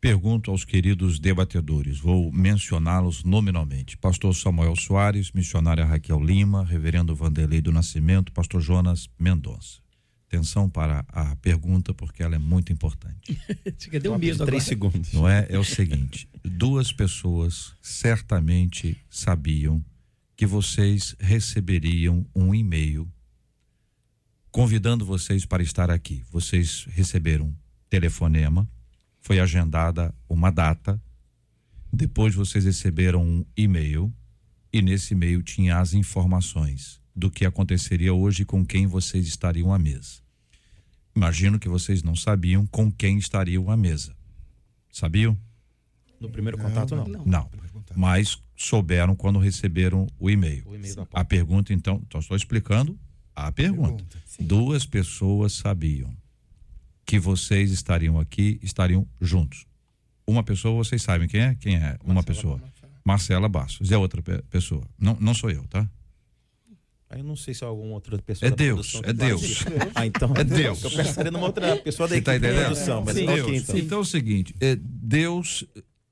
Pergunto 0.00 0.52
aos 0.52 0.64
queridos 0.64 1.18
debatedores, 1.18 1.98
vou 1.98 2.30
mencioná-los 2.30 3.24
nominalmente. 3.24 3.96
Pastor 3.96 4.32
Samuel 4.32 4.76
Soares, 4.76 5.32
missionária 5.32 5.84
Raquel 5.84 6.22
Lima, 6.22 6.64
reverendo 6.64 7.16
Vanderlei 7.16 7.60
do 7.60 7.72
Nascimento, 7.72 8.30
pastor 8.30 8.60
Jonas 8.60 9.08
Mendonça. 9.18 9.80
Atenção 10.28 10.68
para 10.68 11.04
a 11.08 11.34
pergunta, 11.36 11.92
porque 11.94 12.22
ela 12.22 12.36
é 12.36 12.38
muito 12.38 12.70
importante. 12.70 13.40
Deu 14.00 14.16
medo 14.18 14.34
agora. 14.34 14.46
Três 14.46 14.64
segundos. 14.64 15.12
Não 15.12 15.26
é? 15.26 15.46
É 15.48 15.58
o 15.58 15.64
seguinte: 15.64 16.28
duas 16.44 16.92
pessoas 16.92 17.72
certamente 17.80 18.96
sabiam 19.08 19.82
que 20.36 20.46
vocês 20.46 21.16
receberiam 21.18 22.24
um 22.36 22.54
e-mail 22.54 23.10
convidando 24.50 25.04
vocês 25.04 25.44
para 25.44 25.62
estar 25.62 25.90
aqui. 25.90 26.24
Vocês 26.30 26.86
receberam 26.90 27.46
um 27.46 27.54
telefonema, 27.88 28.68
foi 29.20 29.40
agendada 29.40 30.14
uma 30.28 30.50
data, 30.50 31.00
depois 31.92 32.34
vocês 32.34 32.64
receberam 32.64 33.22
um 33.22 33.44
e-mail 33.56 34.12
e 34.72 34.82
nesse 34.82 35.14
e-mail 35.14 35.42
tinha 35.42 35.78
as 35.78 35.94
informações 35.94 37.00
do 37.14 37.30
que 37.30 37.44
aconteceria 37.44 38.12
hoje 38.12 38.42
e 38.42 38.46
com 38.46 38.64
quem 38.64 38.86
vocês 38.86 39.26
estariam 39.26 39.72
à 39.72 39.78
mesa. 39.78 40.20
Imagino 41.16 41.58
que 41.58 41.68
vocês 41.68 42.02
não 42.02 42.14
sabiam 42.14 42.66
com 42.66 42.92
quem 42.92 43.18
estariam 43.18 43.70
à 43.70 43.76
mesa. 43.76 44.14
Sabiam? 44.92 45.36
No 46.20 46.30
primeiro 46.30 46.58
contato, 46.58 46.94
não. 46.94 47.06
Não. 47.06 47.24
Não. 47.24 47.50
Mas 47.96 48.38
souberam 48.56 49.16
quando 49.16 49.38
receberam 49.38 50.06
o 50.18 50.30
e-mail. 50.30 50.64
O 50.66 50.74
e-mail 50.74 50.94
da 50.94 51.06
A 51.12 51.24
pergunta, 51.24 51.72
então, 51.72 52.02
só 52.12 52.18
estou 52.18 52.36
explicando 52.36 52.98
a 53.46 53.52
pergunta. 53.52 54.04
Duas 54.40 54.84
pessoas 54.84 55.52
sabiam 55.52 56.12
que 57.06 57.18
vocês 57.18 57.70
estariam 57.70 58.18
aqui, 58.20 58.58
estariam 58.62 59.06
juntos. 59.20 59.64
Uma 60.26 60.42
pessoa, 60.42 60.74
vocês 60.84 61.00
sabem 61.02 61.26
quem 61.28 61.40
é? 61.40 61.54
Quem 61.54 61.76
é? 61.76 61.96
Uma 62.04 62.22
pessoa. 62.22 62.60
Marcela 63.04 63.48
Bastos. 63.48 63.90
E 63.90 63.94
a 63.94 63.98
outra 63.98 64.20
pe- 64.22 64.42
pessoa? 64.50 64.82
Não, 64.98 65.16
não 65.18 65.32
sou 65.32 65.50
eu, 65.50 65.64
tá? 65.68 65.88
Aí 67.10 67.20
eu 67.20 67.24
não 67.24 67.36
sei 67.36 67.54
se 67.54 67.64
é 67.64 67.66
alguma 67.66 67.94
outra 67.94 68.18
pessoa. 68.18 68.46
É 68.46 68.50
da 68.50 68.56
Deus, 68.56 69.00
é 69.02 69.12
Deus. 69.14 69.64
Ah, 69.94 70.04
então. 70.04 70.30
É 70.36 70.44
Deus. 70.44 70.84
Eu 70.84 70.90
pensaria 70.90 71.30
numa 71.30 71.46
outra 71.46 71.74
pessoa 71.78 72.06
da 72.06 72.14
Você 72.14 72.20
tá 72.20 72.34
equipe 72.34 72.46
de 72.46 72.52
entendendo? 72.52 72.66
produção, 72.74 73.02
mas 73.04 73.14
Deus. 73.14 73.62
então. 73.62 73.78
Então 73.78 73.98
é 73.98 74.00
o 74.02 74.04
seguinte, 74.04 74.54
é, 74.60 74.76
Deus 74.78 75.64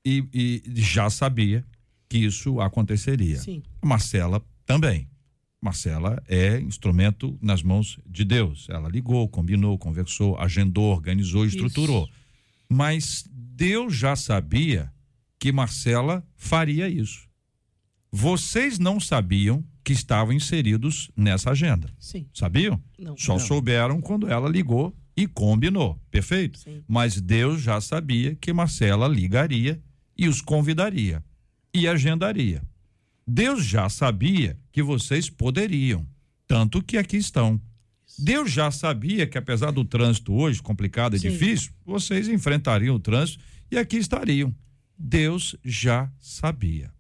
e, 0.03 0.25
e 0.33 0.63
já 0.81 1.11
sabia 1.11 1.63
que 2.09 2.17
isso 2.17 2.59
aconteceria. 2.63 3.39
Sim. 3.39 3.63
Marcela 3.85 4.43
também. 4.65 5.07
Marcela 5.67 6.23
é 6.29 6.61
instrumento 6.61 7.37
nas 7.43 7.61
mãos 7.61 7.99
de 8.07 8.25
Deus. 8.25 8.69
Ela 8.71 8.89
ligou, 8.89 9.29
combinou, 9.29 9.77
conversou, 9.77 10.39
agendou, 10.39 10.95
organizou, 10.95 11.45
estruturou. 11.45 12.09
Mas 12.69 13.25
Deus 13.33 13.93
já 13.93 14.15
sabia 14.15 14.93
que 15.41 15.51
Marcela 15.51 16.25
faria 16.37 16.89
isso. 16.89 17.27
Vocês 18.13 18.79
não 18.79 19.01
sabiam 19.01 19.65
que 19.83 19.93
estavam 19.93 20.33
inseridos 20.33 21.11
nessa 21.17 21.51
agenda. 21.51 21.89
Sim. 21.99 22.29
Sabiam? 22.33 22.81
Não. 22.97 23.17
Só 23.17 23.37
souberam 23.37 24.01
quando 24.01 24.29
ela 24.29 24.49
ligou 24.49 24.97
e 25.17 25.27
combinou. 25.27 26.01
Perfeito? 26.13 26.61
Sim. 26.61 26.85
Mas 26.87 27.21
Deus 27.21 27.61
já 27.61 27.81
sabia 27.81 28.37
que 28.37 28.53
Marcela 28.53 29.09
ligaria 29.09 29.83
e 30.17 30.29
os 30.29 30.41
convidaria 30.41 31.25
e 31.75 31.89
agendaria. 31.89 32.63
Deus 33.27 33.65
já 33.65 33.89
sabia 33.89 34.57
que 34.71 34.83
vocês 34.83 35.29
poderiam, 35.29 36.07
tanto 36.47 36.83
que 36.83 36.97
aqui 36.97 37.17
estão. 37.17 37.61
Deus 38.19 38.51
já 38.51 38.71
sabia 38.71 39.27
que, 39.27 39.37
apesar 39.37 39.73
do 39.73 39.85
trânsito 39.85 40.33
hoje 40.33 40.63
complicado 40.63 41.17
e 41.17 41.19
Sim. 41.19 41.31
difícil, 41.31 41.73
vocês 41.85 42.29
enfrentariam 42.29 42.95
o 42.95 43.01
trânsito 43.01 43.43
e 43.71 43.77
aqui 43.77 43.97
estariam. 43.97 44.55
Deus 44.97 45.57
já 45.65 46.11
sabia. 46.19 46.91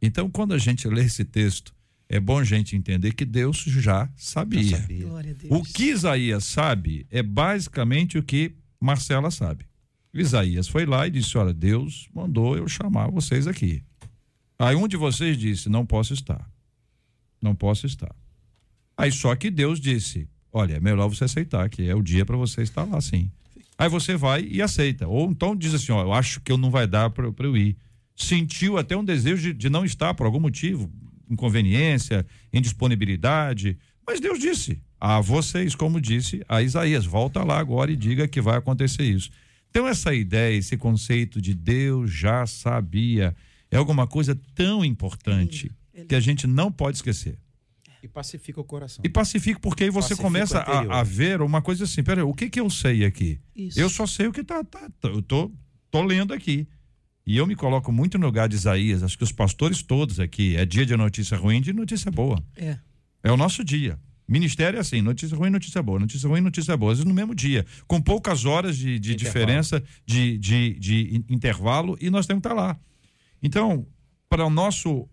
Então, 0.00 0.28
quando 0.28 0.52
a 0.52 0.58
gente 0.58 0.86
lê 0.88 1.04
esse 1.04 1.24
texto, 1.24 1.74
é 2.08 2.20
bom 2.20 2.38
a 2.38 2.44
gente 2.44 2.76
entender 2.76 3.14
que 3.14 3.24
Deus 3.24 3.58
já 3.58 4.10
sabia. 4.16 4.62
Já 4.62 4.80
sabia. 4.80 5.06
O 5.48 5.62
que 5.62 5.84
Isaías 5.84 6.44
sabe 6.44 7.06
é 7.10 7.22
basicamente 7.22 8.18
o 8.18 8.22
que 8.22 8.54
Marcela 8.80 9.30
sabe. 9.30 9.64
Isaías 10.12 10.68
foi 10.68 10.84
lá 10.84 11.06
e 11.06 11.10
disse: 11.10 11.38
Olha, 11.38 11.54
Deus 11.54 12.08
mandou 12.14 12.56
eu 12.56 12.68
chamar 12.68 13.08
vocês 13.10 13.46
aqui. 13.46 13.82
Aí 14.62 14.76
um 14.76 14.86
de 14.86 14.96
vocês 14.96 15.36
disse: 15.36 15.68
Não 15.68 15.84
posso 15.84 16.14
estar. 16.14 16.48
Não 17.42 17.52
posso 17.52 17.84
estar. 17.84 18.14
Aí 18.96 19.10
só 19.10 19.34
que 19.34 19.50
Deus 19.50 19.80
disse: 19.80 20.28
Olha, 20.52 20.74
é 20.74 20.80
melhor 20.80 21.08
você 21.08 21.24
aceitar, 21.24 21.68
que 21.68 21.88
é 21.88 21.96
o 21.96 22.00
dia 22.00 22.24
para 22.24 22.36
você 22.36 22.62
estar 22.62 22.84
lá 22.84 23.00
sim. 23.00 23.28
Aí 23.76 23.88
você 23.88 24.16
vai 24.16 24.46
e 24.48 24.62
aceita. 24.62 25.08
Ou 25.08 25.28
então 25.28 25.56
diz 25.56 25.74
assim: 25.74 25.90
Ó, 25.90 26.00
eu 26.00 26.12
acho 26.12 26.40
que 26.40 26.52
eu 26.52 26.56
não 26.56 26.70
vai 26.70 26.86
dar 26.86 27.10
para 27.10 27.26
eu 27.40 27.56
ir. 27.56 27.76
Sentiu 28.14 28.78
até 28.78 28.96
um 28.96 29.04
desejo 29.04 29.42
de, 29.42 29.52
de 29.52 29.68
não 29.68 29.84
estar 29.84 30.14
por 30.14 30.26
algum 30.26 30.38
motivo, 30.38 30.88
inconveniência, 31.28 32.24
indisponibilidade. 32.52 33.76
Mas 34.06 34.20
Deus 34.20 34.38
disse 34.38 34.80
a 35.00 35.20
vocês, 35.20 35.74
como 35.74 36.00
disse 36.00 36.40
a 36.48 36.62
Isaías: 36.62 37.04
volta 37.04 37.42
lá 37.42 37.58
agora 37.58 37.90
e 37.90 37.96
diga 37.96 38.28
que 38.28 38.40
vai 38.40 38.58
acontecer 38.58 39.02
isso. 39.02 39.28
Então, 39.70 39.88
essa 39.88 40.14
ideia, 40.14 40.56
esse 40.56 40.76
conceito 40.76 41.40
de 41.40 41.52
Deus 41.52 42.12
já 42.12 42.46
sabia, 42.46 43.34
é 43.72 43.78
alguma 43.78 44.06
coisa 44.06 44.38
tão 44.54 44.84
importante 44.84 45.70
que 46.08 46.14
a 46.14 46.20
gente 46.20 46.46
não 46.46 46.70
pode 46.70 46.98
esquecer. 46.98 47.38
E 48.02 48.08
pacifica 48.08 48.60
o 48.60 48.64
coração. 48.64 49.00
E 49.04 49.08
pacifica, 49.08 49.60
porque 49.60 49.84
aí 49.84 49.90
você 49.90 50.08
Pacifica 50.08 50.22
começa 50.22 50.58
a, 50.58 51.00
a 51.00 51.02
ver 51.04 51.40
uma 51.40 51.62
coisa 51.62 51.84
assim: 51.84 52.02
peraí, 52.02 52.24
o 52.24 52.34
que 52.34 52.50
que 52.50 52.58
eu 52.58 52.68
sei 52.68 53.04
aqui? 53.04 53.40
Isso. 53.54 53.78
Eu 53.78 53.88
só 53.88 54.06
sei 54.06 54.26
o 54.26 54.32
que 54.32 54.42
tá, 54.42 54.64
tá, 54.64 54.90
tá- 55.00 55.08
eu 55.08 55.22
tô, 55.22 55.52
tô 55.90 56.02
lendo 56.02 56.34
aqui. 56.34 56.66
E 57.24 57.36
eu 57.36 57.46
me 57.46 57.54
coloco 57.54 57.92
muito 57.92 58.18
no 58.18 58.26
lugar 58.26 58.48
de 58.48 58.56
Isaías, 58.56 59.04
acho 59.04 59.16
que 59.16 59.22
os 59.22 59.30
pastores 59.30 59.80
todos 59.82 60.18
aqui, 60.18 60.56
é 60.56 60.64
dia 60.66 60.84
de 60.84 60.96
notícia 60.96 61.36
ruim, 61.36 61.60
de 61.60 61.72
notícia 61.72 62.10
boa. 62.10 62.42
É. 62.56 62.76
É 63.22 63.30
o 63.30 63.36
nosso 63.36 63.62
dia. 63.62 63.96
Ministério 64.26 64.78
é 64.78 64.80
assim, 64.80 65.00
notícia 65.00 65.36
ruim, 65.36 65.50
notícia 65.50 65.80
boa, 65.80 66.00
notícia 66.00 66.28
ruim, 66.28 66.40
notícia 66.40 66.76
boa, 66.76 66.90
às 66.90 66.98
vezes 66.98 67.08
no 67.08 67.14
mesmo 67.14 67.34
dia, 67.36 67.64
com 67.86 68.00
poucas 68.02 68.44
horas 68.44 68.76
de, 68.76 68.98
de 68.98 69.14
diferença 69.14 69.80
de, 70.04 70.36
de, 70.38 70.76
de 70.80 71.16
in- 71.16 71.24
intervalo 71.28 71.96
e 72.00 72.10
nós 72.10 72.26
temos 72.26 72.40
que 72.42 72.48
estar 72.48 72.60
lá. 72.60 72.76
Então, 73.42 73.86
para 74.28 74.46
o 74.46 74.50
nosso 74.50 75.06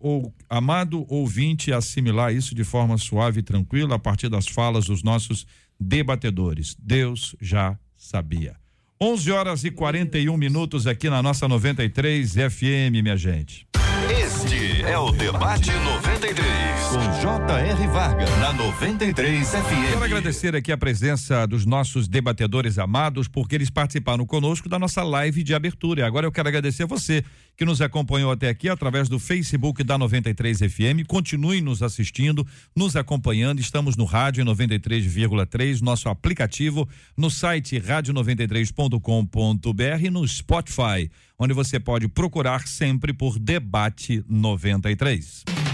amado 0.48 1.04
ouvinte 1.08 1.72
assimilar 1.72 2.32
isso 2.32 2.54
de 2.54 2.64
forma 2.64 2.96
suave 2.96 3.40
e 3.40 3.42
tranquila, 3.42 3.96
a 3.96 3.98
partir 3.98 4.28
das 4.28 4.46
falas 4.46 4.86
dos 4.86 5.02
nossos 5.02 5.46
debatedores, 5.78 6.76
Deus 6.78 7.36
já 7.40 7.78
sabia. 7.96 8.56
11 9.02 9.32
horas 9.32 9.64
e 9.64 9.70
41 9.70 10.36
minutos 10.36 10.86
aqui 10.86 11.08
na 11.08 11.22
nossa 11.22 11.48
93 11.48 12.32
FM, 12.32 13.02
minha 13.02 13.16
gente. 13.16 13.66
Este 14.10 14.82
é 14.82 14.98
o 14.98 15.10
Debate 15.10 15.70
93, 15.70 16.69
com 16.90 17.20
J.R. 17.20 17.86
Varga, 17.86 18.24
na 18.38 18.52
93 18.52 19.48
Quero 19.48 19.64
FM. 19.64 20.02
agradecer 20.02 20.56
aqui 20.56 20.72
a 20.72 20.76
presença 20.76 21.46
dos 21.46 21.64
nossos 21.64 22.08
debatedores 22.08 22.78
amados, 22.78 23.28
porque 23.28 23.54
eles 23.54 23.70
participaram 23.70 24.26
conosco 24.26 24.68
da 24.68 24.76
nossa 24.76 25.04
live 25.04 25.44
de 25.44 25.54
abertura. 25.54 26.04
Agora 26.04 26.26
eu 26.26 26.32
quero 26.32 26.48
agradecer 26.48 26.82
a 26.82 26.86
você 26.86 27.24
que 27.56 27.64
nos 27.64 27.80
acompanhou 27.80 28.32
até 28.32 28.48
aqui 28.48 28.68
através 28.68 29.08
do 29.08 29.20
Facebook 29.20 29.84
da 29.84 29.96
93 29.96 30.58
FM. 30.58 31.06
Continue 31.06 31.60
nos 31.60 31.80
assistindo, 31.80 32.44
nos 32.74 32.96
acompanhando. 32.96 33.60
Estamos 33.60 33.96
no 33.96 34.04
rádio 34.04 34.42
em 34.42 34.46
93,3, 34.46 35.80
nosso 35.82 36.08
aplicativo, 36.08 36.88
no 37.16 37.30
site 37.30 37.78
rádio93.com.br 37.78 40.04
e 40.04 40.10
no 40.10 40.26
Spotify, 40.26 41.08
onde 41.38 41.54
você 41.54 41.78
pode 41.78 42.08
procurar 42.08 42.66
sempre 42.66 43.12
por 43.12 43.38
Debate 43.38 44.24
93. 44.28 45.69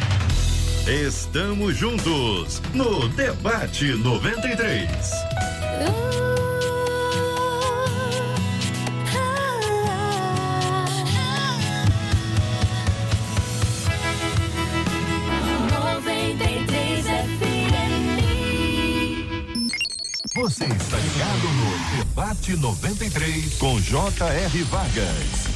Estamos 0.86 1.76
juntos 1.76 2.62
no 2.72 3.08
Debate 3.08 3.86
93. 3.86 4.88
Você 20.36 20.66
está 20.66 20.98
ligado 20.98 21.48
no 21.48 21.96
Debate 21.98 22.56
93 22.56 23.54
com 23.58 23.80
J.R. 23.80 24.62
Vargas. 24.62 25.55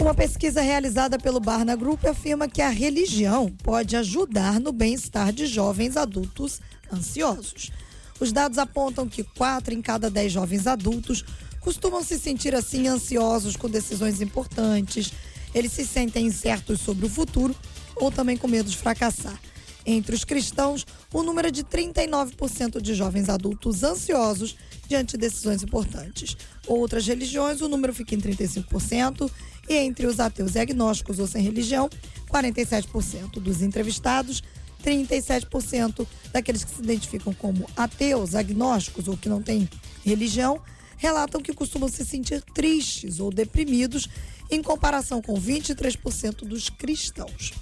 Uma 0.00 0.14
pesquisa 0.14 0.62
realizada 0.62 1.18
pelo 1.18 1.38
Barna 1.38 1.76
Group 1.76 2.06
afirma 2.06 2.48
que 2.48 2.62
a 2.62 2.70
religião 2.70 3.54
pode 3.62 3.94
ajudar 3.96 4.58
no 4.58 4.72
bem-estar 4.72 5.30
de 5.30 5.44
jovens 5.46 5.94
adultos 5.94 6.58
ansiosos. 6.90 7.70
Os 8.18 8.32
dados 8.32 8.56
apontam 8.56 9.06
que 9.06 9.22
quatro 9.22 9.74
em 9.74 9.82
cada 9.82 10.08
dez 10.08 10.32
jovens 10.32 10.66
adultos 10.66 11.22
costumam 11.60 12.02
se 12.02 12.18
sentir 12.18 12.54
assim 12.54 12.88
ansiosos 12.88 13.56
com 13.56 13.68
decisões 13.68 14.22
importantes. 14.22 15.12
Eles 15.54 15.70
se 15.72 15.86
sentem 15.86 16.26
incertos 16.26 16.80
sobre 16.80 17.04
o 17.04 17.10
futuro 17.10 17.54
ou 17.94 18.10
também 18.10 18.38
com 18.38 18.48
medo 18.48 18.70
de 18.70 18.78
fracassar. 18.78 19.38
Entre 19.84 20.14
os 20.14 20.24
cristãos, 20.24 20.86
o 21.12 21.22
número 21.22 21.48
é 21.48 21.50
de 21.50 21.62
39% 21.62 22.80
de 22.80 22.94
jovens 22.94 23.28
adultos 23.28 23.82
ansiosos 23.82 24.56
diante 24.88 25.12
de 25.12 25.18
decisões 25.18 25.62
importantes. 25.62 26.36
Outras 26.66 27.06
religiões, 27.06 27.60
o 27.60 27.68
número 27.68 27.92
fica 27.92 28.14
em 28.14 28.20
35%, 28.20 29.30
e 29.70 29.76
entre 29.76 30.04
os 30.08 30.18
ateus 30.18 30.56
e 30.56 30.58
agnósticos 30.58 31.20
ou 31.20 31.28
sem 31.28 31.44
religião, 31.44 31.88
47% 32.28 33.38
dos 33.38 33.62
entrevistados, 33.62 34.42
37% 34.84 36.04
daqueles 36.32 36.64
que 36.64 36.74
se 36.74 36.82
identificam 36.82 37.32
como 37.32 37.70
ateus, 37.76 38.34
agnósticos 38.34 39.06
ou 39.06 39.16
que 39.16 39.28
não 39.28 39.40
têm 39.40 39.68
religião, 40.04 40.60
relatam 40.96 41.40
que 41.40 41.52
costumam 41.52 41.88
se 41.88 42.04
sentir 42.04 42.42
tristes 42.52 43.20
ou 43.20 43.30
deprimidos, 43.30 44.08
em 44.50 44.60
comparação 44.60 45.22
com 45.22 45.40
23% 45.40 46.44
dos 46.44 46.68
cristãos. 46.68 47.52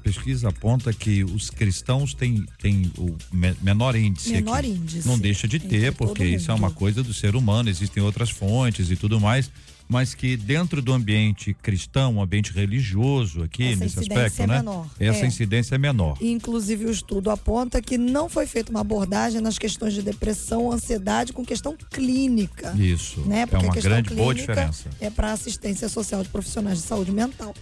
Pesquisa 0.00 0.48
aponta 0.48 0.92
que 0.92 1.22
os 1.22 1.50
cristãos 1.50 2.12
têm, 2.14 2.44
têm 2.60 2.90
o 2.98 3.14
me- 3.32 3.54
menor 3.62 3.94
índice. 3.94 4.32
Menor 4.32 4.58
aqui. 4.58 4.68
índice. 4.70 5.06
Não 5.06 5.18
deixa 5.18 5.46
de 5.46 5.58
ter, 5.60 5.92
porque 5.92 6.24
isso 6.24 6.50
é 6.50 6.54
uma 6.54 6.70
coisa 6.70 7.02
do 7.02 7.14
ser 7.14 7.36
humano, 7.36 7.68
existem 7.68 8.02
outras 8.02 8.30
fontes 8.30 8.90
e 8.90 8.96
tudo 8.96 9.20
mais. 9.20 9.50
Mas 9.92 10.14
que 10.14 10.36
dentro 10.36 10.80
do 10.80 10.92
ambiente 10.92 11.52
cristão, 11.52 12.14
um 12.14 12.22
ambiente 12.22 12.52
religioso 12.52 13.42
aqui, 13.42 13.72
Essa 13.72 13.82
nesse 13.84 13.98
aspecto, 13.98 14.42
é 14.42 14.46
né? 14.46 14.56
menor. 14.58 14.86
Essa 15.00 15.24
É. 15.24 15.26
incidência 15.26 15.74
é 15.74 15.78
menor. 15.78 16.16
Inclusive, 16.20 16.84
o 16.84 16.90
estudo 16.92 17.28
aponta 17.28 17.82
que 17.82 17.98
não 17.98 18.28
foi 18.28 18.46
feita 18.46 18.70
uma 18.70 18.82
abordagem 18.82 19.40
nas 19.40 19.58
questões 19.58 19.92
de 19.92 20.00
depressão, 20.00 20.70
ansiedade 20.70 21.32
com 21.32 21.44
questão 21.44 21.76
clínica. 21.90 22.72
Isso. 22.78 23.20
né? 23.22 23.40
é 23.40 23.46
Porque 23.46 23.64
a 23.64 23.66
uma 23.68 23.74
questão 23.74 23.90
grande 23.90 24.14
boa 24.14 24.32
diferença. 24.32 24.88
É 25.00 25.10
para 25.10 25.32
assistência 25.32 25.88
social 25.88 26.22
de 26.22 26.28
profissionais 26.28 26.78
de 26.78 26.84
saúde 26.84 27.10
mental. 27.10 27.52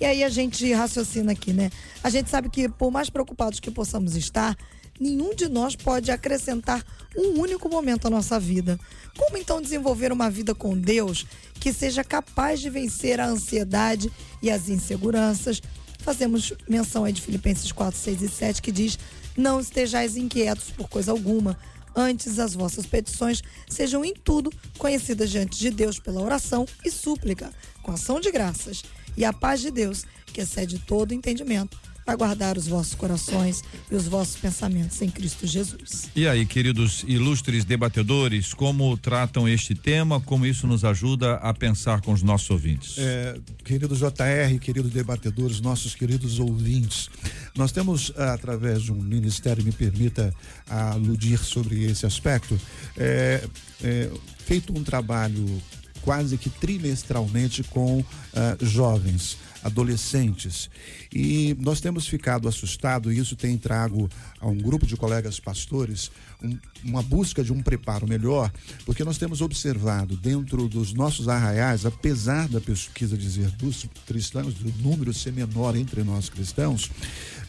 E 0.00 0.04
aí 0.04 0.22
a 0.22 0.28
gente 0.28 0.72
raciocina 0.72 1.32
aqui, 1.32 1.52
né? 1.52 1.70
A 2.02 2.10
gente 2.10 2.30
sabe 2.30 2.48
que, 2.48 2.68
por 2.68 2.90
mais 2.90 3.10
preocupados 3.10 3.58
que 3.58 3.70
possamos 3.70 4.14
estar, 4.16 4.56
nenhum 5.00 5.34
de 5.34 5.48
nós 5.48 5.74
pode 5.74 6.10
acrescentar 6.10 6.84
um 7.16 7.40
único 7.40 7.68
momento 7.68 8.06
à 8.06 8.10
nossa 8.10 8.38
vida. 8.38 8.78
Como 9.16 9.36
então 9.36 9.60
desenvolver 9.60 10.12
uma 10.12 10.30
vida 10.30 10.54
com 10.54 10.76
Deus 10.76 11.26
que 11.54 11.72
seja 11.72 12.04
capaz 12.04 12.60
de 12.60 12.70
vencer 12.70 13.20
a 13.20 13.26
ansiedade 13.26 14.10
e 14.40 14.50
as 14.50 14.68
inseguranças? 14.68 15.60
Fazemos 15.98 16.52
menção 16.68 17.04
aí 17.04 17.12
de 17.12 17.20
Filipenses 17.20 17.72
4, 17.72 17.98
6 17.98 18.22
e 18.22 18.28
7 18.28 18.62
que 18.62 18.70
diz: 18.70 18.98
Não 19.36 19.58
estejais 19.58 20.16
inquietos 20.16 20.70
por 20.70 20.88
coisa 20.88 21.10
alguma. 21.10 21.58
Antes 21.96 22.38
as 22.38 22.54
vossas 22.54 22.86
petições 22.86 23.42
sejam 23.68 24.04
em 24.04 24.14
tudo 24.14 24.52
conhecidas 24.78 25.30
diante 25.30 25.58
de 25.58 25.70
Deus 25.70 25.98
pela 25.98 26.22
oração 26.22 26.64
e 26.84 26.90
súplica, 26.92 27.50
com 27.82 27.90
ação 27.90 28.20
de 28.20 28.30
graças. 28.30 28.84
E 29.18 29.24
a 29.24 29.32
paz 29.32 29.60
de 29.60 29.72
Deus, 29.72 30.06
que 30.32 30.40
excede 30.40 30.78
todo 30.78 31.12
entendimento, 31.12 31.76
vai 32.06 32.16
guardar 32.16 32.56
os 32.56 32.68
vossos 32.68 32.94
corações 32.94 33.64
e 33.90 33.96
os 33.96 34.06
vossos 34.06 34.36
pensamentos 34.36 35.02
em 35.02 35.10
Cristo 35.10 35.44
Jesus. 35.44 36.08
E 36.14 36.28
aí, 36.28 36.46
queridos 36.46 37.04
ilustres 37.04 37.64
debatedores, 37.64 38.54
como 38.54 38.96
tratam 38.96 39.48
este 39.48 39.74
tema, 39.74 40.20
como 40.20 40.46
isso 40.46 40.68
nos 40.68 40.84
ajuda 40.84 41.34
a 41.34 41.52
pensar 41.52 42.00
com 42.00 42.12
os 42.12 42.22
nossos 42.22 42.48
ouvintes? 42.48 42.94
É, 42.96 43.36
querido 43.64 43.96
JR, 43.96 44.56
queridos 44.60 44.92
debatedores, 44.92 45.60
nossos 45.60 45.96
queridos 45.96 46.38
ouvintes, 46.38 47.10
nós 47.56 47.72
temos, 47.72 48.12
ah, 48.16 48.34
através 48.34 48.82
de 48.82 48.92
um 48.92 49.02
ministério, 49.02 49.64
me 49.64 49.72
permita 49.72 50.32
aludir 50.70 51.38
sobre 51.38 51.86
esse 51.86 52.06
aspecto, 52.06 52.56
é, 52.96 53.44
é, 53.82 54.10
feito 54.46 54.72
um 54.78 54.84
trabalho 54.84 55.60
quase 55.98 56.36
que 56.38 56.50
trimestralmente 56.50 57.62
com 57.64 58.04
ah, 58.34 58.56
jovens. 58.60 59.36
adolescentes. 59.62 60.70
E 61.12 61.56
nós 61.58 61.80
temos 61.80 62.06
ficado 62.06 62.48
assustados, 62.48 63.12
e 63.12 63.18
isso 63.18 63.34
tem 63.34 63.58
trago 63.58 64.08
a 64.40 64.46
um 64.46 64.56
grupo 64.56 64.86
de 64.86 64.96
colegas 64.96 65.40
pastores 65.40 66.10
um, 66.42 66.56
uma 66.84 67.02
busca 67.02 67.42
de 67.42 67.52
um 67.52 67.62
preparo 67.62 68.06
melhor, 68.06 68.52
porque 68.84 69.04
nós 69.04 69.18
temos 69.18 69.40
observado 69.40 70.16
dentro 70.16 70.68
dos 70.68 70.92
nossos 70.92 71.28
arraiais, 71.28 71.84
apesar 71.84 72.48
da 72.48 72.60
pesquisa 72.60 73.16
dizer 73.16 73.50
dos 73.52 73.86
cristãos, 74.06 74.54
do 74.54 74.72
número 74.82 75.12
ser 75.12 75.32
menor 75.32 75.76
entre 75.76 76.02
nós 76.02 76.28
cristãos, 76.28 76.90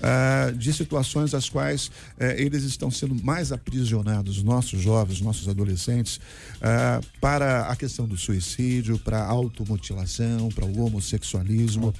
ah, 0.02 0.52
de 0.56 0.74
situações 0.74 1.34
as 1.34 1.50
quais 1.50 1.92
eh, 2.18 2.42
eles 2.42 2.64
estão 2.64 2.90
sendo 2.90 3.16
mais 3.24 3.52
aprisionados, 3.52 4.42
nossos 4.42 4.82
jovens, 4.82 5.20
nossos 5.22 5.48
adolescentes, 5.48 6.20
ah, 6.62 7.02
para 7.20 7.64
a 7.64 7.76
questão 7.76 8.08
do 8.08 8.18
suicídio, 8.18 8.98
para 8.98 9.20
a 9.20 9.28
automutilação, 9.28 10.50
para 10.50 10.66
o 10.66 10.86
homossexualismo. 10.86 11.94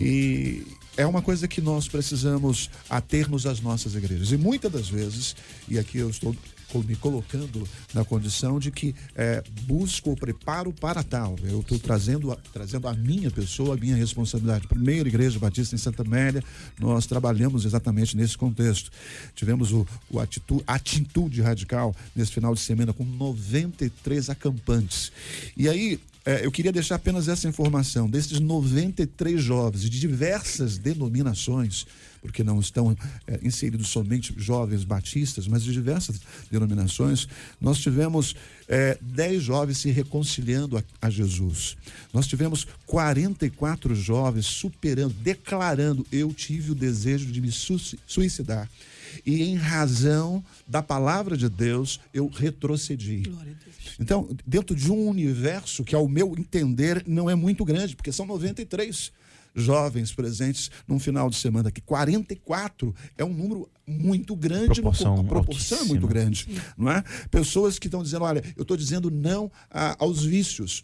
E 0.00 0.64
é 0.96 1.06
uma 1.06 1.22
coisa 1.22 1.48
que 1.48 1.60
nós 1.60 1.88
precisamos 1.88 2.70
atermos 2.88 3.46
às 3.46 3.60
nossas 3.60 3.94
igrejas. 3.94 4.30
E 4.30 4.36
muitas 4.36 4.70
das 4.70 4.88
vezes, 4.88 5.34
e 5.68 5.78
aqui 5.78 5.98
eu 5.98 6.10
estou 6.10 6.34
me 6.80 6.96
colocando 6.96 7.68
na 7.92 8.04
condição 8.04 8.58
de 8.58 8.70
que 8.70 8.94
é, 9.14 9.42
busco 9.64 10.12
o 10.12 10.16
preparo 10.16 10.72
para 10.72 11.02
tal. 11.02 11.36
Eu 11.42 11.60
estou 11.60 11.78
trazendo, 11.78 12.34
trazendo 12.52 12.88
a 12.88 12.94
minha 12.94 13.30
pessoa, 13.30 13.74
a 13.74 13.76
minha 13.76 13.96
responsabilidade. 13.96 14.66
Primeira 14.66 15.08
Igreja 15.08 15.38
Batista 15.38 15.74
em 15.74 15.78
Santa 15.78 16.02
Amélia, 16.02 16.42
nós 16.78 17.06
trabalhamos 17.06 17.64
exatamente 17.64 18.16
nesse 18.16 18.38
contexto. 18.38 18.90
Tivemos 19.34 19.72
o, 19.72 19.86
o 20.08 20.20
atitude, 20.20 20.64
atitude 20.66 21.42
radical 21.42 21.94
nesse 22.14 22.32
final 22.32 22.54
de 22.54 22.60
semana 22.60 22.92
com 22.92 23.04
93 23.04 24.30
acampantes. 24.30 25.12
E 25.56 25.68
aí 25.68 26.00
é, 26.24 26.46
eu 26.46 26.52
queria 26.52 26.72
deixar 26.72 26.96
apenas 26.96 27.28
essa 27.28 27.48
informação. 27.48 28.08
Desses 28.08 28.38
93 28.38 29.42
jovens 29.42 29.82
de 29.82 29.90
diversas 29.90 30.78
denominações, 30.78 31.86
porque 32.20 32.44
não 32.44 32.60
estão 32.60 32.96
é, 33.26 33.40
inseridos 33.42 33.88
somente 33.88 34.32
jovens 34.36 34.84
batistas, 34.84 35.48
mas 35.48 35.64
de 35.64 35.72
diversas 35.72 36.20
denominações, 36.50 37.26
nós 37.60 37.78
tivemos 37.78 38.36
é, 38.68 38.96
10 39.00 39.42
jovens 39.42 39.78
se 39.78 39.90
reconciliando 39.90 40.78
a, 40.78 40.82
a 41.00 41.10
Jesus. 41.10 41.76
Nós 42.12 42.28
tivemos 42.28 42.66
44 42.86 43.94
jovens 43.94 44.46
superando, 44.46 45.14
declarando: 45.14 46.06
Eu 46.12 46.32
tive 46.32 46.70
o 46.70 46.76
desejo 46.76 47.26
de 47.26 47.40
me 47.40 47.50
suicidar 47.50 48.68
e 49.26 49.42
em 49.42 49.56
razão 49.56 50.42
da 50.66 50.82
palavra 50.82 51.36
de 51.36 51.48
Deus 51.48 52.00
eu 52.12 52.28
retrocedi. 52.28 53.22
Então, 53.98 54.28
dentro 54.46 54.74
de 54.74 54.90
um 54.90 55.08
universo 55.08 55.84
que, 55.84 55.94
ao 55.94 56.08
meu 56.08 56.34
entender, 56.38 57.04
não 57.06 57.28
é 57.28 57.34
muito 57.34 57.64
grande, 57.64 57.96
porque 57.96 58.12
são 58.12 58.26
93 58.26 59.12
jovens 59.54 60.12
presentes 60.12 60.70
num 60.86 60.98
final 60.98 61.28
de 61.28 61.36
semana 61.36 61.68
aqui. 61.68 61.80
44 61.80 62.94
é 63.16 63.24
um 63.24 63.32
número 63.32 63.70
muito 63.86 64.34
grande, 64.34 64.80
proporção, 64.80 65.24
proporção 65.24 65.78
é 65.80 65.84
muito 65.84 66.06
grande, 66.06 66.48
não 66.76 66.90
é? 66.90 67.02
Pessoas 67.30 67.78
que 67.78 67.86
estão 67.86 68.02
dizendo, 68.02 68.24
olha, 68.24 68.42
eu 68.56 68.62
estou 68.62 68.76
dizendo 68.76 69.10
não 69.10 69.50
a, 69.70 69.96
aos 70.02 70.24
vícios. 70.24 70.82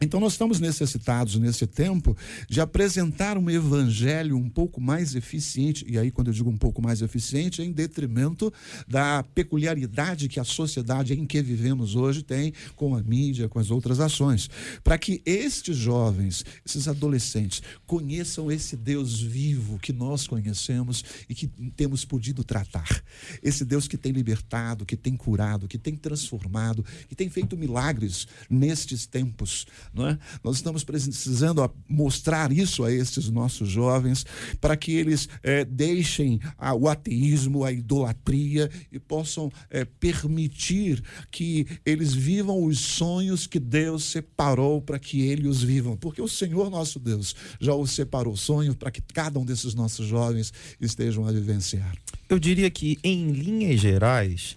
Então, 0.00 0.18
nós 0.18 0.32
estamos 0.32 0.58
necessitados 0.58 1.36
nesse 1.36 1.68
tempo 1.68 2.16
de 2.48 2.60
apresentar 2.60 3.38
um 3.38 3.48
evangelho 3.48 4.36
um 4.36 4.50
pouco 4.50 4.80
mais 4.80 5.14
eficiente, 5.14 5.84
e 5.88 5.96
aí, 5.96 6.10
quando 6.10 6.28
eu 6.28 6.34
digo 6.34 6.50
um 6.50 6.56
pouco 6.56 6.82
mais 6.82 7.00
eficiente, 7.00 7.62
é 7.62 7.64
em 7.64 7.70
detrimento 7.70 8.52
da 8.88 9.22
peculiaridade 9.22 10.28
que 10.28 10.40
a 10.40 10.44
sociedade 10.44 11.14
em 11.14 11.24
que 11.24 11.40
vivemos 11.40 11.94
hoje 11.94 12.24
tem 12.24 12.52
com 12.74 12.96
a 12.96 13.02
mídia, 13.02 13.48
com 13.48 13.60
as 13.60 13.70
outras 13.70 14.00
ações, 14.00 14.50
para 14.82 14.98
que 14.98 15.22
estes 15.24 15.76
jovens, 15.76 16.44
esses 16.66 16.88
adolescentes, 16.88 17.62
conheçam 17.86 18.50
esse 18.50 18.76
Deus 18.76 19.20
vivo 19.20 19.78
que 19.78 19.92
nós 19.92 20.26
conhecemos 20.26 21.04
e 21.28 21.34
que 21.36 21.46
temos 21.76 22.04
podido 22.04 22.42
tratar. 22.42 23.02
Esse 23.42 23.64
Deus 23.64 23.86
que 23.86 23.96
tem 23.96 24.10
libertado, 24.10 24.84
que 24.84 24.96
tem 24.96 25.16
curado, 25.16 25.68
que 25.68 25.78
tem 25.78 25.94
transformado, 25.94 26.84
que 27.08 27.14
tem 27.14 27.30
feito 27.30 27.56
milagres 27.56 28.26
nestes 28.50 29.06
tempos 29.06 29.66
não 29.92 30.08
é? 30.08 30.18
Nós 30.42 30.56
estamos 30.56 30.84
precisando 30.84 31.70
mostrar 31.88 32.52
isso 32.52 32.84
a 32.84 32.92
esses 32.92 33.30
nossos 33.30 33.68
jovens 33.68 34.24
para 34.60 34.76
que 34.76 34.92
eles 34.92 35.28
é, 35.42 35.64
deixem 35.64 36.40
a, 36.58 36.74
o 36.74 36.88
ateísmo, 36.88 37.64
a 37.64 37.72
idolatria 37.72 38.70
e 38.90 38.98
possam 38.98 39.50
é, 39.70 39.84
permitir 39.84 41.02
que 41.30 41.66
eles 41.84 42.14
vivam 42.14 42.64
os 42.64 42.78
sonhos 42.78 43.46
que 43.46 43.58
Deus 43.58 44.04
separou 44.04 44.80
para 44.80 44.98
que 44.98 45.22
eles 45.22 45.46
os 45.46 45.62
vivam. 45.62 45.96
Porque 45.96 46.20
o 46.20 46.28
Senhor 46.28 46.70
nosso 46.70 46.98
Deus 46.98 47.34
já 47.60 47.74
os 47.74 47.90
separou 47.92 48.36
sonho 48.36 48.74
para 48.74 48.90
que 48.90 49.00
cada 49.00 49.38
um 49.38 49.44
desses 49.44 49.74
nossos 49.74 50.06
jovens 50.06 50.52
estejam 50.80 51.26
a 51.26 51.32
vivenciar. 51.32 51.96
Eu 52.28 52.38
diria 52.38 52.70
que, 52.70 52.98
em 53.02 53.30
linhas 53.30 53.80
gerais, 53.80 54.56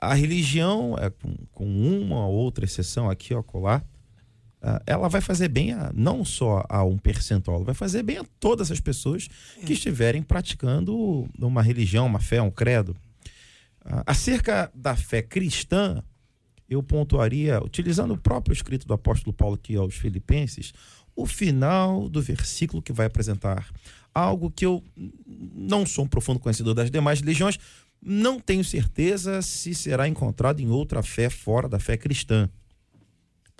a 0.00 0.14
religião, 0.14 0.96
é, 0.98 1.10
com, 1.52 1.64
uma 1.64 2.26
ou 2.26 2.34
outra 2.34 2.64
exceção 2.64 3.10
aqui 3.10 3.34
ou 3.34 3.40
acolá, 3.40 3.82
ela 4.86 5.08
vai 5.08 5.20
fazer 5.20 5.48
bem 5.48 5.72
a, 5.72 5.90
não 5.94 6.24
só 6.24 6.64
a 6.68 6.84
um 6.84 6.98
percentual, 6.98 7.64
vai 7.64 7.74
fazer 7.74 8.02
bem 8.02 8.18
a 8.18 8.24
todas 8.38 8.70
as 8.70 8.80
pessoas 8.80 9.28
que 9.64 9.72
estiverem 9.72 10.22
praticando 10.22 11.28
uma 11.38 11.62
religião, 11.62 12.06
uma 12.06 12.20
fé, 12.20 12.42
um 12.42 12.50
credo. 12.50 12.96
Uh, 13.84 14.04
acerca 14.06 14.70
da 14.74 14.94
fé 14.94 15.22
cristã, 15.22 16.02
eu 16.68 16.82
pontuaria, 16.82 17.62
utilizando 17.64 18.12
o 18.12 18.18
próprio 18.18 18.52
escrito 18.52 18.86
do 18.86 18.94
apóstolo 18.94 19.32
Paulo 19.32 19.54
aqui 19.54 19.74
aos 19.74 19.94
Filipenses, 19.94 20.72
o 21.16 21.26
final 21.26 22.08
do 22.08 22.20
versículo 22.20 22.82
que 22.82 22.92
vai 22.92 23.06
apresentar 23.06 23.66
algo 24.14 24.50
que 24.50 24.66
eu 24.66 24.82
não 25.54 25.86
sou 25.86 26.04
um 26.04 26.08
profundo 26.08 26.38
conhecedor 26.38 26.74
das 26.74 26.90
demais 26.90 27.20
religiões, 27.20 27.58
não 28.02 28.38
tenho 28.38 28.64
certeza 28.64 29.42
se 29.42 29.74
será 29.74 30.08
encontrado 30.08 30.60
em 30.60 30.68
outra 30.68 31.02
fé 31.02 31.28
fora 31.28 31.68
da 31.68 31.78
fé 31.78 31.96
cristã. 31.96 32.48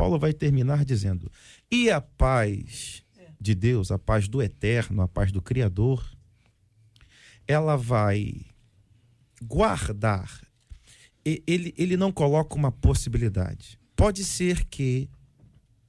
Paulo 0.01 0.19
vai 0.19 0.33
terminar 0.33 0.83
dizendo: 0.83 1.31
E 1.71 1.91
a 1.91 2.01
paz 2.01 3.03
de 3.39 3.55
Deus, 3.55 3.91
a 3.91 3.99
paz 3.99 4.29
do 4.29 4.41
eterno, 4.41 5.03
a 5.03 5.09
paz 5.09 5.31
do 5.31 5.43
Criador, 5.43 6.03
ela 7.47 7.77
vai 7.77 8.47
guardar. 9.43 10.41
Ele, 11.23 11.75
ele 11.77 11.99
não 11.99 12.11
coloca 12.11 12.55
uma 12.55 12.73
possibilidade. 12.73 13.79
Pode 13.95 14.25
ser 14.25 14.65
que, 14.65 15.07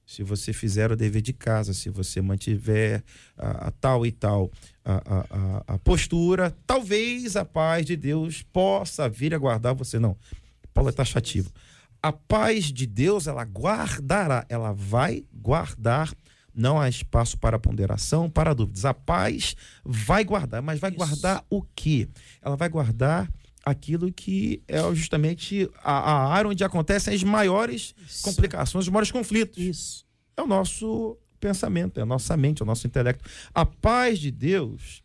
se 0.06 0.24
você 0.24 0.52
fizer 0.52 0.92
o 0.92 0.98
dever 0.98 1.22
de 1.22 1.32
casa, 1.32 1.74
se 1.74 1.90
você 1.90 2.22
mantiver 2.22 3.02
a, 3.38 3.68
a 3.68 3.72
tal 3.72 4.06
e 4.06 4.12
tal 4.12 4.52
a, 4.84 4.96
a, 5.06 5.64
a, 5.76 5.80
postura, 5.80 6.54
talvez 6.68 7.38
a 7.38 7.46
paz 7.46 7.86
de 7.86 7.96
Deus 7.96 8.42
possa 8.42 9.08
vir 9.08 9.34
a 9.34 9.38
guardar 9.38 9.74
você. 9.74 9.98
Não. 10.00 10.18
Paulo 10.74 10.90
é 10.90 10.92
taxativo 10.92 11.50
a 12.02 12.12
paz 12.12 12.66
de 12.66 12.88
Deus, 12.88 13.28
ela 13.28 13.44
guardará, 13.44 14.46
ela 14.50 14.74
vai 14.74 15.24
guardar. 15.34 16.14
Não 16.54 16.82
há 16.82 16.90
espaço 16.90 17.38
para 17.38 17.60
ponderação, 17.60 18.30
para 18.30 18.54
dúvidas. 18.54 18.84
A 18.84 18.94
paz 18.94 19.56
vai 19.86 20.24
guardar, 20.24 20.62
mas 20.62 20.80
vai 20.80 20.90
Isso. 20.90 20.98
guardar 20.98 21.46
o 21.50 21.62
quê? 21.62 22.10
Ela 22.42 22.58
vai 22.58 22.68
guardar 22.68 23.32
aquilo 23.64 24.12
que 24.12 24.62
é 24.68 24.82
justamente 24.94 25.70
a, 25.82 25.94
a 25.94 26.34
área 26.34 26.50
onde 26.50 26.64
acontecem 26.64 27.14
as 27.14 27.24
maiores 27.24 27.94
Isso. 28.06 28.24
complicações, 28.24 28.86
os 28.86 28.90
maiores 28.90 29.12
conflitos. 29.12 29.58
Isso. 29.58 30.06
É 30.36 30.42
o 30.42 30.48
nosso 30.48 31.18
pensamento, 31.40 32.00
é 32.00 32.04
a 32.04 32.06
nossa 32.06 32.36
mente, 32.36 32.62
é 32.62 32.64
o 32.64 32.68
nosso 32.68 32.86
intelecto. 32.86 33.24
A 33.54 33.66
paz 33.66 34.20
de 34.20 34.30
Deus, 34.32 35.02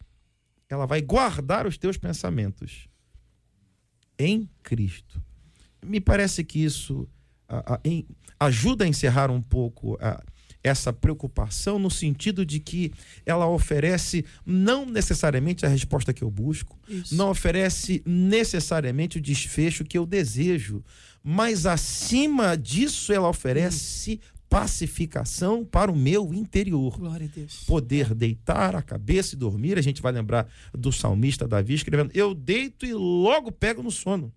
ela 0.69 0.87
vai 0.87 1.01
guardar 1.01 1.67
os 1.67 1.79
teus 1.79 1.97
pensamentos 1.97 2.89
em 4.19 4.49
Cristo 4.63 5.23
me 5.87 6.01
parece 6.01 6.45
que 6.45 6.63
isso 6.63 7.09
a, 7.49 7.75
a, 7.75 7.81
em, 7.85 8.07
ajuda 8.39 8.85
a 8.85 8.89
encerrar 8.89 9.31
um 9.31 9.41
pouco 9.41 9.97
a, 10.01 10.23
essa 10.63 10.93
preocupação 10.93 11.79
no 11.79 11.91
sentido 11.91 12.45
de 12.45 12.59
que 12.59 12.93
ela 13.25 13.49
oferece 13.49 14.25
não 14.45 14.85
necessariamente 14.85 15.65
a 15.65 15.69
resposta 15.69 16.13
que 16.13 16.23
eu 16.23 16.31
busco, 16.31 16.79
isso. 16.89 17.15
não 17.15 17.31
oferece 17.31 18.03
necessariamente 18.05 19.19
o 19.19 19.21
desfecho 19.21 19.85
que 19.85 19.97
eu 19.97 20.05
desejo, 20.05 20.85
mas 21.23 21.67
acima 21.67 22.57
disso 22.57 23.13
ela 23.13 23.29
oferece 23.29 24.21
pacificação 24.49 25.65
para 25.65 25.91
o 25.91 25.97
meu 25.97 26.33
interior. 26.33 26.99
Glória 26.99 27.27
a 27.27 27.37
Deus. 27.37 27.65
Poder 27.67 28.15
deitar 28.15 28.77
a 28.77 28.83
cabeça 28.83 29.35
e 29.35 29.39
dormir. 29.39 29.77
A 29.77 29.83
gente 29.83 30.01
vai 30.01 30.13
lembrar 30.13 30.49
do 30.73 30.93
salmista 30.93 31.49
Davi 31.49 31.75
escrevendo: 31.75 32.13
Eu 32.15 32.33
deito 32.33 32.87
e 32.87 32.95
logo 32.95 33.51
pego 33.51 33.83
no 33.83 33.91
sono 33.91 34.33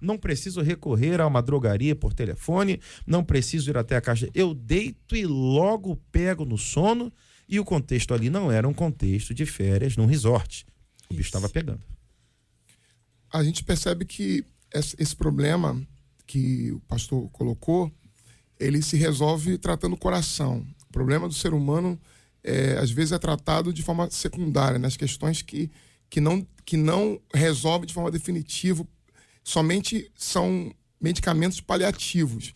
não 0.00 0.16
preciso 0.16 0.62
recorrer 0.62 1.20
a 1.20 1.26
uma 1.26 1.42
drogaria 1.42 1.94
por 1.94 2.12
telefone, 2.12 2.80
não 3.06 3.22
preciso 3.24 3.70
ir 3.70 3.76
até 3.76 3.96
a 3.96 4.00
caixa. 4.00 4.28
Eu 4.34 4.54
deito 4.54 5.14
e 5.14 5.26
logo 5.26 5.96
pego 6.10 6.44
no 6.44 6.56
sono. 6.56 7.12
E 7.48 7.58
o 7.58 7.64
contexto 7.64 8.14
ali 8.14 8.30
não 8.30 8.50
era 8.50 8.68
um 8.68 8.72
contexto 8.72 9.34
de 9.34 9.44
férias 9.44 9.96
num 9.96 10.06
resort. 10.06 10.64
O 11.10 11.14
bicho 11.14 11.28
estava 11.28 11.48
pegando. 11.48 11.82
A 13.32 13.42
gente 13.42 13.64
percebe 13.64 14.04
que 14.04 14.44
esse 14.72 15.16
problema 15.16 15.80
que 16.26 16.70
o 16.70 16.80
pastor 16.80 17.28
colocou, 17.30 17.92
ele 18.58 18.80
se 18.82 18.96
resolve 18.96 19.58
tratando 19.58 19.94
o 19.94 19.98
coração. 19.98 20.64
O 20.88 20.92
problema 20.92 21.26
do 21.26 21.34
ser 21.34 21.52
humano 21.52 22.00
é, 22.42 22.78
às 22.78 22.90
vezes 22.90 23.12
é 23.12 23.18
tratado 23.18 23.72
de 23.72 23.82
forma 23.82 24.08
secundária, 24.10 24.78
nas 24.78 24.96
questões 24.96 25.42
que, 25.42 25.70
que, 26.08 26.20
não, 26.20 26.46
que 26.64 26.76
não 26.76 27.20
resolve 27.34 27.86
de 27.86 27.94
forma 27.94 28.10
definitiva, 28.10 28.86
somente 29.42 30.10
são 30.16 30.72
medicamentos 31.00 31.60
paliativos. 31.60 32.54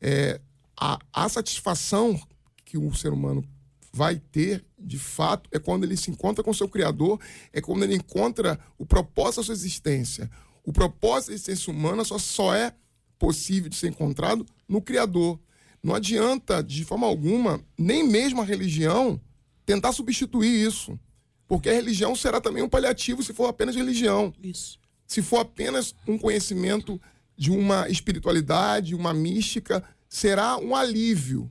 É, 0.00 0.40
a, 0.76 0.98
a 1.12 1.28
satisfação 1.28 2.20
que 2.64 2.76
o 2.76 2.92
ser 2.94 3.12
humano 3.12 3.44
vai 3.92 4.16
ter, 4.16 4.64
de 4.78 4.98
fato, 4.98 5.48
é 5.52 5.58
quando 5.58 5.84
ele 5.84 5.96
se 5.96 6.10
encontra 6.10 6.42
com 6.42 6.52
seu 6.52 6.68
Criador, 6.68 7.20
é 7.52 7.60
quando 7.60 7.84
ele 7.84 7.94
encontra 7.94 8.58
o 8.76 8.84
propósito 8.84 9.36
da 9.36 9.44
sua 9.44 9.54
existência. 9.54 10.28
O 10.64 10.72
propósito 10.72 11.28
da 11.28 11.34
existência 11.34 11.72
humana 11.72 12.04
só, 12.04 12.18
só 12.18 12.54
é 12.54 12.74
possível 13.18 13.70
de 13.70 13.76
ser 13.76 13.88
encontrado 13.88 14.44
no 14.68 14.82
Criador. 14.82 15.38
Não 15.80 15.94
adianta, 15.94 16.62
de 16.62 16.84
forma 16.84 17.06
alguma, 17.06 17.64
nem 17.78 18.02
mesmo 18.02 18.40
a 18.40 18.44
religião, 18.44 19.20
tentar 19.64 19.92
substituir 19.92 20.66
isso. 20.66 20.98
Porque 21.46 21.68
a 21.68 21.74
religião 21.74 22.16
será 22.16 22.40
também 22.40 22.62
um 22.62 22.68
paliativo 22.68 23.22
se 23.22 23.32
for 23.32 23.46
apenas 23.46 23.76
religião. 23.76 24.32
Isso. 24.42 24.80
Se 25.06 25.22
for 25.22 25.38
apenas 25.38 25.94
um 26.06 26.18
conhecimento 26.18 27.00
de 27.36 27.50
uma 27.50 27.88
espiritualidade, 27.88 28.94
uma 28.94 29.12
mística, 29.12 29.82
será 30.08 30.56
um 30.56 30.74
alívio, 30.74 31.50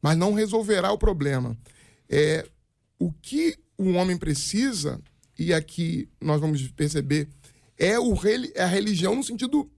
mas 0.00 0.16
não 0.16 0.32
resolverá 0.32 0.92
o 0.92 0.98
problema. 0.98 1.56
É, 2.08 2.46
o 2.98 3.12
que 3.12 3.56
o 3.76 3.92
homem 3.92 4.16
precisa, 4.16 5.00
e 5.38 5.52
aqui 5.52 6.08
nós 6.20 6.40
vamos 6.40 6.66
perceber, 6.68 7.28
é, 7.76 7.98
o, 7.98 8.14
é 8.54 8.62
a 8.62 8.66
religião 8.66 9.16
no 9.16 9.24
sentido 9.24 9.70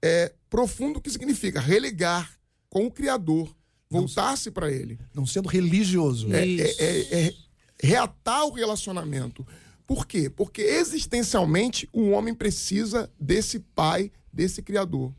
é, 0.00 0.32
profundo 0.48 1.00
que 1.00 1.10
significa 1.10 1.60
religar 1.60 2.30
com 2.68 2.86
o 2.86 2.90
Criador, 2.90 3.54
voltar-se 3.90 4.50
para 4.50 4.70
ele. 4.70 4.98
Não 5.14 5.26
sendo 5.26 5.48
religioso. 5.48 6.32
É, 6.32 6.46
é, 6.46 6.74
é, 6.78 7.26
é, 7.26 7.34
reatar 7.82 8.44
o 8.46 8.52
relacionamento. 8.52 9.46
Por 9.86 10.06
quê? 10.06 10.30
Porque 10.30 10.62
existencialmente 10.62 11.88
o 11.92 12.10
homem 12.10 12.34
precisa 12.34 13.10
desse 13.18 13.60
pai, 13.60 14.10
desse 14.32 14.62
Criador. 14.62 15.12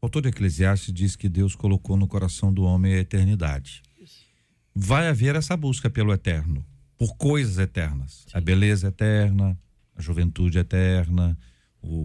O 0.00 0.06
autor 0.06 0.22
de 0.22 0.28
Eclesiastes 0.28 0.94
diz 0.94 1.16
que 1.16 1.28
Deus 1.28 1.56
colocou 1.56 1.96
no 1.96 2.06
coração 2.06 2.52
do 2.52 2.62
homem 2.62 2.94
a 2.94 2.98
eternidade. 2.98 3.82
Vai 4.74 5.08
haver 5.08 5.34
essa 5.34 5.56
busca 5.56 5.90
pelo 5.90 6.12
eterno, 6.12 6.64
por 6.96 7.16
coisas 7.16 7.58
eternas. 7.58 8.24
A 8.32 8.40
beleza 8.40 8.88
eterna, 8.88 9.58
a 9.96 10.00
juventude 10.00 10.56
eterna, 10.56 11.36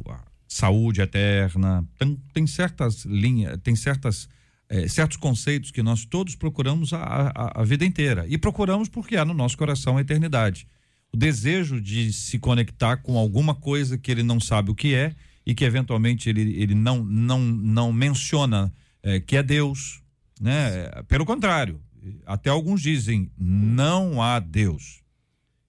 a 0.07 0.23
saúde 0.47 1.01
eterna. 1.01 1.87
Tem, 1.99 2.15
tem 2.33 2.47
certas 2.47 3.05
linhas, 3.05 3.59
tem 3.61 3.75
certas, 3.75 4.27
é, 4.67 4.87
certos 4.87 5.17
conceitos 5.17 5.69
que 5.69 5.83
nós 5.83 6.03
todos 6.03 6.35
procuramos 6.35 6.93
a, 6.93 7.03
a, 7.03 7.61
a 7.61 7.63
vida 7.63 7.85
inteira. 7.85 8.25
E 8.27 8.39
procuramos 8.39 8.89
porque 8.89 9.15
há 9.15 9.23
no 9.23 9.35
nosso 9.35 9.55
coração 9.55 9.97
a 9.97 10.01
eternidade. 10.01 10.67
O 11.13 11.17
desejo 11.17 11.79
de 11.79 12.11
se 12.11 12.39
conectar 12.39 12.97
com 12.97 13.17
alguma 13.17 13.53
coisa 13.53 13.97
que 13.97 14.09
ele 14.09 14.23
não 14.23 14.39
sabe 14.39 14.71
o 14.71 14.75
que 14.75 14.95
é 14.95 15.15
e 15.45 15.53
que 15.53 15.63
eventualmente 15.63 16.29
ele, 16.29 16.55
ele 16.61 16.73
não, 16.73 17.03
não, 17.03 17.39
não 17.39 17.93
menciona 17.93 18.73
é, 19.03 19.19
que 19.19 19.37
é 19.37 19.43
Deus. 19.43 20.01
Né? 20.41 20.89
Pelo 21.07 21.25
contrário, 21.25 21.79
até 22.25 22.49
alguns 22.49 22.81
dizem 22.81 23.31
não 23.37 24.21
há 24.21 24.39
Deus. 24.39 25.01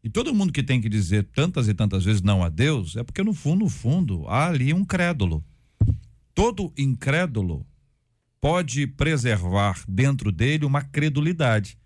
E 0.03 0.11
todo 0.11 0.34
mundo 0.34 0.53
que 0.53 0.62
tem 0.62 0.80
que 0.80 0.88
dizer 0.88 1.24
tantas 1.34 1.68
e 1.68 1.74
tantas 1.74 2.05
vezes 2.05 2.22
não 2.22 2.42
a 2.42 2.49
Deus 2.49 2.97
é 2.97 3.03
porque 3.03 3.22
no 3.22 3.32
fundo, 3.32 3.64
no 3.64 3.70
fundo, 3.70 4.26
há 4.28 4.49
ali 4.49 4.72
um 4.72 4.84
crédulo. 4.84 5.45
Todo 6.34 6.72
incrédulo 6.76 7.66
pode 8.40 8.86
preservar 8.86 9.82
dentro 9.88 10.30
dele 10.30 10.66
uma 10.66 10.82
credulidade. 10.82 11.78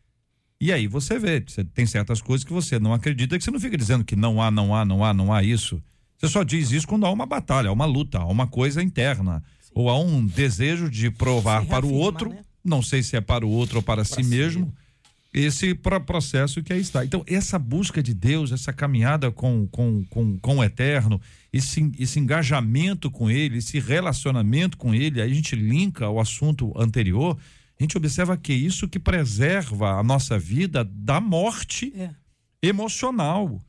E 0.60 0.72
aí 0.72 0.88
você 0.88 1.18
vê, 1.18 1.42
você 1.46 1.62
tem 1.62 1.86
certas 1.86 2.20
coisas 2.20 2.44
que 2.44 2.52
você 2.52 2.78
não 2.80 2.92
acredita, 2.92 3.38
que 3.38 3.44
você 3.44 3.50
não 3.50 3.60
fica 3.60 3.76
dizendo 3.76 4.04
que 4.04 4.16
não 4.16 4.42
há, 4.42 4.50
não 4.50 4.74
há, 4.74 4.84
não 4.84 5.04
há, 5.04 5.14
não 5.14 5.32
há 5.32 5.42
isso. 5.42 5.80
Você 6.18 6.28
só 6.28 6.42
diz 6.42 6.72
isso 6.72 6.86
quando 6.86 7.06
há 7.06 7.10
uma 7.10 7.26
batalha, 7.26 7.68
há 7.68 7.72
uma 7.72 7.84
luta, 7.84 8.18
há 8.18 8.26
uma 8.26 8.46
coisa 8.46 8.82
interna. 8.82 9.42
Sim. 9.60 9.70
Ou 9.74 9.88
há 9.88 9.98
um 9.98 10.26
desejo 10.26 10.90
de 10.90 11.10
provar 11.10 11.64
para 11.64 11.86
o 11.86 11.92
outro, 11.92 12.30
né? 12.30 12.40
não 12.64 12.82
sei 12.82 13.04
se 13.04 13.14
é 13.14 13.20
para 13.20 13.46
o 13.46 13.48
outro 13.48 13.76
ou 13.76 13.82
para, 13.82 14.02
para 14.02 14.04
si, 14.04 14.24
si 14.24 14.24
mesmo, 14.24 14.74
esse 15.32 15.74
processo 15.74 16.60
que 16.62 16.72
aí 16.72 16.80
está. 16.80 17.04
Então, 17.04 17.22
essa 17.26 17.56
busca 17.56 18.02
de 18.02 18.12
Deus, 18.12 18.50
essa 18.50 18.72
caminhada 18.72 19.30
com, 19.30 19.68
com, 19.68 20.04
com, 20.06 20.38
com 20.38 20.56
o 20.56 20.64
eterno, 20.64 21.20
esse, 21.52 21.92
esse 21.98 22.18
engajamento 22.18 23.10
com 23.10 23.30
ele, 23.30 23.58
esse 23.58 23.78
relacionamento 23.78 24.76
com 24.76 24.92
ele, 24.94 25.20
aí 25.20 25.30
a 25.30 25.34
gente 25.34 25.54
linka 25.54 26.06
ao 26.06 26.18
assunto 26.18 26.72
anterior, 26.76 27.38
a 27.78 27.82
gente 27.82 27.96
observa 27.96 28.36
que 28.36 28.52
isso 28.52 28.88
que 28.88 28.98
preserva 28.98 29.98
a 29.98 30.02
nossa 30.02 30.38
vida 30.38 30.84
da 30.84 31.20
morte 31.20 31.92
é. 31.96 32.10
emocional 32.60 33.62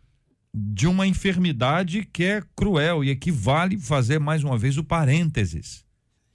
de 0.54 0.88
uma 0.88 1.06
enfermidade 1.06 2.04
que 2.12 2.24
é 2.24 2.44
cruel 2.56 3.04
e 3.04 3.12
aqui 3.12 3.30
vale 3.30 3.78
fazer 3.78 4.20
mais 4.20 4.44
uma 4.44 4.58
vez 4.58 4.78
o 4.78 4.84
parênteses. 4.84 5.86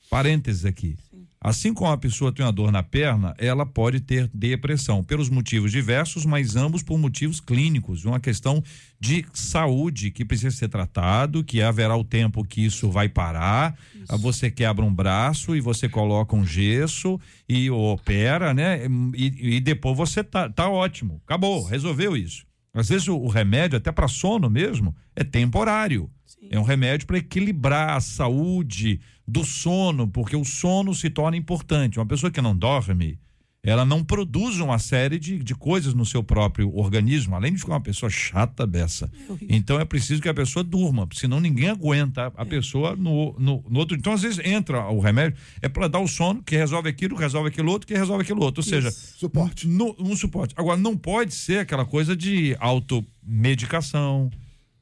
Parênteses 0.08 0.64
aqui. 0.64 0.96
Assim 1.44 1.74
como 1.74 1.90
a 1.90 1.98
pessoa 1.98 2.32
tem 2.32 2.42
uma 2.42 2.50
dor 2.50 2.72
na 2.72 2.82
perna, 2.82 3.34
ela 3.36 3.66
pode 3.66 4.00
ter 4.00 4.30
depressão, 4.32 5.04
pelos 5.04 5.28
motivos 5.28 5.70
diversos, 5.70 6.24
mas 6.24 6.56
ambos 6.56 6.82
por 6.82 6.96
motivos 6.96 7.38
clínicos, 7.38 8.06
uma 8.06 8.18
questão 8.18 8.64
de 8.98 9.26
saúde 9.34 10.10
que 10.10 10.24
precisa 10.24 10.56
ser 10.56 10.70
tratado, 10.70 11.44
que 11.44 11.60
haverá 11.60 11.94
o 11.94 12.02
tempo 12.02 12.42
que 12.46 12.64
isso 12.64 12.90
vai 12.90 13.10
parar. 13.10 13.76
Isso. 13.94 14.16
Você 14.16 14.50
quebra 14.50 14.82
um 14.82 14.94
braço 14.94 15.54
e 15.54 15.60
você 15.60 15.86
coloca 15.86 16.34
um 16.34 16.46
gesso 16.46 17.20
e 17.46 17.70
opera, 17.70 18.54
né? 18.54 18.80
E, 19.14 19.56
e 19.56 19.60
depois 19.60 19.98
você 19.98 20.24
tá, 20.24 20.48
tá 20.48 20.70
ótimo, 20.70 21.20
acabou, 21.26 21.62
resolveu 21.62 22.16
isso. 22.16 22.46
Às 22.72 22.88
vezes 22.88 23.06
o, 23.06 23.18
o 23.18 23.28
remédio, 23.28 23.76
até 23.76 23.92
para 23.92 24.08
sono 24.08 24.48
mesmo, 24.48 24.96
é 25.14 25.22
temporário. 25.22 26.10
É 26.50 26.58
um 26.58 26.62
remédio 26.62 27.06
para 27.06 27.18
equilibrar 27.18 27.96
a 27.96 28.00
saúde 28.00 29.00
do 29.26 29.44
sono, 29.44 30.06
porque 30.06 30.36
o 30.36 30.44
sono 30.44 30.94
se 30.94 31.10
torna 31.10 31.36
importante. 31.36 31.98
Uma 31.98 32.06
pessoa 32.06 32.30
que 32.30 32.40
não 32.40 32.56
dorme, 32.56 33.18
ela 33.64 33.84
não 33.84 34.04
produz 34.04 34.60
uma 34.60 34.78
série 34.78 35.18
de, 35.18 35.38
de 35.38 35.54
coisas 35.54 35.94
no 35.94 36.04
seu 36.04 36.22
próprio 36.22 36.76
organismo, 36.76 37.34
além 37.34 37.54
de 37.54 37.60
ficar 37.60 37.72
uma 37.72 37.80
pessoa 37.80 38.10
chata 38.10 38.66
dessa. 38.66 39.10
É 39.30 39.56
então 39.56 39.80
é 39.80 39.86
preciso 39.86 40.20
que 40.20 40.28
a 40.28 40.34
pessoa 40.34 40.62
durma, 40.62 41.08
senão 41.14 41.40
ninguém 41.40 41.70
aguenta 41.70 42.30
a 42.36 42.42
é. 42.42 42.44
pessoa 42.44 42.94
no, 42.94 43.34
no, 43.38 43.64
no, 43.66 43.78
outro. 43.78 43.96
Então, 43.96 44.12
às 44.12 44.20
vezes, 44.20 44.38
entra 44.44 44.86
o 44.90 45.00
remédio, 45.00 45.38
é 45.62 45.68
para 45.68 45.88
dar 45.88 46.00
o 46.00 46.06
sono, 46.06 46.42
que 46.42 46.54
resolve 46.54 46.90
aquilo, 46.90 47.16
resolve 47.16 47.48
aquilo 47.48 47.70
outro, 47.70 47.88
que 47.88 47.94
resolve 47.94 48.22
aquilo 48.22 48.42
outro. 48.42 48.60
Ou 48.60 48.68
seja, 48.68 48.90
suporte. 48.90 49.66
No, 49.66 49.96
um 49.98 50.14
suporte. 50.14 50.54
Agora, 50.58 50.76
não 50.76 50.94
pode 50.94 51.32
ser 51.32 51.60
aquela 51.60 51.86
coisa 51.86 52.14
de 52.14 52.54
automedicação. 52.60 54.30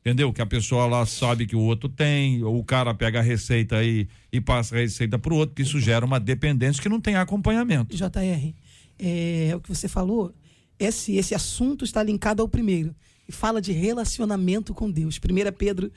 Entendeu? 0.02 0.32
Que 0.32 0.42
a 0.42 0.46
pessoa 0.46 0.86
lá 0.86 1.06
sabe 1.06 1.46
que 1.46 1.54
o 1.54 1.60
outro 1.60 1.88
tem, 1.88 2.42
ou 2.42 2.58
o 2.58 2.64
cara 2.64 2.92
pega 2.92 3.20
a 3.20 3.22
receita 3.22 3.76
aí 3.76 4.08
e 4.32 4.40
passa 4.40 4.74
a 4.74 4.78
receita 4.78 5.16
para 5.16 5.32
o 5.32 5.36
outro, 5.36 5.54
que 5.54 5.62
isso 5.62 5.78
gera 5.78 6.04
uma 6.04 6.18
dependência 6.18 6.82
que 6.82 6.88
não 6.88 7.00
tem 7.00 7.14
acompanhamento. 7.14 7.96
JR, 7.96 8.52
é, 8.98 9.48
é 9.50 9.56
o 9.56 9.60
que 9.60 9.68
você 9.68 9.86
falou, 9.86 10.34
esse, 10.76 11.14
esse 11.14 11.36
assunto 11.36 11.84
está 11.84 12.02
linkado 12.02 12.42
ao 12.42 12.48
primeiro 12.48 12.92
e 13.28 13.32
fala 13.32 13.62
de 13.62 13.70
relacionamento 13.70 14.74
com 14.74 14.90
Deus. 14.90 15.18
1 15.18 15.52
Pedro, 15.56 15.92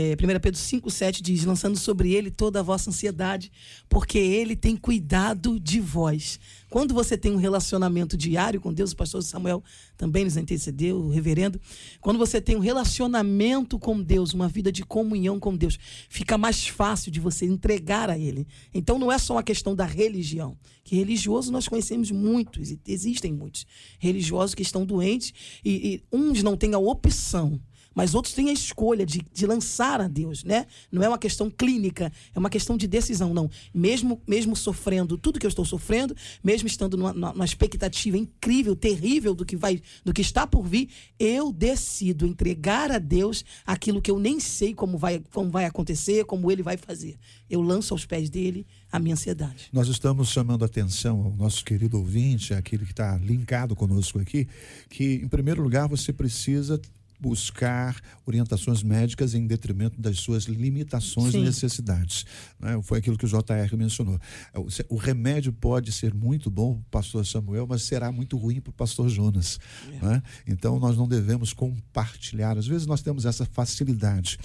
é, 0.00 0.12
1 0.12 0.40
Pedro 0.40 0.60
5,7 0.60 1.20
diz: 1.20 1.44
lançando 1.44 1.76
sobre 1.76 2.14
ele 2.14 2.30
toda 2.30 2.60
a 2.60 2.62
vossa 2.62 2.88
ansiedade, 2.88 3.50
porque 3.88 4.16
ele 4.16 4.54
tem 4.54 4.76
cuidado 4.76 5.58
de 5.58 5.80
vós. 5.80 6.38
Quando 6.70 6.94
você 6.94 7.18
tem 7.18 7.32
um 7.32 7.36
relacionamento 7.36 8.16
diário 8.16 8.60
com 8.60 8.72
Deus, 8.72 8.92
o 8.92 8.96
pastor 8.96 9.24
Samuel 9.24 9.60
também 9.96 10.24
nos 10.24 10.36
antecedeu, 10.36 10.98
o 11.00 11.08
reverendo. 11.08 11.60
Quando 12.00 12.16
você 12.16 12.40
tem 12.40 12.54
um 12.54 12.60
relacionamento 12.60 13.76
com 13.76 14.00
Deus, 14.00 14.32
uma 14.32 14.46
vida 14.46 14.70
de 14.70 14.84
comunhão 14.84 15.40
com 15.40 15.56
Deus, 15.56 15.76
fica 16.08 16.38
mais 16.38 16.68
fácil 16.68 17.10
de 17.10 17.18
você 17.18 17.44
entregar 17.44 18.08
a 18.08 18.16
Ele. 18.16 18.46
Então 18.72 19.00
não 19.00 19.10
é 19.10 19.18
só 19.18 19.34
uma 19.34 19.42
questão 19.42 19.74
da 19.74 19.84
religião. 19.84 20.56
Que 20.84 20.94
religioso 20.94 21.50
nós 21.50 21.66
conhecemos 21.66 22.12
muitos, 22.12 22.72
existem 22.86 23.32
muitos 23.32 23.66
religiosos 23.98 24.54
que 24.54 24.62
estão 24.62 24.86
doentes 24.86 25.34
e, 25.64 25.72
e 25.72 26.02
uns 26.16 26.40
não 26.40 26.56
têm 26.56 26.72
a 26.72 26.78
opção 26.78 27.60
mas 27.98 28.14
outros 28.14 28.32
têm 28.32 28.48
a 28.48 28.52
escolha 28.52 29.04
de, 29.04 29.26
de 29.34 29.44
lançar 29.44 30.00
a 30.00 30.06
Deus, 30.06 30.44
né? 30.44 30.66
Não 30.92 31.02
é 31.02 31.08
uma 31.08 31.18
questão 31.18 31.50
clínica, 31.50 32.12
é 32.32 32.38
uma 32.38 32.48
questão 32.48 32.76
de 32.76 32.86
decisão, 32.86 33.34
não. 33.34 33.50
Mesmo, 33.74 34.22
mesmo 34.24 34.54
sofrendo 34.54 35.18
tudo 35.18 35.40
que 35.40 35.44
eu 35.44 35.48
estou 35.48 35.64
sofrendo, 35.64 36.14
mesmo 36.40 36.68
estando 36.68 36.96
numa, 36.96 37.12
numa 37.12 37.44
expectativa 37.44 38.16
incrível, 38.16 38.76
terrível 38.76 39.34
do 39.34 39.44
que 39.44 39.56
vai, 39.56 39.82
do 40.04 40.12
que 40.12 40.20
está 40.20 40.46
por 40.46 40.64
vir, 40.64 40.88
eu 41.18 41.52
decido 41.52 42.24
entregar 42.24 42.92
a 42.92 43.00
Deus 43.00 43.44
aquilo 43.66 44.00
que 44.00 44.12
eu 44.12 44.20
nem 44.20 44.38
sei 44.38 44.76
como 44.76 44.96
vai, 44.96 45.20
como 45.32 45.50
vai 45.50 45.64
acontecer, 45.64 46.24
como 46.24 46.52
ele 46.52 46.62
vai 46.62 46.76
fazer. 46.76 47.16
Eu 47.50 47.60
lanço 47.60 47.92
aos 47.92 48.06
pés 48.06 48.30
dele 48.30 48.64
a 48.92 49.00
minha 49.00 49.14
ansiedade. 49.14 49.70
Nós 49.72 49.88
estamos 49.88 50.28
chamando 50.28 50.62
a 50.62 50.66
atenção 50.66 51.24
ao 51.24 51.36
nosso 51.36 51.64
querido 51.64 51.98
ouvinte, 51.98 52.54
aquele 52.54 52.84
que 52.84 52.92
está 52.92 53.18
linkado 53.18 53.74
conosco 53.74 54.20
aqui, 54.20 54.46
que 54.88 55.14
em 55.14 55.26
primeiro 55.26 55.60
lugar 55.60 55.88
você 55.88 56.12
precisa 56.12 56.80
buscar 57.20 57.96
orientações 58.26 58.82
médicas 58.82 59.34
em 59.34 59.46
detrimento 59.46 60.00
das 60.00 60.18
suas 60.18 60.44
limitações 60.44 61.32
Sim. 61.32 61.40
e 61.40 61.44
necessidades. 61.44 62.24
né? 62.60 62.78
Foi 62.82 62.98
aquilo 62.98 63.16
que 63.18 63.24
o 63.24 63.28
JR 63.28 63.76
mencionou. 63.76 64.18
O, 64.54 64.70
se- 64.70 64.84
o 64.88 64.96
remédio 64.96 65.52
pode 65.52 65.90
ser 65.92 66.14
muito 66.14 66.50
bom 66.50 66.74
para 66.74 66.80
o 66.80 67.02
pastor 67.02 67.26
Samuel, 67.26 67.66
mas 67.68 67.82
será 67.82 68.12
muito 68.12 68.36
ruim 68.36 68.60
para 68.60 68.70
o 68.70 68.74
pastor 68.74 69.08
Jonas. 69.08 69.58
né? 70.02 70.22
Então 70.46 70.78
nós 70.78 70.96
não 70.96 71.08
devemos 71.08 71.52
compartilhar. 71.52 72.56
Às 72.58 72.66
vezes 72.66 72.86
nós 72.86 73.02
temos 73.02 73.24
essa 73.24 73.44
facilidade. 73.46 74.38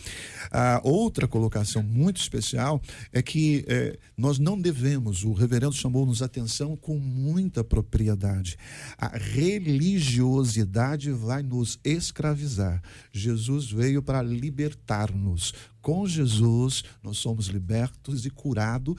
A 0.52 0.82
outra 0.84 1.28
colocação 1.28 1.84
muito 1.84 2.20
especial 2.22 2.82
é 3.12 3.22
que 3.22 3.66
eh, 3.68 3.98
nós 4.18 4.40
não 4.40 4.60
devemos, 4.60 5.24
o 5.24 5.34
reverendo 5.34 5.74
chamou-nos 5.74 6.22
atenção 6.22 6.76
com 6.76 6.98
muita 6.98 7.64
propriedade. 7.64 8.58
A 8.98 9.18
religiosidade 9.18 11.12
vai 11.12 11.44
nos 11.44 11.80
escravizar. 11.84 12.63
Jesus 13.12 13.72
veio 13.72 14.02
para 14.02 14.22
libertar-nos. 14.22 15.54
Com 15.82 16.08
Jesus, 16.08 16.84
nós 17.04 17.18
somos 17.18 17.48
libertos 17.48 18.26
e 18.26 18.30
curado, 18.30 18.96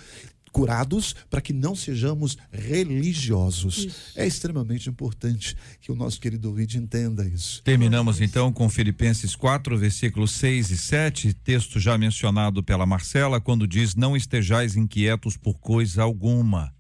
curados 0.55 1.17
para 1.29 1.41
que 1.41 1.53
não 1.53 1.75
sejamos 1.75 2.39
religiosos. 2.53 4.13
É 4.15 4.25
extremamente 4.25 4.89
importante 4.89 5.57
que 5.81 5.91
o 5.91 5.97
nosso 5.97 6.21
querido 6.21 6.49
ouvinte 6.49 6.79
entenda 6.79 7.27
isso. 7.27 7.61
Terminamos 7.65 8.21
então 8.21 8.53
com 8.53 8.69
Filipenses 8.69 9.35
4, 9.35 9.77
versículos 9.77 10.31
6 10.31 10.71
e 10.71 10.77
7, 10.79 11.35
texto 11.35 11.81
já 11.81 11.99
mencionado 11.99 12.63
pela 12.63 12.87
Marcela, 12.87 13.41
quando 13.41 13.67
diz: 13.67 13.97
Não 13.97 14.17
estejais 14.17 14.77
inquietos 14.77 15.37
por 15.37 15.59
coisa 15.59 16.03
alguma. 16.05 16.73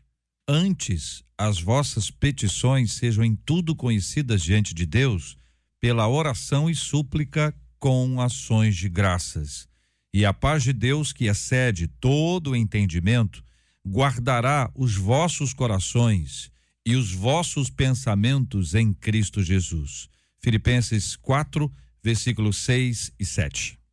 Antes, 0.49 1.25
as 1.37 1.61
vossas 1.61 2.11
petições 2.11 2.93
sejam 2.93 3.25
em 3.25 3.35
tudo 3.35 3.75
conhecidas 3.75 4.41
diante 4.41 4.73
de 4.73 4.87
Deus, 4.87 5.37
pela 5.85 6.09
oração 6.09 6.71
e 6.71 6.75
súplica 6.75 7.55
com 7.79 8.19
ações 8.19 8.75
de 8.75 8.89
graças. 8.89 9.69
E 10.15 10.25
a 10.25 10.33
paz 10.33 10.63
de 10.63 10.73
Deus, 10.73 11.13
que 11.13 11.27
excede 11.27 11.87
todo 11.87 12.53
o 12.53 12.57
entendimento, 12.57 13.45
guardará 13.87 14.71
os 14.75 14.97
vossos 14.97 15.53
corações 15.53 16.51
e 16.87 16.97
os 16.97 17.13
vossos 17.13 17.69
pensamentos 17.69 18.75
em 18.75 18.95
Cristo 18.95 19.43
Jesus. 19.43 20.09
Filipenses 20.43 21.17
4, 21.17 21.71
versículos 22.03 22.57
6 22.57 23.13
e 23.21 23.27
7. 23.27 23.84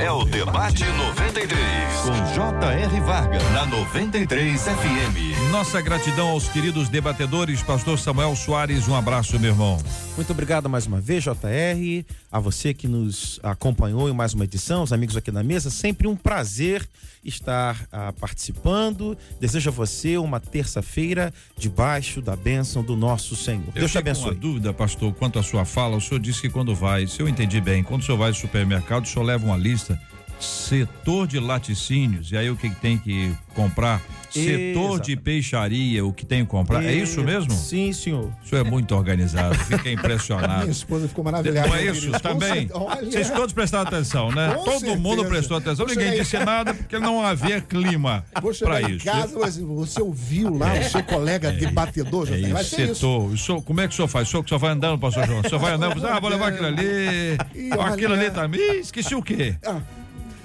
É 0.00 0.10
o 0.10 0.24
Debate 0.24 0.82
93, 0.82 1.58
com 2.04 2.34
J.R. 2.34 3.00
Varga, 3.00 3.38
na 3.50 3.66
93 3.66 4.62
FM. 4.62 5.50
Nossa 5.50 5.78
gratidão 5.82 6.28
aos 6.28 6.48
queridos 6.48 6.88
debatedores, 6.88 7.62
pastor 7.62 7.98
Samuel 7.98 8.34
Soares, 8.34 8.88
um 8.88 8.94
abraço, 8.94 9.38
meu 9.38 9.50
irmão. 9.50 9.78
Muito 10.16 10.32
obrigado 10.32 10.70
mais 10.70 10.86
uma 10.86 11.02
vez, 11.02 11.22
JR, 11.22 12.06
a 12.32 12.40
você 12.40 12.72
que 12.72 12.88
nos 12.88 13.38
acompanhou 13.42 14.08
em 14.08 14.12
mais 14.14 14.32
uma 14.32 14.44
edição, 14.44 14.82
os 14.82 14.92
amigos 14.92 15.18
aqui 15.18 15.30
na 15.30 15.42
mesa. 15.42 15.70
Sempre 15.70 16.08
um 16.08 16.16
prazer 16.16 16.88
estar 17.24 17.86
ah, 17.90 18.12
participando. 18.12 19.16
Desejo 19.40 19.70
a 19.70 19.72
você 19.72 20.16
uma 20.16 20.40
terça-feira 20.40 21.32
debaixo 21.56 22.20
da 22.20 22.36
bênção 22.36 22.82
do 22.82 22.96
nosso 22.96 23.36
Senhor. 23.36 23.64
Eu 23.68 23.72
Deus 23.80 23.92
te 23.92 23.98
abençoe. 23.98 24.30
uma 24.30 24.34
dúvida, 24.34 24.72
pastor, 24.72 25.12
quanto 25.14 25.38
à 25.38 25.42
sua 25.42 25.64
fala. 25.64 25.96
O 25.96 26.00
senhor 26.00 26.20
disse 26.20 26.40
que 26.40 26.50
quando 26.50 26.74
vai, 26.74 27.06
se 27.06 27.20
eu 27.20 27.28
entendi 27.28 27.60
bem, 27.60 27.82
quando 27.82 28.02
o 28.02 28.04
senhor 28.04 28.18
vai 28.18 28.28
ao 28.28 28.34
supermercado, 28.34 29.04
o 29.04 29.08
senhor 29.08 29.24
leva 29.24 29.44
uma 29.44 29.56
lista, 29.56 29.89
Massa 29.90 30.19
setor 30.40 31.26
de 31.26 31.38
laticínios, 31.38 32.32
e 32.32 32.36
aí 32.36 32.50
o 32.50 32.56
que 32.56 32.70
tem 32.70 32.96
que 32.98 33.32
comprar? 33.54 34.00
Setor 34.30 35.00
de 35.00 35.16
peixaria, 35.16 36.04
o 36.06 36.12
que 36.12 36.24
tem 36.24 36.44
que 36.44 36.50
comprar. 36.50 36.84
É 36.84 36.92
isso 36.94 37.22
mesmo? 37.22 37.50
Sim, 37.52 37.92
senhor. 37.92 38.30
O 38.44 38.48
senhor 38.48 38.64
é 38.64 38.70
muito 38.70 38.94
organizado, 38.94 39.56
fiquei 39.58 39.92
impressionado. 39.92 40.60
minha 40.62 40.70
esposa 40.70 41.08
ficou 41.08 41.24
maravilhada. 41.24 41.68
Não 41.68 41.74
é 41.74 41.84
isso 41.86 42.10
também? 42.20 42.68
Vocês 43.02 43.28
todos 43.30 43.52
prestaram 43.52 43.88
atenção, 43.88 44.30
né? 44.30 44.54
Com 44.54 44.64
Todo 44.64 44.96
mundo 44.96 45.22
certeza. 45.22 45.28
prestou 45.28 45.56
atenção. 45.56 45.86
Ninguém 45.86 46.14
em 46.14 46.20
disse 46.20 46.38
nada 46.38 46.72
porque 46.74 46.98
não 46.98 47.20
havia 47.24 47.60
clima 47.60 48.24
para 48.60 48.82
isso. 48.82 49.04
casa, 49.04 49.36
você 49.64 50.00
ouviu 50.00 50.56
lá 50.56 50.74
o 50.74 50.84
seu 50.84 51.02
colega 51.02 51.50
debatedor, 51.52 52.28
É 52.28 52.36
José? 52.36 52.52
Vai 52.52 52.62
isso, 52.62 52.76
ser 52.76 52.82
isso. 52.84 52.94
setor. 52.94 53.24
O 53.30 53.36
senhor- 53.38 53.62
como 53.62 53.80
é 53.80 53.88
que 53.88 53.92
o 53.94 53.96
senhor 53.96 54.08
faz? 54.08 54.28
O 54.28 54.30
senhor, 54.30 54.42
que 54.44 54.50
só 54.50 54.58
vai 54.58 54.70
andando, 54.70 54.98
pastor 54.98 55.26
João? 55.26 55.40
O 55.40 55.48
senhor 55.48 55.60
vai 55.60 55.72
andando, 55.72 56.06
ah, 56.06 56.20
vou 56.20 56.30
levar 56.30 56.48
aquilo 56.48 56.66
ali. 56.66 57.36
Aquilo 57.90 58.14
ali 58.14 58.30
também. 58.30 58.60
Ih, 58.60 58.80
esqueci 58.80 59.14
o 59.14 59.22
quê? 59.22 59.56
Ah, 59.66 59.80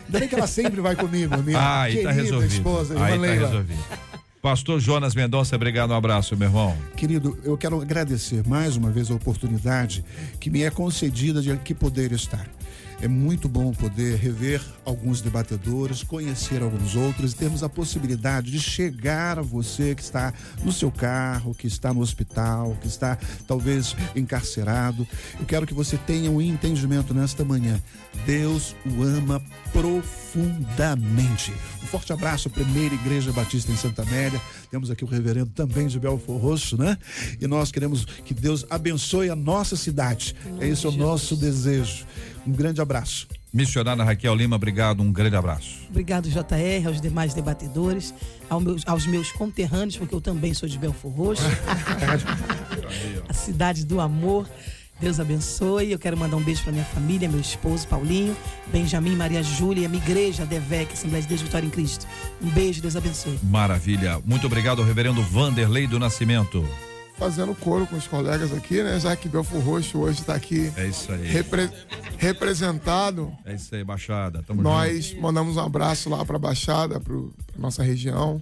ainda 0.06 0.20
bem 0.20 0.28
que 0.28 0.36
ela 0.36 0.48
sempre 0.48 0.82
vai 0.82 0.96
comigo, 0.96 1.36
minha 1.44 1.58
Ah, 1.60 1.82
aí 1.84 1.96
tá 2.04 2.10
querida 2.14 2.22
resolvido. 2.22 2.54
esposa, 2.54 3.04
Aí 3.04 3.20
tá 3.20 3.26
resolvido. 3.34 3.80
Pastor 4.42 4.80
Jonas 4.80 5.16
Mendonça, 5.16 5.56
obrigado, 5.56 5.90
um 5.90 5.96
abraço, 5.96 6.38
meu 6.38 6.48
irmão. 6.48 6.78
Querido, 6.96 7.36
eu 7.44 7.58
quero 7.58 7.82
agradecer 7.82 8.48
mais 8.48 8.78
uma 8.78 8.92
vez 8.92 9.10
a 9.10 9.16
oportunidade 9.16 10.06
que 10.40 10.52
me 10.52 10.62
é 10.62 10.70
concedida 10.70 11.42
de 11.42 11.52
aqui 11.52 11.74
poder 11.74 12.12
estar. 12.12 12.48
É 13.02 13.08
muito 13.08 13.48
bom 13.48 13.72
poder 13.72 14.18
rever 14.18 14.62
alguns 14.86 15.22
debatedores, 15.22 16.02
conhecer 16.02 16.62
alguns 16.62 16.96
outros 16.96 17.34
e 17.34 17.36
termos 17.36 17.62
a 17.64 17.70
possibilidade 17.70 18.52
de 18.52 18.60
chegar 18.60 19.38
a 19.38 19.42
você 19.42 19.94
que 19.94 20.02
está 20.02 20.34
no 20.64 20.72
seu 20.72 20.90
carro, 20.92 21.54
que 21.54 21.68
está 21.68 21.94
no 21.94 22.02
hospital, 22.02 22.76
que 22.82 22.88
está 22.88 23.18
talvez 23.48 23.96
encarcerado. 24.16 25.08
Eu 25.40 25.46
quero 25.46 25.68
que 25.68 25.74
você 25.74 25.98
tenha 25.98 26.32
um 26.32 26.42
entendimento 26.42 27.14
nesta 27.14 27.44
manhã. 27.44 27.82
Deus 28.26 28.76
o 28.86 29.04
ama 29.04 29.42
profundamente. 29.72 31.54
Um 31.84 31.88
forte 31.88 32.14
abraço 32.14 32.48
à 32.48 32.52
Primeira 32.52 32.96
Igreja 32.96 33.32
Batista 33.32 33.72
em 33.72 33.78
Santa 33.78 34.02
Amélia. 34.02 34.42
Temos 34.72 34.90
aqui 34.90 35.04
o 35.04 35.08
reverendo 35.08 35.52
também 35.52 35.88
de 35.88 36.00
Belfor 36.00 36.38
Roxo, 36.38 36.78
né? 36.78 36.98
E 37.40 37.46
nós 37.46 37.72
queremos 37.72 38.06
que 38.06 38.34
Deus 38.34 38.66
abençoe 38.70 39.30
a 39.30 39.36
nossa 39.36 39.76
cidade. 39.76 40.36
É 40.60 40.68
esse 40.68 40.88
o 40.88 40.92
nosso 40.92 41.36
desejo. 41.36 42.06
Um 42.46 42.52
grande 42.52 42.80
abraço. 42.82 43.28
Missionária 43.52 44.04
Raquel 44.04 44.36
Lima, 44.36 44.56
obrigado, 44.58 45.02
um 45.02 45.12
grande 45.12 45.36
abraço. 45.36 45.78
Obrigado, 45.90 46.30
JR, 46.30 46.88
aos 46.88 47.00
demais 47.02 47.34
debatedores, 47.34 48.14
ao 48.50 48.60
meus- 48.60 48.84
aos 48.86 49.08
meus 49.08 49.32
conterrâneos, 49.32 49.98
porque 49.98 50.14
eu 50.14 50.22
também 50.22 50.54
sou 50.54 50.68
de 50.68 50.78
Belfor 50.78 51.12
Roxo. 51.12 51.44
a 53.28 53.34
cidade 53.34 53.86
do 53.86 54.00
amor. 54.00 54.48
Deus 55.00 55.20
abençoe. 55.20 55.92
Eu 55.92 56.00
quero 56.00 56.16
mandar 56.18 56.38
um 56.38 56.42
beijo 56.42 56.64
para 56.64 56.72
minha 56.72 56.86
família, 56.86 57.28
meu 57.28 57.40
esposo 57.42 57.86
Paulinho, 57.88 58.36
Benjamin, 58.72 59.16
Maria 59.16 59.44
Júlia, 59.44 59.90
minha 59.90 60.02
igreja, 60.02 60.46
DEVEC, 60.46 60.94
Assembleia 60.94 61.22
de 61.22 61.28
Deus 61.28 61.42
Vitória 61.42 61.66
em 61.68 61.70
Cristo. 61.70 62.08
Um 62.42 62.50
beijo, 62.50 62.82
Deus 62.82 62.96
abençoe. 62.96 63.38
Maravilha. 63.44 64.22
Muito 64.26 64.48
obrigado 64.48 64.80
ao 64.82 64.86
reverendo 64.88 65.22
Vanderlei 65.22 65.86
do 65.86 66.00
Nascimento. 66.00 66.66
Fazendo 67.18 67.56
coro 67.56 67.88
com 67.88 67.96
os 67.96 68.08
colegas 68.08 68.52
aqui, 68.54 68.84
né? 68.84 69.00
Já 69.00 69.16
que 69.16 69.30
Belfor 69.30 69.62
Roxo 69.62 70.00
hoje 70.00 70.20
está 70.20 70.36
aqui 70.36 70.70
É 70.76 70.86
isso 70.88 71.12
aí. 71.12 71.26
repre- 71.26 71.70
representado. 72.18 73.32
É 73.46 73.54
isso 73.56 73.74
aí, 73.74 73.84
Baixada. 73.84 74.44
Tamo 74.44 74.60
junto. 74.62 74.70
Nós 74.70 75.14
mandamos 75.20 75.56
um 75.56 75.62
abraço 75.62 76.10
lá 76.10 76.26
para 76.26 76.36
a 76.36 76.40
Baixada, 76.40 77.00
para 77.00 77.16
nossa 77.58 77.82
região 77.84 78.42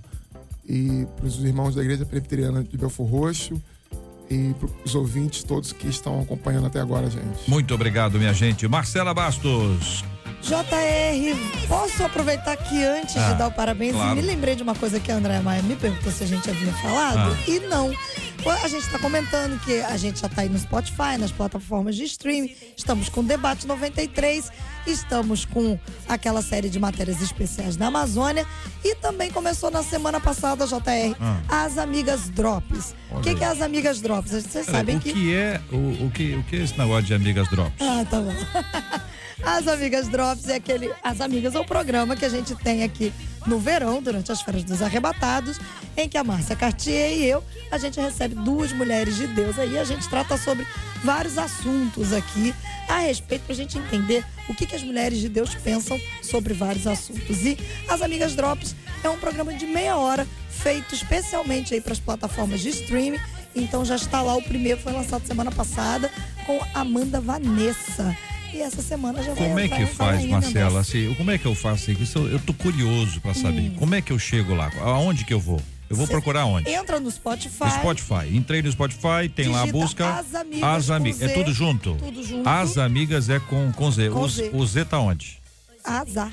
e 0.67 1.05
para 1.17 1.26
os 1.28 1.43
irmãos 1.43 1.76
da 1.76 1.82
Igreja 1.84 2.03
Presbiteriana 2.05 2.63
de 2.63 2.76
Belfor 2.76 3.05
Roxo 3.07 3.61
e 4.30 4.53
para 4.59 4.67
os 4.84 4.95
ouvintes 4.95 5.43
todos 5.43 5.71
que 5.71 5.88
estão 5.88 6.21
acompanhando 6.21 6.65
até 6.65 6.80
agora, 6.80 7.09
gente. 7.09 7.47
Muito 7.47 7.74
obrigado, 7.76 8.17
minha 8.17 8.34
gente. 8.34 8.67
Marcela 8.67 9.13
Bastos. 9.13 10.03
JR, 10.43 11.67
posso 11.69 12.03
aproveitar 12.03 12.57
que 12.57 12.83
antes 12.83 13.15
Ah, 13.15 13.31
de 13.31 13.37
dar 13.39 13.47
o 13.47 13.51
parabéns, 13.51 13.93
claro. 13.95 14.15
me 14.15 14.21
lembrei 14.21 14.55
de 14.55 14.61
uma 14.63 14.75
coisa 14.75 14.99
que 14.99 15.09
a 15.11 15.15
Andréa 15.15 15.41
Maia 15.41 15.61
me 15.61 15.75
perguntou 15.75 16.11
se 16.11 16.23
a 16.23 16.27
gente 16.27 16.49
havia 16.49 16.73
falado, 16.73 17.31
Ah. 17.31 17.49
e 17.49 17.59
não. 17.61 17.93
A 18.61 18.67
gente 18.67 18.83
está 18.83 18.99
comentando 18.99 19.57
que 19.63 19.79
a 19.79 19.95
gente 19.95 20.19
já 20.19 20.27
está 20.27 20.41
aí 20.41 20.49
no 20.49 20.59
Spotify, 20.59 21.17
nas 21.17 21.31
plataformas 21.31 21.95
de 21.95 22.03
streaming, 22.03 22.53
estamos 22.75 23.07
com 23.07 23.21
o 23.21 23.23
Debate 23.23 23.65
93, 23.65 24.51
estamos 24.85 25.45
com 25.45 25.79
aquela 26.09 26.41
série 26.41 26.69
de 26.69 26.77
matérias 26.77 27.21
especiais 27.21 27.77
da 27.77 27.87
Amazônia 27.87 28.45
e 28.83 28.95
também 28.95 29.31
começou 29.31 29.71
na 29.71 29.81
semana 29.81 30.19
passada, 30.19 30.67
JR, 30.67 31.15
as 31.47 31.77
Amigas 31.77 32.29
Drops. 32.29 32.93
O 33.09 33.19
Ah. 33.19 33.21
Que, 33.21 33.33
que 33.33 33.43
é 33.45 33.47
as 33.47 33.61
Amigas 33.61 34.01
Drops? 34.01 34.31
Vocês 34.31 34.65
Peraí, 34.65 34.65
sabem 34.65 34.97
o 34.97 34.99
que 34.99 35.33
é 35.33 35.61
o, 35.71 35.77
o 36.07 36.11
que 36.13 36.35
o 36.35 36.43
que 36.43 36.57
é 36.57 36.63
esse 36.63 36.77
negócio 36.77 37.03
de 37.03 37.13
amigas 37.13 37.47
drops? 37.49 37.73
ah, 37.79 38.03
tá 38.09 38.19
bom. 38.19 38.33
As 39.45 39.67
Amigas 39.67 40.07
Drops 40.07 40.47
é 40.47 40.55
aquele. 40.55 40.91
As 41.03 41.19
Amigas 41.19 41.53
é 41.53 41.59
o 41.59 41.65
programa 41.65 42.15
que 42.15 42.25
a 42.25 42.29
gente 42.29 42.55
tem 42.55 42.83
aqui 42.83 43.13
no 43.45 43.59
verão, 43.59 44.01
durante 44.01 44.31
as 44.31 44.41
férias 44.41 44.63
dos 44.63 44.81
arrebatados, 44.81 45.59
em 45.97 46.07
que 46.07 46.17
a 46.17 46.23
Márcia 46.23 46.55
Cartier 46.55 47.11
e 47.11 47.25
eu, 47.25 47.43
a 47.69 47.77
gente 47.77 47.99
recebe 47.99 48.35
duas 48.35 48.71
mulheres 48.71 49.17
de 49.17 49.27
Deus 49.27 49.59
aí, 49.59 49.77
a 49.77 49.83
gente 49.83 50.07
trata 50.07 50.37
sobre 50.37 50.65
vários 51.03 51.37
assuntos 51.37 52.13
aqui 52.13 52.55
a 52.87 52.99
respeito 52.99 53.43
pra 53.43 53.53
gente 53.53 53.77
entender 53.77 54.25
o 54.47 54.53
que, 54.53 54.65
que 54.65 54.75
as 54.75 54.83
mulheres 54.83 55.19
de 55.19 55.27
Deus 55.27 55.53
pensam 55.55 55.99
sobre 56.21 56.53
vários 56.53 56.87
assuntos. 56.87 57.43
E 57.45 57.57
as 57.89 58.01
Amigas 58.01 58.33
Drops 58.33 58.73
é 59.03 59.09
um 59.09 59.17
programa 59.17 59.53
de 59.53 59.65
meia 59.65 59.97
hora 59.97 60.25
feito 60.49 60.95
especialmente 60.95 61.73
aí 61.73 61.81
para 61.81 61.91
as 61.93 61.99
plataformas 61.99 62.61
de 62.61 62.69
streaming. 62.69 63.19
Então 63.53 63.83
já 63.83 63.97
está 63.97 64.21
lá 64.21 64.35
o 64.35 64.41
primeiro, 64.41 64.79
foi 64.79 64.93
lançado 64.93 65.27
semana 65.27 65.51
passada 65.51 66.09
com 66.45 66.59
Amanda 66.73 67.19
Vanessa. 67.19 68.15
E 68.54 68.62
essa 68.62 68.82
semana 68.82 69.24
já 69.24 69.34
vai 69.34 69.47
Como 69.47 69.60
é 69.60 69.68
que 69.68 69.86
faz, 69.88 70.18
Rainha 70.18 70.32
Marcela? 70.32 70.80
Assim, 70.80 71.14
como 71.16 71.32
é 71.32 71.38
que 71.38 71.45
eu 71.45 71.56
faço 71.56 71.91
isso? 71.91 72.20
Eu, 72.20 72.34
eu 72.34 72.39
tô 72.39 72.54
curioso 72.54 73.20
para 73.20 73.34
saber. 73.34 73.62
Hum. 73.72 73.76
Como 73.80 73.95
é 73.95 74.01
que 74.01 74.12
eu 74.12 74.20
chego 74.20 74.54
lá? 74.54 74.72
Aonde 74.82 75.26
que 75.26 75.34
eu 75.34 75.39
vou? 75.39 75.60
Eu 75.89 75.95
vou 75.95 76.06
Cê 76.06 76.14
procurar 76.14 76.45
onde? 76.45 76.70
Entra 76.70 76.99
no 76.99 77.10
Spotify. 77.10 77.66
No 77.66 77.72
Spotify. 77.72 78.36
Entrei 78.36 78.62
no 78.62 78.72
Spotify, 78.72 79.28
tem 79.34 79.47
lá 79.47 79.64
a 79.64 79.68
busca. 79.68 80.08
As 80.08 80.36
Amigas 80.36 80.64
As 80.64 80.89
amigas. 80.89 81.22
É 81.22 81.28
Z, 81.28 81.34
tudo 81.34 81.51
junto? 81.54 81.95
Tudo 81.95 82.24
junto. 82.24 82.47
As 82.47 82.78
amigas 82.78 83.30
é 83.30 83.39
com, 83.39 83.72
com 83.72 83.91
Z. 83.91 84.10
Com 84.10 84.22
o, 84.22 84.30
Z. 84.30 84.51
o 84.54 84.66
Z 84.66 84.86
tá 84.86 84.99
onde? 84.99 85.39
Azar. 85.84 86.32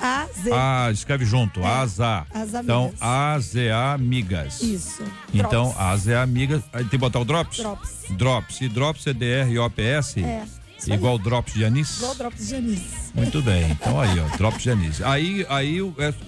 A, 0.00 0.26
Z. 0.26 0.50
Ah, 0.52 0.90
escreve 0.90 1.24
junto. 1.24 1.60
É. 1.60 1.66
As 1.66 2.00
A. 2.00 2.26
As 2.32 2.54
Então. 2.54 2.92
As 3.00 3.54
é 3.54 3.72
amigas. 3.72 4.60
Isso. 4.60 5.04
Então, 5.32 5.74
as 5.78 6.08
é 6.08 6.16
amigas. 6.16 6.62
Aí 6.72 6.82
tem 6.82 6.90
que 6.90 6.98
botar 6.98 7.20
o 7.20 7.24
Drops? 7.24 7.58
Drops. 7.58 7.90
Drops. 8.10 8.60
E 8.60 8.68
Drops 8.68 9.06
é 9.06 9.12
D-R-O-P-S? 9.12 10.24
É. 10.24 10.44
isso 10.82 10.92
aí. 10.92 10.96
Igual 10.98 11.18
Drops 11.18 11.54
de 11.54 11.64
anis? 11.64 11.96
Igual 11.98 12.14
Drops 12.14 12.48
de 12.48 12.54
Anis. 12.54 12.80
Muito 13.14 13.42
bem. 13.42 13.70
Então 13.70 14.00
aí, 14.00 14.18
ó, 14.20 14.36
Drops 14.36 14.62
de 14.62 14.70
anis. 14.70 15.00
Aí, 15.02 15.46
aí 15.48 15.78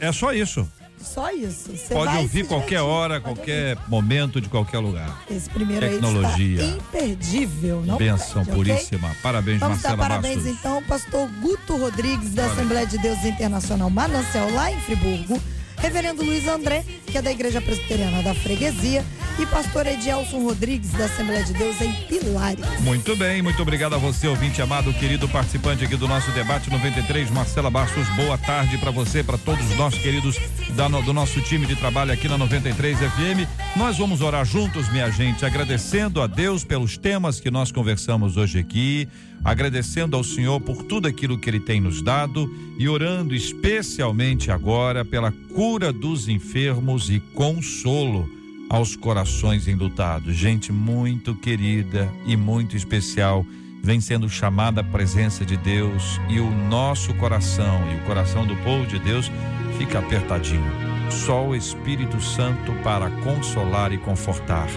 é, 0.01 0.09
é 0.09 0.13
só 0.13 0.33
isso. 0.33 0.67
Só 1.01 1.31
isso. 1.31 1.71
Você 1.77 1.93
Pode 1.95 2.17
ouvir 2.17 2.47
qualquer 2.47 2.81
hora, 2.81 3.21
Pode 3.21 3.35
qualquer 3.37 3.77
momento, 3.89 4.41
de 4.41 4.49
qualquer 4.49 4.79
lugar. 4.79 5.09
ouvir. 5.11 5.37
Esse 5.37 5.51
primeiro 5.51 5.87
Tecnologia. 5.87 6.63
aí 6.63 6.71
está 6.71 6.77
imperdível, 6.99 7.83
não 7.85 7.99
Benção 7.99 8.43
perde, 8.43 8.57
puríssima. 8.59 9.15
Parabéns, 9.23 9.61
Vamos 9.61 9.83
dar 9.83 9.91
Marcela 9.91 10.09
parabéns 10.09 10.37
Bastos. 10.45 10.59
então 10.59 10.83
pastor 10.85 11.29
Guto 11.43 11.77
Rodrigues 11.77 12.33
da. 12.33 12.47
Assembleia 12.47 12.87
de 12.87 12.97
Deus 12.99 13.23
Internacional 13.23 13.91
Manancial 13.91 14.51
lá 14.53 14.73
em 14.73 14.81
Friburgo, 14.81 15.39
reverendo 15.85 16.25
Luiz 16.25 16.49
André, 16.49 16.83
que 17.07 17.19
é 17.19 17.21
da 17.21 17.31
Igreja 17.31 17.61
Presbiteriana 17.61 18.23
da 18.23 18.35
Freguesia, 18.35 19.05
e 19.39 19.45
pastor 19.45 19.87
Edielson 19.87 20.43
Rodrigues 20.43 20.91
da 20.93 21.05
Assembleia 21.05 21.45
de 21.45 21.53
Deus 21.53 21.79
em 21.79 21.93
Pilares. 22.09 22.65
Muito 22.81 23.15
bem, 23.17 23.43
muito 23.43 23.61
obrigado 23.61 23.95
a 23.95 23.99
você, 23.99 24.27
ouvinte 24.27 24.63
amado, 24.63 24.95
querido 24.95 25.29
participante 25.29 25.85
aqui 25.85 25.95
do 25.95 26.09
nosso 26.09 26.31
debate 26.31 26.71
93. 26.71 27.31
Marcela 27.31 27.71
Bastos, 27.71 28.09
boa 28.17 28.39
tarde 28.39 28.79
para 28.79 28.91
você, 28.91 29.23
para 29.23 29.37
todos 29.37 29.69
nós 29.77 29.95
queridos 29.99 30.39
da 30.75 30.89
do 30.89 31.13
nosso 31.13 31.41
time 31.43 31.67
de 31.67 31.77
trabalho 31.77 32.13
aqui 32.13 32.29
na 32.29 32.39
93 32.39 32.99
FM. 32.99 33.77
Nós 33.77 33.99
vamos 33.99 34.23
orar 34.23 34.47
juntos, 34.47 34.89
minha 34.91 35.11
gente, 35.11 35.45
agradecendo 35.45 36.23
a 36.23 36.27
Deus 36.27 36.65
pelos 36.65 36.97
temas 36.97 37.41
que 37.41 37.51
nós 37.51 37.71
conversamos 37.71 38.39
hoje 38.39 38.59
aqui, 38.59 39.07
agradecendo 39.45 40.17
ao 40.17 40.25
Senhor 40.25 40.59
por 40.61 40.83
tudo 40.83 41.07
aquilo 41.07 41.39
que 41.39 41.51
Ele 41.51 41.61
tem 41.61 41.81
nos 41.81 42.01
dado 42.01 42.51
e 42.79 42.89
orando 42.89 43.35
especialmente 43.35 44.51
agora 44.51 45.05
pela 45.05 45.31
cura 45.55 45.93
dos 45.93 46.29
enfermos 46.29 47.11
e 47.11 47.21
consolo 47.35 48.29
aos 48.71 48.97
corações 48.97 49.69
enlutados. 49.69 50.35
Gente 50.35 50.73
muito 50.73 51.35
querida 51.35 52.11
e 52.27 52.37
muito 52.37 52.77
especial 52.77 53.45
vem 53.83 54.01
sendo 54.01 54.31
chamada 54.31 54.81
à 54.81 54.85
presença 54.85 55.45
de 55.45 55.59
Deus 55.59 56.19
e 56.31 56.41
o 56.41 56.51
nosso 56.51 57.13
coração 57.15 57.81
e 57.93 57.97
o 57.97 58.05
coração 58.07 58.47
do 58.47 58.57
povo 58.57 58.87
de 58.87 58.99
Deus 58.99 59.31
fica 59.77 59.99
apertadinho. 59.99 60.73
Só 61.11 61.47
o 61.47 61.55
Espírito 61.55 62.19
Santo 62.19 62.73
para 62.83 63.11
consolar 63.23 63.93
e 63.93 63.99
confortar. 63.99 64.69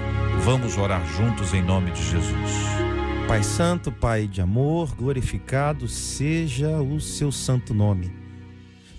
Vamos 0.43 0.77
orar 0.77 1.01
juntos 1.07 1.53
em 1.53 1.63
nome 1.63 1.91
de 1.91 2.03
Jesus. 2.03 2.96
Pai 3.27 3.43
Santo, 3.43 3.91
Pai 3.91 4.25
de 4.25 4.39
amor, 4.39 4.95
glorificado 4.95 5.85
seja 5.89 6.81
o 6.81 6.97
seu 6.97 7.29
santo 7.29 7.73
nome. 7.73 8.09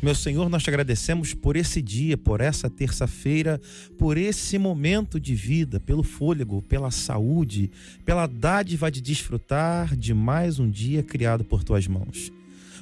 Meu 0.03 0.15
Senhor, 0.15 0.51
nós 0.51 0.63
te 0.63 0.69
agradecemos 0.69 1.33
por 1.33 1.57
esse 1.57 1.81
dia, 1.81 2.19
por 2.19 2.43
essa 2.43 2.69
terça-feira, 2.69 3.59
por 3.99 4.19
esse 4.19 4.59
momento 4.59 5.19
de 5.19 5.35
vida, 5.35 5.81
pelo 5.81 6.03
fôlego, 6.03 6.61
pela 6.61 6.91
saúde, 6.91 7.71
pela 8.05 8.27
dádiva 8.27 8.91
de 8.91 9.01
desfrutar 9.01 9.97
de 9.97 10.13
mais 10.13 10.59
um 10.59 10.69
dia 10.69 11.03
criado 11.03 11.43
por 11.43 11.65
tuas 11.65 11.89
mãos. 11.89 12.31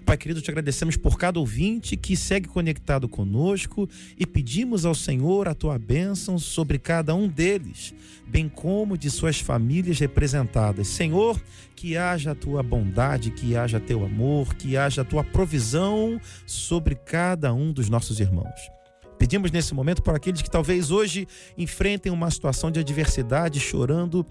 Pai 0.07 0.17
querido, 0.17 0.41
te 0.41 0.49
agradecemos 0.53 0.97
por 0.97 1.19
cada 1.19 1.41
ouvinte 1.41 1.97
que 1.97 2.17
segue 2.17 2.47
conectado 2.47 3.09
conosco 3.09 3.89
e 4.17 4.25
pedimos 4.25 4.85
ao 4.85 4.95
Senhor 4.95 5.49
a 5.49 5.55
tua 5.55 5.77
bênção 5.81 6.39
sobre 6.39 6.79
cada 6.79 7.13
um 7.13 7.27
deles, 7.27 7.93
bem 8.25 8.49
como 8.49 8.97
de 8.97 9.11
suas 9.11 9.41
famílias 9.41 9.99
representadas. 9.99 10.87
Senhor, 10.87 11.43
que 11.75 11.97
haja 11.97 12.31
a 12.31 12.35
tua 12.37 12.63
bondade, 12.63 13.33
que 13.33 13.57
haja 13.57 13.81
teu 13.81 14.05
amor, 14.05 14.55
que 14.55 14.77
haja 14.77 15.03
a 15.03 15.05
tua 15.05 15.25
provisão 15.25 16.21
sobre 16.47 16.95
cada 16.95 17.53
um 17.53 17.73
dos 17.73 17.89
nossos 17.89 18.21
irmãos. 18.21 18.77
Pedimos 19.19 19.51
nesse 19.51 19.75
momento 19.75 20.03
por 20.03 20.15
aqueles 20.15 20.43
que 20.43 20.51
talvez 20.51 20.91
hoje 20.91 21.27
enfrentem 21.57 22.13
uma 22.13 22.31
situação 22.31 22.71
de 22.71 22.79
adversidade, 22.79 23.59
chorando 23.59 24.25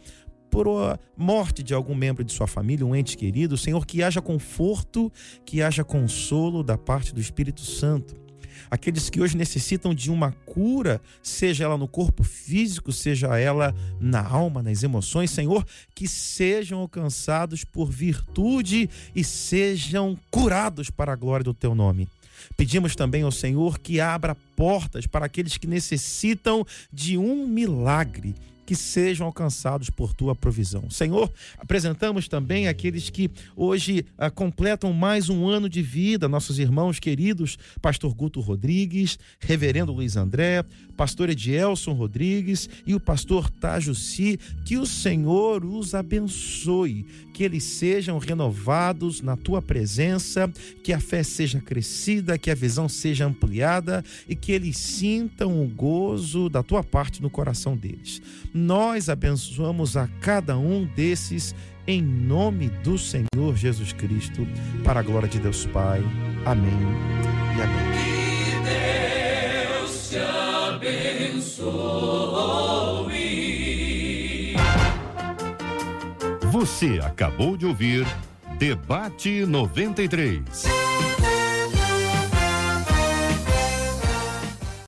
por 0.56 0.70
a 0.70 0.97
morte 1.18 1.62
de 1.62 1.74
algum 1.74 1.93
membro 1.93 2.24
de 2.24 2.32
sua 2.32 2.47
família, 2.47 2.86
um 2.86 2.95
ente 2.95 3.18
querido, 3.18 3.58
Senhor, 3.58 3.86
que 3.86 4.01
haja 4.01 4.22
conforto, 4.22 5.12
que 5.43 5.62
haja 5.62 5.84
consolo 5.84 6.64
da 6.64 6.78
parte 6.78 7.14
do 7.14 7.20
Espírito 7.20 7.60
Santo. 7.60 8.16
Aqueles 8.72 9.10
que 9.10 9.20
hoje 9.20 9.36
necessitam 9.36 9.93
de 9.93 10.10
uma 10.10 10.32
cura, 10.32 11.01
seja 11.22 11.66
ela 11.66 11.78
no 11.78 11.89
corpo 11.89 12.24
físico, 12.24 12.93
seja 12.93 13.38
ela 13.38 13.76
na 13.99 14.26
alma, 14.26 14.64
nas 14.64 14.82
emoções, 14.82 15.30
Senhor, 15.30 15.66
que 15.93 16.08
sejam 16.08 16.80
alcançados 16.80 17.66
por 17.66 17.91
virtude 17.91 18.89
e 19.14 19.26
sejam 19.26 20.18
curados 20.32 20.89
para 20.89 21.12
a 21.12 21.18
glória 21.18 21.43
do 21.43 21.53
teu 21.53 21.76
nome. 21.76 22.08
Pedimos 22.56 22.95
também 22.95 23.24
ao 23.24 23.32
Senhor 23.32 23.78
que 23.78 23.99
abra 23.99 24.38
portas 24.56 25.06
para 25.06 25.26
aqueles 25.26 25.58
que 25.58 25.68
necessitam 25.68 26.66
de 26.93 27.18
um 27.18 27.45
milagre 27.45 28.34
que 28.66 28.76
sejam 28.76 29.28
alcançados 29.28 29.89
por 29.89 30.13
tua 30.13 30.36
provisão. 30.36 30.89
Senhor, 30.89 31.32
apresentamos 31.57 32.28
também 32.28 32.68
aqueles 32.68 33.09
que 33.09 33.30
hoje 33.55 34.05
ah, 34.18 34.30
completam 34.30 34.91
mais 34.91 35.30
um 35.30 35.47
ano 35.47 35.70
de 35.70 35.82
vida, 35.82 36.28
nossos 36.28 36.59
irmãos 36.59 36.99
queridos, 36.99 37.57
pastor 37.82 38.13
Guto 38.13 38.39
Rodrigues, 38.39 39.20
reverendo 39.39 39.93
Luiz 39.93 40.16
André, 40.18 40.63
pastor 40.95 41.30
Edielson 41.30 41.93
Rodrigues 41.93 42.70
e 42.86 42.95
o 42.95 42.99
pastor 42.99 43.49
Tajuci, 43.49 44.39
que 44.66 44.78
o 44.78 44.86
Senhor 44.86 45.63
os 45.63 45.93
abençoe, 45.93 47.05
que 47.34 47.43
eles 47.43 47.63
sejam 47.63 48.18
renovados 48.18 49.22
na 49.22 49.36
tua 49.36 49.61
presença, 49.61 50.51
que 50.84 50.93
a 50.93 50.99
fé 50.99 51.22
seja 51.22 51.59
crescida, 51.59 52.38
que 52.38 52.49
a 52.49 52.55
visão 52.55 52.88
seja 52.88 53.26
ampliada 53.26 54.03
e 54.28 54.36
que 54.36 54.51
eles 54.51 54.78
sintam 54.78 55.61
o 55.61 55.68
gozo 55.68 56.49
da 56.49 56.63
tua 56.63 56.84
parte 56.84 57.22
no 57.22 57.30
coração 57.30 57.76
deles. 57.76 58.22
Nós 58.58 59.10
abençoamos 59.10 59.97
a 59.97 60.08
cada 60.22 60.58
um 60.58 60.86
desses 60.95 61.53
em 61.86 62.01
nome 62.01 62.70
do 62.70 62.97
Senhor 62.97 63.53
Jesus 63.53 63.91
Cristo, 63.91 64.47
para 64.82 65.01
a 65.01 65.03
glória 65.03 65.28
de 65.28 65.39
Deus 65.39 65.66
Pai. 65.66 66.01
Amém 66.45 66.72
e 67.58 67.62
amém. 67.62 68.16
Você 76.49 77.01
acabou 77.03 77.58
de 77.58 77.66
ouvir 77.66 78.08
Debate 78.58 79.45
93. 79.45 80.94